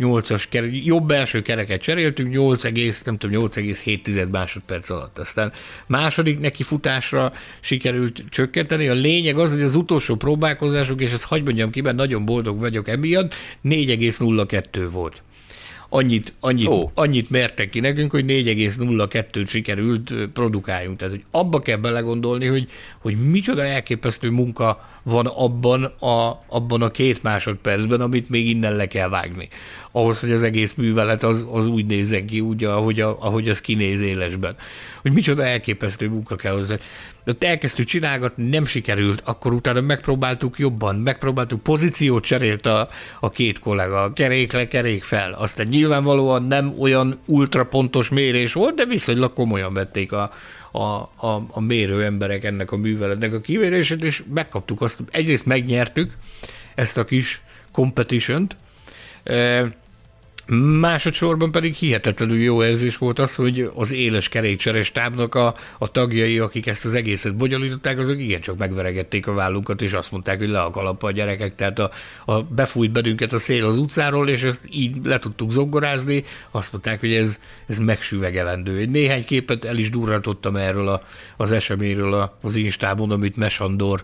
[0.00, 2.62] 8-as kerek, jobb első kereket cseréltünk, 8,
[3.04, 5.18] nem tudom, 8,7 másodperc alatt.
[5.18, 5.52] Aztán
[5.86, 8.88] második neki futásra sikerült csökkenteni.
[8.88, 12.58] A lényeg az, hogy az utolsó próbálkozások, és ezt hagyd mondjam ki, mert nagyon boldog
[12.58, 13.34] vagyok emiatt,
[13.64, 15.22] 4,02 volt.
[15.94, 16.90] Annyit, annyit, oh.
[16.94, 20.96] annyit mertek ki nekünk, hogy 4,02-t sikerült produkáljunk.
[20.96, 22.68] Tehát, hogy abba kell belegondolni, hogy,
[22.98, 28.86] hogy micsoda elképesztő munka van abban a, abban a két másodpercben, amit még innen le
[28.86, 29.48] kell vágni.
[29.90, 33.60] Ahhoz, hogy az egész művelet az, az úgy nézzen ki, úgy, ahogy, a, ahogy az
[33.60, 34.56] kinéz élesben.
[35.02, 36.76] Hogy micsoda elképesztő munka kell hozzá.
[37.26, 42.88] Ott elkezdtük csinálgatni, nem sikerült, akkor utána megpróbáltuk jobban, megpróbáltuk, pozíciót cserélt a,
[43.20, 45.32] a két kollega, kerék le, kerék fel.
[45.32, 50.30] Aztán nyilvánvalóan nem olyan ultrapontos mérés volt, de viszonylag komolyan vették a,
[50.72, 50.78] a,
[51.26, 56.12] a, a mérő emberek ennek a műveletnek a kivérését, és megkaptuk azt, egyrészt megnyertük
[56.74, 57.42] ezt a kis
[57.72, 58.56] competition-t,
[59.24, 59.66] e,
[60.80, 66.38] Másodszorban pedig hihetetlenül jó érzés volt az, hogy az éles kerékcseres tábnak a, a tagjai,
[66.38, 70.60] akik ezt az egészet bonyolították, azok igencsak megveregették a vállunkat, és azt mondták, hogy le
[70.60, 71.90] a kalappa a gyerekek, tehát a,
[72.24, 77.00] a befújt bennünket a szél az utcáról, és ezt így le tudtuk zongorázni, azt mondták,
[77.00, 78.78] hogy ez, ez megsüvegelendő.
[78.78, 81.02] Egy néhány képet el is durrantottam erről a,
[81.36, 84.02] az eseményről az Instámon, amit Mesandor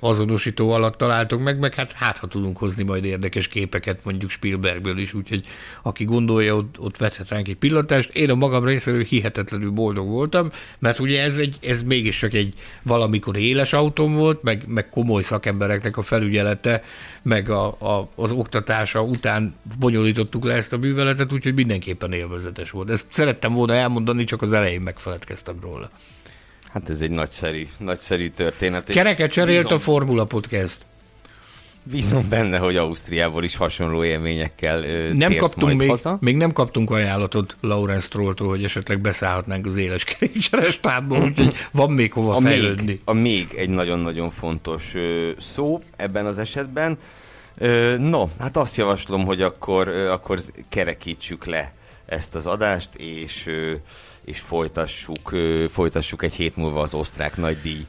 [0.00, 4.98] azonosító alatt találtunk meg, meg hát, hát ha tudunk hozni majd érdekes képeket mondjuk Spielbergből
[4.98, 5.44] is, úgyhogy
[5.82, 8.14] aki gondolja, ott, ott vethet ránk egy pillantást.
[8.14, 12.54] Én a magam részéről hihetetlenül boldog voltam, mert ugye ez, egy, ez mégis csak egy
[12.82, 16.82] valamikor éles autóm volt, meg, meg komoly szakembereknek a felügyelete,
[17.22, 22.90] meg a, a, az oktatása után bonyolítottuk le ezt a műveletet, úgyhogy mindenképpen élvezetes volt.
[22.90, 25.90] Ezt szerettem volna elmondani, csak az elején megfeledkeztem róla.
[26.72, 28.90] Hát ez egy nagyszerű, nagyszerű történet.
[28.90, 30.78] Kereket cserélt a bízom- Formula Podcast.
[31.82, 36.16] Bízom benne, hogy Ausztriából is hasonló élményekkel ö, Nem kaptunk még, haza.
[36.20, 41.90] még nem kaptunk ajánlatot Lawrence Strolltól, hogy esetleg beszállhatnánk az éles kerékcseres tábból, úgyhogy van
[41.92, 42.84] még hova A fejlődni.
[42.84, 46.98] még, a még egy nagyon-nagyon fontos ö, szó ebben az esetben.
[47.58, 50.38] Ö, no, hát azt javaslom, hogy akkor, ö, akkor
[50.68, 51.72] kerekítsük le
[52.06, 53.72] ezt az adást, és, ö,
[54.28, 55.34] és folytassuk,
[55.70, 57.86] folytassuk egy hét múlva az osztrák nagydíj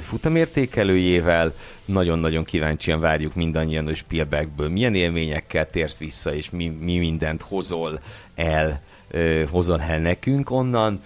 [0.00, 1.54] futamértékelőjével.
[1.84, 8.00] Nagyon-nagyon kíváncsian várjuk mindannyian, hogy Spielbergből milyen élményekkel térsz vissza, és mi, mi mindent hozol
[8.34, 8.80] el,
[9.50, 11.02] hozol el nekünk onnan.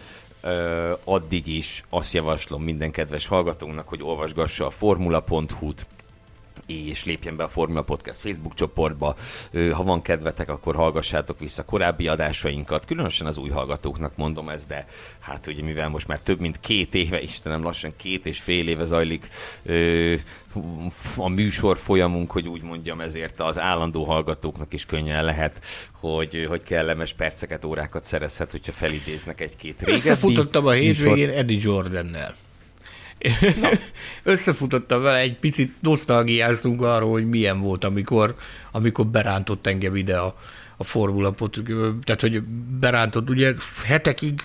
[1.04, 5.86] Addig is azt javaslom minden kedves hallgatónak, hogy olvasgassa a formula.hu-t,
[6.66, 9.16] és lépjen be a Formula Podcast Facebook csoportba.
[9.72, 12.84] Ha van kedvetek, akkor hallgassátok vissza korábbi adásainkat.
[12.84, 14.86] Különösen az új hallgatóknak mondom ezt, de
[15.20, 18.84] hát ugye mivel most már több mint két éve, Istenem, lassan két és fél éve
[18.84, 19.28] zajlik
[21.16, 25.64] a műsor folyamunk, hogy úgy mondjam, ezért az állandó hallgatóknak is könnyen lehet,
[26.00, 32.34] hogy, hogy kellemes perceket, órákat szerezhet, hogyha felidéznek egy-két régebbi Összefutottam a hétvégén Eddie Jordannel.
[34.22, 38.34] Összefutottam vele, egy picit nosztalgiáztunk arról, hogy milyen volt, amikor,
[38.70, 40.36] amikor berántott engem ide a,
[40.76, 41.34] a Formula
[42.04, 42.42] tehát hogy
[42.80, 43.54] berántott, ugye
[43.84, 44.42] hetekig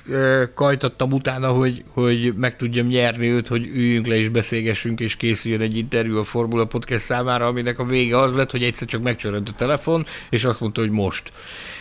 [0.53, 5.61] kajtattam utána, hogy, hogy meg tudjam nyerni őt, hogy üljünk le és beszélgessünk, és készüljön
[5.61, 9.49] egy interjú a Formula Podcast számára, aminek a vége az lett, hogy egyszer csak megcsörönt
[9.49, 11.31] a telefon, és azt mondta, hogy most.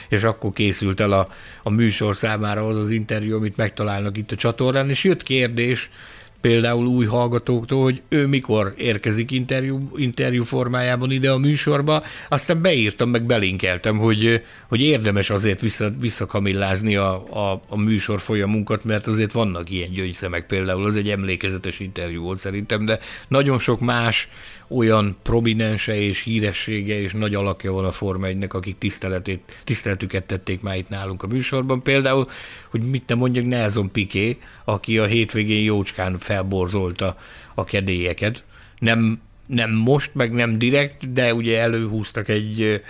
[0.09, 1.28] És akkor készült el a,
[1.62, 5.90] a műsor számára az az interjú, amit megtalálnak itt a csatornán, és jött kérdés,
[6.47, 13.10] például új hallgatóktól, hogy ő mikor érkezik interjú, interjú formájában ide a műsorba, aztán beírtam,
[13.10, 17.12] meg belinkeltem, hogy, hogy érdemes azért vissza, visszakamillázni a,
[17.51, 22.39] a, a műsor folyamunkat, mert azért vannak ilyen gyöngyszemek például, az egy emlékezetes interjú volt
[22.39, 22.98] szerintem, de
[23.28, 24.28] nagyon sok más
[24.69, 30.61] olyan prominense és híressége és nagy alakja van a Forma 1 akik tiszteletét, tiszteletüket tették
[30.61, 31.83] már itt nálunk a műsorban.
[31.83, 32.29] Például,
[32.69, 37.19] hogy mit nem mondjak, Nelson Piqué, aki a hétvégén jócskán felborzolta
[37.55, 38.45] a kedélyeket.
[38.79, 42.83] Nem, nem most, meg nem direkt, de ugye előhúztak egy,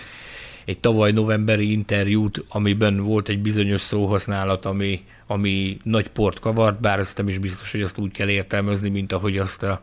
[0.65, 6.99] egy tavaly novemberi interjút, amiben volt egy bizonyos szóhasználat, ami, ami nagy port kavart, bár
[6.99, 9.81] azt nem is biztos, hogy azt úgy kell értelmezni, mint ahogy azt a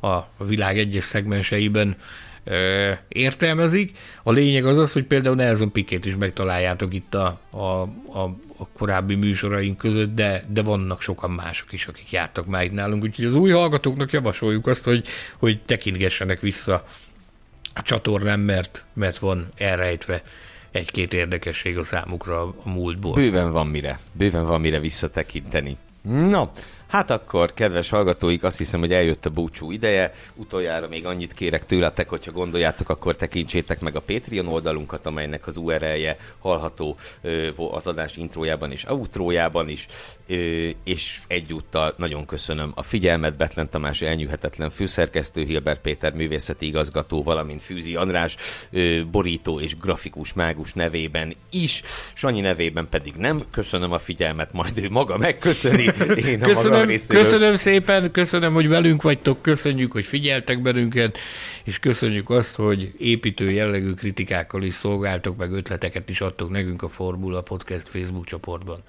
[0.00, 1.96] a világ egyes szegmenseiben
[3.08, 3.98] értelmezik.
[4.22, 8.68] A lényeg az az, hogy például Nelson Pikét is megtaláljátok itt a, a, a, a
[8.72, 13.24] korábbi műsoraink között, de, de vannak sokan mások is, akik jártak már itt nálunk, úgyhogy
[13.24, 15.06] az új hallgatóknak javasoljuk azt, hogy,
[15.36, 16.84] hogy tekintgessenek vissza
[17.74, 20.22] a csatornán, mert, mert van elrejtve
[20.70, 23.14] egy-két érdekesség a számukra a múltból.
[23.14, 25.76] Bőven van mire, bőven van mire visszatekinteni.
[26.02, 26.48] No,
[26.86, 30.12] Hát akkor, kedves hallgatóik, azt hiszem, hogy eljött a búcsú ideje.
[30.34, 35.56] Utoljára még annyit kérek tőletek, hogyha gondoljátok, akkor tekintsétek meg a Patreon oldalunkat, amelynek az
[35.56, 36.96] URL-je hallható
[37.70, 39.86] az adás intrójában és outrójában is,
[40.84, 47.62] és egyúttal nagyon köszönöm a figyelmet, Betlen Tamás elnyűhetetlen főszerkesztő, Hilbert Péter művészeti igazgató, valamint
[47.62, 48.36] Fűzi András
[49.10, 51.82] borító és grafikus mágus nevében is,
[52.12, 53.42] Sanyi nevében pedig nem.
[53.50, 55.82] Köszönöm a figyelmet, majd ő maga megköszöni.
[56.26, 61.18] Én a köszönöm köszönöm, köszönöm szépen, köszönöm, hogy velünk vagytok, köszönjük, hogy figyeltek bennünket,
[61.64, 66.88] és köszönjük azt, hogy építő jellegű kritikákkal is szolgáltok, meg ötleteket is adtok nekünk a
[66.88, 68.82] Formula Podcast Facebook csoportban.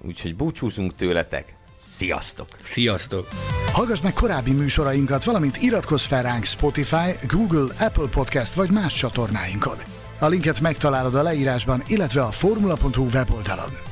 [0.00, 1.54] Úgyhogy búcsúzunk tőletek.
[1.84, 2.46] Sziasztok!
[2.62, 3.28] Sziasztok!
[3.72, 9.76] Hallgass meg korábbi műsorainkat, valamint iratkozz fel ránk Spotify, Google, Apple Podcast vagy más csatornáinkon.
[10.18, 13.91] A linket megtalálod a leírásban, illetve a formula.hu weboldalon.